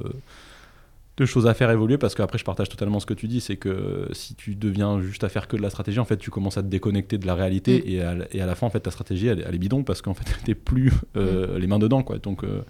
de 1.24 1.26
choses 1.26 1.48
à 1.48 1.54
faire 1.54 1.70
évoluer 1.72 1.98
parce 1.98 2.16
qu'après 2.16 2.38
je 2.38 2.44
partage 2.44 2.70
totalement 2.70 3.00
ce 3.00 3.06
que 3.06 3.14
tu 3.14 3.28
dis 3.28 3.42
c'est 3.42 3.58
que 3.58 4.08
si 4.14 4.36
tu 4.36 4.56
deviens 4.56 5.02
juste 5.02 5.24
à 5.24 5.30
faire 5.30 5.48
que 5.48 5.58
de 5.58 5.62
la 5.62 5.70
stratégie 5.70 6.00
en 6.00 6.06
fait 6.06 6.18
tu 6.18 6.32
commences 6.32 6.58
à 6.58 6.64
te 6.64 6.68
déconnecter 6.68 7.18
de 7.18 7.28
la 7.28 7.36
réalité 7.36 7.80
mm. 7.80 8.26
et, 8.32 8.42
à, 8.42 8.46
la 8.46 8.56
fin 8.56 8.68
en 8.68 8.70
fait 8.70 8.82
ta 8.82 8.92
stratégie 8.92 9.28
elle, 9.28 9.40
est 9.40 9.58
bidon 9.58 9.84
parce 9.84 10.02
qu'en 10.02 10.14
fait 10.14 10.26
t'es 10.46 10.56
plus 10.56 10.92
euh, 11.16 11.56
mm. 11.56 11.60
les 11.60 11.68
mains 11.68 11.80
dedans 11.80 12.04
quoi 12.04 12.18
donc 12.18 12.44
euh, 12.44 12.62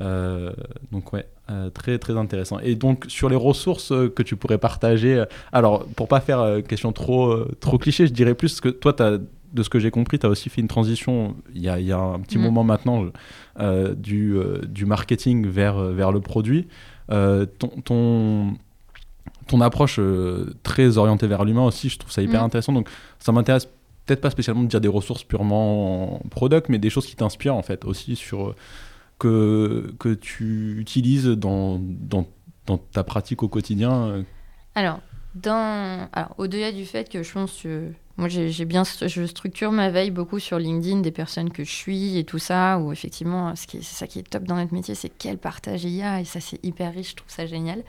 euh, 0.00 0.52
donc 0.90 1.12
ouais 1.12 1.26
très 1.74 1.98
très 1.98 2.16
intéressant 2.16 2.58
et 2.60 2.74
donc 2.74 3.04
sur 3.08 3.28
les 3.28 3.36
ressources 3.36 3.88
que 3.88 4.22
tu 4.22 4.36
pourrais 4.36 4.58
partager 4.58 5.24
alors 5.52 5.84
pour 5.96 6.08
pas 6.08 6.20
faire 6.20 6.62
question 6.66 6.92
trop 6.92 7.44
trop 7.60 7.78
cliché 7.78 8.06
je 8.06 8.12
dirais 8.12 8.34
plus 8.34 8.60
que 8.60 8.68
toi 8.70 8.94
as, 9.02 9.18
de 9.52 9.62
ce 9.62 9.68
que 9.68 9.78
j'ai 9.78 9.90
compris, 9.90 10.18
tu 10.18 10.24
as 10.24 10.30
aussi 10.30 10.48
fait 10.48 10.62
une 10.62 10.68
transition 10.68 11.36
il 11.54 11.60
y 11.60 11.68
a, 11.68 11.78
il 11.78 11.84
y 11.84 11.92
a 11.92 11.98
un 11.98 12.20
petit 12.20 12.38
mm. 12.38 12.42
moment 12.42 12.64
maintenant 12.64 13.04
du, 13.94 14.34
du 14.66 14.86
marketing 14.86 15.46
vers, 15.46 15.76
vers 15.76 16.10
le 16.10 16.20
produit. 16.20 16.68
Euh, 17.12 17.46
ton, 17.46 18.56
ton, 19.46 19.60
approche 19.60 19.98
euh, 19.98 20.54
très 20.62 20.96
orientée 20.96 21.26
vers 21.26 21.44
l'humain 21.44 21.64
aussi, 21.64 21.90
je 21.90 21.98
trouve 21.98 22.10
ça 22.10 22.22
hyper 22.22 22.40
mm. 22.42 22.46
intéressant. 22.46 22.72
Donc, 22.72 22.88
ça 23.18 23.32
m'intéresse 23.32 23.66
peut-être 24.06 24.20
pas 24.20 24.30
spécialement 24.30 24.62
de 24.62 24.68
dire 24.68 24.80
des 24.80 24.88
ressources 24.88 25.22
purement 25.22 26.20
product, 26.30 26.68
mais 26.68 26.78
des 26.78 26.90
choses 26.90 27.06
qui 27.06 27.14
t'inspirent 27.16 27.54
en 27.54 27.62
fait 27.62 27.84
aussi 27.84 28.16
sur 28.16 28.48
euh, 28.48 28.54
que, 29.18 29.94
que 29.98 30.14
tu 30.14 30.78
utilises 30.78 31.26
dans, 31.26 31.78
dans, 31.80 32.26
dans 32.66 32.78
ta 32.78 33.04
pratique 33.04 33.42
au 33.42 33.48
quotidien. 33.48 34.24
Alors, 34.74 35.00
dans... 35.34 36.08
Alors, 36.12 36.34
au-delà 36.38 36.72
du 36.72 36.86
fait 36.86 37.08
que 37.10 37.22
je 37.22 37.32
pense 37.32 37.62
que 37.62 37.92
moi, 38.16 38.28
j'ai 38.28 38.64
bien, 38.64 38.84
je 38.84 39.26
structure 39.26 39.72
ma 39.72 39.90
veille 39.90 40.10
beaucoup 40.10 40.38
sur 40.38 40.58
LinkedIn 40.58 41.00
des 41.00 41.10
personnes 41.10 41.50
que 41.50 41.64
je 41.64 41.70
suis 41.70 42.18
et 42.18 42.24
tout 42.24 42.38
ça, 42.38 42.78
où 42.78 42.92
effectivement, 42.92 43.54
c'est 43.56 43.82
ça 43.82 44.06
qui 44.06 44.18
est 44.18 44.28
top 44.28 44.44
dans 44.44 44.56
notre 44.56 44.74
métier, 44.74 44.94
c'est 44.94 45.08
quel 45.08 45.38
partage 45.38 45.84
il 45.84 45.96
y 45.96 46.02
a, 46.02 46.20
et 46.20 46.24
ça, 46.24 46.40
c'est 46.40 46.62
hyper 46.64 46.92
riche, 46.92 47.10
je 47.10 47.16
trouve 47.16 47.30
ça 47.30 47.46
génial. 47.46 47.82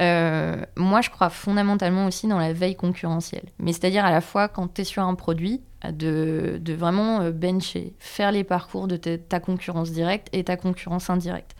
Euh, 0.00 0.64
moi, 0.76 1.00
je 1.00 1.10
crois 1.10 1.30
fondamentalement 1.30 2.06
aussi 2.06 2.28
dans 2.28 2.38
la 2.38 2.52
veille 2.52 2.76
concurrentielle. 2.76 3.48
Mais 3.58 3.72
c'est-à-dire 3.72 4.04
à 4.04 4.10
la 4.10 4.20
fois 4.20 4.48
quand 4.48 4.72
tu 4.74 4.82
es 4.82 4.84
sur 4.84 5.02
un 5.02 5.14
produit, 5.14 5.60
de, 5.92 6.58
de, 6.60 6.74
vraiment 6.74 7.20
euh, 7.20 7.30
bencher, 7.30 7.94
faire 7.98 8.32
les 8.32 8.44
parcours 8.44 8.88
de 8.88 8.96
ta 8.96 9.40
concurrence 9.40 9.92
directe 9.92 10.28
et 10.32 10.44
ta 10.44 10.56
concurrence 10.56 11.08
indirecte. 11.08 11.54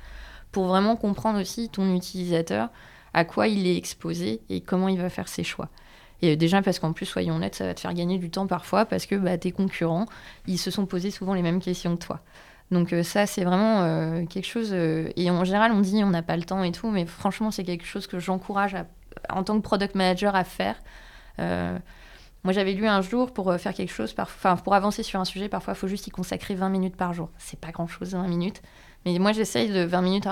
Pour 0.50 0.66
vraiment 0.66 0.96
comprendre 0.96 1.40
aussi 1.40 1.68
ton 1.68 1.94
utilisateur, 1.94 2.68
à 3.14 3.24
quoi 3.24 3.48
il 3.48 3.66
est 3.66 3.76
exposé 3.76 4.40
et 4.48 4.60
comment 4.60 4.88
il 4.88 4.98
va 4.98 5.08
faire 5.08 5.28
ses 5.28 5.44
choix. 5.44 5.68
Et 6.22 6.36
déjà 6.36 6.62
parce 6.62 6.78
qu'en 6.78 6.92
plus, 6.92 7.06
soyons 7.06 7.36
honnêtes, 7.36 7.54
ça 7.54 7.66
va 7.66 7.74
te 7.74 7.80
faire 7.80 7.94
gagner 7.94 8.18
du 8.18 8.30
temps 8.30 8.46
parfois 8.46 8.84
parce 8.84 9.06
que 9.06 9.14
bah, 9.14 9.38
tes 9.38 9.52
concurrents, 9.52 10.06
ils 10.46 10.58
se 10.58 10.70
sont 10.70 10.86
posés 10.86 11.10
souvent 11.10 11.34
les 11.34 11.42
mêmes 11.42 11.60
questions 11.60 11.96
que 11.96 12.04
toi. 12.04 12.20
Donc 12.70 12.92
euh, 12.92 13.02
ça, 13.02 13.26
c'est 13.26 13.44
vraiment 13.44 13.82
euh, 13.82 14.26
quelque 14.26 14.46
chose... 14.46 14.70
Euh, 14.72 15.10
et 15.16 15.30
en 15.30 15.44
général, 15.44 15.72
on 15.72 15.80
dit 15.80 16.02
on 16.04 16.10
n'a 16.10 16.22
pas 16.22 16.36
le 16.36 16.42
temps 16.42 16.62
et 16.62 16.72
tout, 16.72 16.90
mais 16.90 17.06
franchement, 17.06 17.50
c'est 17.50 17.64
quelque 17.64 17.86
chose 17.86 18.06
que 18.06 18.18
j'encourage 18.18 18.76
en 19.30 19.42
tant 19.42 19.56
que 19.56 19.62
product 19.62 19.94
manager 19.94 20.34
à 20.34 20.44
faire. 20.44 20.76
moi, 21.38 22.52
j'avais 22.52 22.72
lu 22.72 22.86
un 22.86 23.00
jour 23.00 23.32
pour 23.32 23.54
faire 23.54 23.74
quelque 23.74 23.92
chose, 23.92 24.14
enfin 24.18 24.56
pour 24.56 24.74
avancer 24.74 25.02
sur 25.02 25.20
un 25.20 25.24
sujet, 25.24 25.48
parfois, 25.48 25.74
il 25.74 25.76
faut 25.76 25.88
juste 25.88 26.06
y 26.06 26.10
consacrer 26.10 26.54
20 26.54 26.68
minutes 26.68 26.96
par 26.96 27.12
jour. 27.12 27.30
C'est 27.38 27.58
pas 27.58 27.70
grand-chose, 27.70 28.12
20 28.12 28.28
minutes. 28.28 28.62
Mais 29.04 29.18
moi, 29.18 29.32
j'essaye 29.32 29.70
de 29.70 29.82
20 29.82 30.02
minutes 30.02 30.28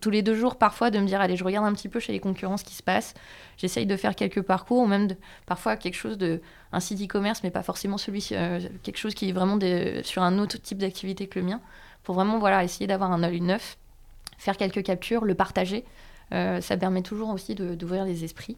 tous 0.00 0.10
les 0.10 0.22
deux 0.22 0.34
jours 0.34 0.56
parfois 0.56 0.90
de 0.90 0.98
me 0.98 1.06
dire 1.06 1.20
allez 1.20 1.36
je 1.36 1.44
regarde 1.44 1.66
un 1.66 1.72
petit 1.72 1.88
peu 1.88 2.00
chez 2.00 2.12
les 2.12 2.20
concurrents 2.20 2.56
ce 2.56 2.64
qui 2.64 2.74
se 2.74 2.82
passe. 2.82 3.14
J'essaye 3.56 3.86
de 3.86 3.96
faire 3.96 4.14
quelques 4.14 4.42
parcours 4.42 4.78
ou 4.78 4.86
même 4.86 5.08
parfois 5.46 5.76
quelque 5.76 5.96
chose 5.96 6.18
de 6.18 6.40
un 6.72 6.80
site 6.80 7.02
e-commerce 7.02 7.42
mais 7.42 7.50
pas 7.50 7.62
forcément 7.62 7.98
celui 7.98 8.28
euh, 8.32 8.60
quelque 8.82 8.98
chose 8.98 9.14
qui 9.14 9.28
est 9.28 9.32
vraiment 9.32 9.58
sur 10.02 10.22
un 10.22 10.38
autre 10.38 10.58
type 10.60 10.78
d'activité 10.78 11.26
que 11.26 11.38
le 11.38 11.46
mien. 11.46 11.60
Pour 12.02 12.14
vraiment 12.14 12.38
voilà 12.38 12.64
essayer 12.64 12.86
d'avoir 12.86 13.12
un 13.12 13.22
œil 13.22 13.40
neuf 13.40 13.76
faire 14.38 14.56
quelques 14.56 14.82
captures 14.82 15.24
le 15.24 15.34
partager 15.34 15.84
euh, 16.32 16.60
ça 16.60 16.76
permet 16.76 17.02
toujours 17.02 17.30
aussi 17.30 17.54
d'ouvrir 17.54 18.04
les 18.04 18.24
esprits. 18.24 18.56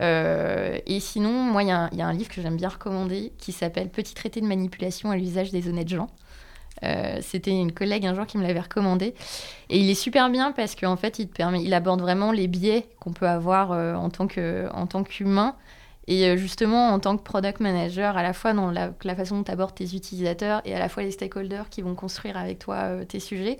Euh, 0.00 0.78
et 0.86 1.00
sinon, 1.00 1.30
moi, 1.30 1.62
il 1.62 1.66
y, 1.66 1.96
y, 1.96 2.02
a 2.02 2.06
un 2.06 2.12
livre 2.12 2.28
que 2.28 2.42
j'aime 2.42 2.56
bien 2.56 2.68
recommander 2.68 3.32
qui 3.38 3.52
s'appelle 3.52 3.88
Petit 3.88 4.14
traité 4.14 4.40
de 4.40 4.46
manipulation 4.46 5.10
à 5.10 5.16
l'usage 5.16 5.50
des 5.50 5.68
honnêtes 5.68 5.88
gens. 5.88 6.08
Euh, 6.84 7.18
c'était 7.22 7.50
une 7.50 7.72
collègue 7.72 8.06
un 8.06 8.14
jour 8.14 8.26
qui 8.26 8.38
me 8.38 8.42
l'avait 8.42 8.60
recommandé. 8.60 9.14
Et 9.70 9.78
il 9.78 9.90
est 9.90 9.94
super 9.94 10.30
bien 10.30 10.52
parce 10.52 10.74
qu'en 10.74 10.96
fait, 10.96 11.18
il, 11.18 11.28
permet, 11.28 11.62
il 11.62 11.72
aborde 11.74 12.00
vraiment 12.00 12.32
les 12.32 12.48
biais 12.48 12.86
qu'on 13.00 13.12
peut 13.12 13.28
avoir 13.28 13.72
euh, 13.72 13.94
en 13.94 14.10
tant 14.10 14.26
qu'humain. 15.04 15.56
Et 16.08 16.26
euh, 16.26 16.36
justement, 16.36 16.90
en 16.90 17.00
tant 17.00 17.16
que 17.16 17.22
product 17.22 17.60
manager, 17.60 18.16
à 18.16 18.22
la 18.22 18.32
fois 18.32 18.52
dans 18.52 18.70
la, 18.70 18.92
façon 19.16 19.38
dont 19.38 19.44
tu 19.44 19.50
abordes 19.50 19.74
tes 19.74 19.96
utilisateurs 19.96 20.62
et 20.64 20.74
à 20.74 20.78
la 20.78 20.88
fois 20.88 21.02
les 21.02 21.10
stakeholders 21.10 21.68
qui 21.68 21.82
vont 21.82 21.94
construire 21.94 22.36
avec 22.36 22.58
toi 22.58 23.04
tes 23.08 23.20
sujets, 23.20 23.58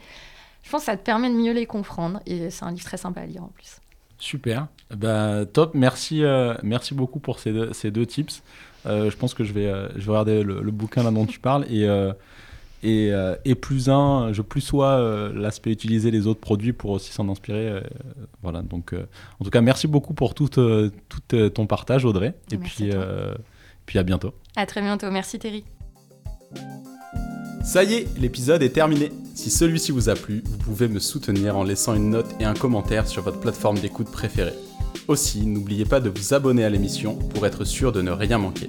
je 0.62 0.70
pense 0.70 0.82
que 0.82 0.86
ça 0.86 0.96
te 0.96 1.02
permet 1.02 1.28
de 1.28 1.34
mieux 1.34 1.52
les 1.52 1.66
comprendre. 1.66 2.20
Et 2.26 2.50
c'est 2.50 2.64
un 2.64 2.70
livre 2.70 2.84
très 2.84 2.96
sympa 2.96 3.22
à 3.22 3.26
lire 3.26 3.42
en 3.42 3.48
plus. 3.48 3.78
Super. 4.18 4.68
Bah, 4.94 5.44
top. 5.44 5.74
Merci, 5.74 6.22
merci 6.62 6.94
beaucoup 6.94 7.18
pour 7.18 7.40
ces 7.40 7.52
deux, 7.52 7.72
ces 7.72 7.90
deux 7.90 8.06
tips. 8.06 8.42
je 8.84 9.14
pense 9.16 9.34
que 9.34 9.42
je 9.42 9.52
vais, 9.52 9.72
je 9.96 10.06
vais 10.06 10.10
regarder 10.10 10.42
le, 10.44 10.70
bouquin 10.70 11.10
dont 11.10 11.26
tu 11.26 11.40
parles. 11.40 11.64
Et 11.70 11.86
et, 12.83 13.11
euh, 13.12 13.35
et, 13.45 13.55
plus 13.55 13.89
un, 13.89 14.33
je 14.33 14.43
plus 14.43 14.61
sois 14.61 14.93
euh, 14.93 15.33
l'aspect 15.35 15.70
utiliser 15.70 16.11
les 16.11 16.27
autres 16.27 16.41
produits 16.41 16.72
pour 16.72 16.91
aussi 16.91 17.12
s'en 17.12 17.29
inspirer. 17.29 17.68
Euh, 17.68 17.81
voilà, 18.43 18.62
donc 18.62 18.95
en 19.41 19.45
tout 19.45 19.51
cas, 19.51 19.61
merci 19.61 19.87
beaucoup 19.87 20.14
pour 20.14 20.35
tout, 20.35 20.49
tout 20.49 21.49
ton 21.51 21.66
partage, 21.66 22.05
Audrey. 22.05 22.35
Et 22.53 22.59
puis, 22.59 22.91
puis 23.87 23.99
à 23.99 24.03
bientôt. 24.03 24.33
À 24.57 24.66
très 24.66 24.81
bientôt. 24.81 25.11
Merci, 25.11 25.39
Thierry. 25.39 25.64
Ça 27.64 27.83
y 27.83 27.95
est, 27.95 28.18
l'épisode 28.18 28.62
est 28.62 28.70
terminé. 28.70 29.11
Si 29.35 29.51
celui-ci 29.51 29.91
vous 29.91 30.09
a 30.09 30.14
plu, 30.14 30.43
vous 30.47 30.59
pouvez 30.59 30.87
me 30.87 31.01
soutenir 31.01 31.57
en 31.57 31.64
laissant 31.64 31.95
une 31.95 32.11
note 32.11 32.33
et 32.39 32.45
un 32.45 32.55
commentaire 32.55 33.09
sur 33.09 33.22
votre 33.22 33.41
plateforme 33.41 33.79
d'écoute 33.79 34.11
préférée. 34.11 34.55
Aussi, 35.09 35.47
n'oubliez 35.47 35.85
pas 35.85 36.01
de 36.01 36.09
vous 36.09 36.35
abonner 36.35 36.64
à 36.64 36.70
l'émission 36.70 37.16
pour 37.16 37.45
être 37.47 37.64
sûr 37.64 37.93
de 37.93 38.03
ne 38.03 38.12
rien 38.12 38.39
manquer. 38.39 38.68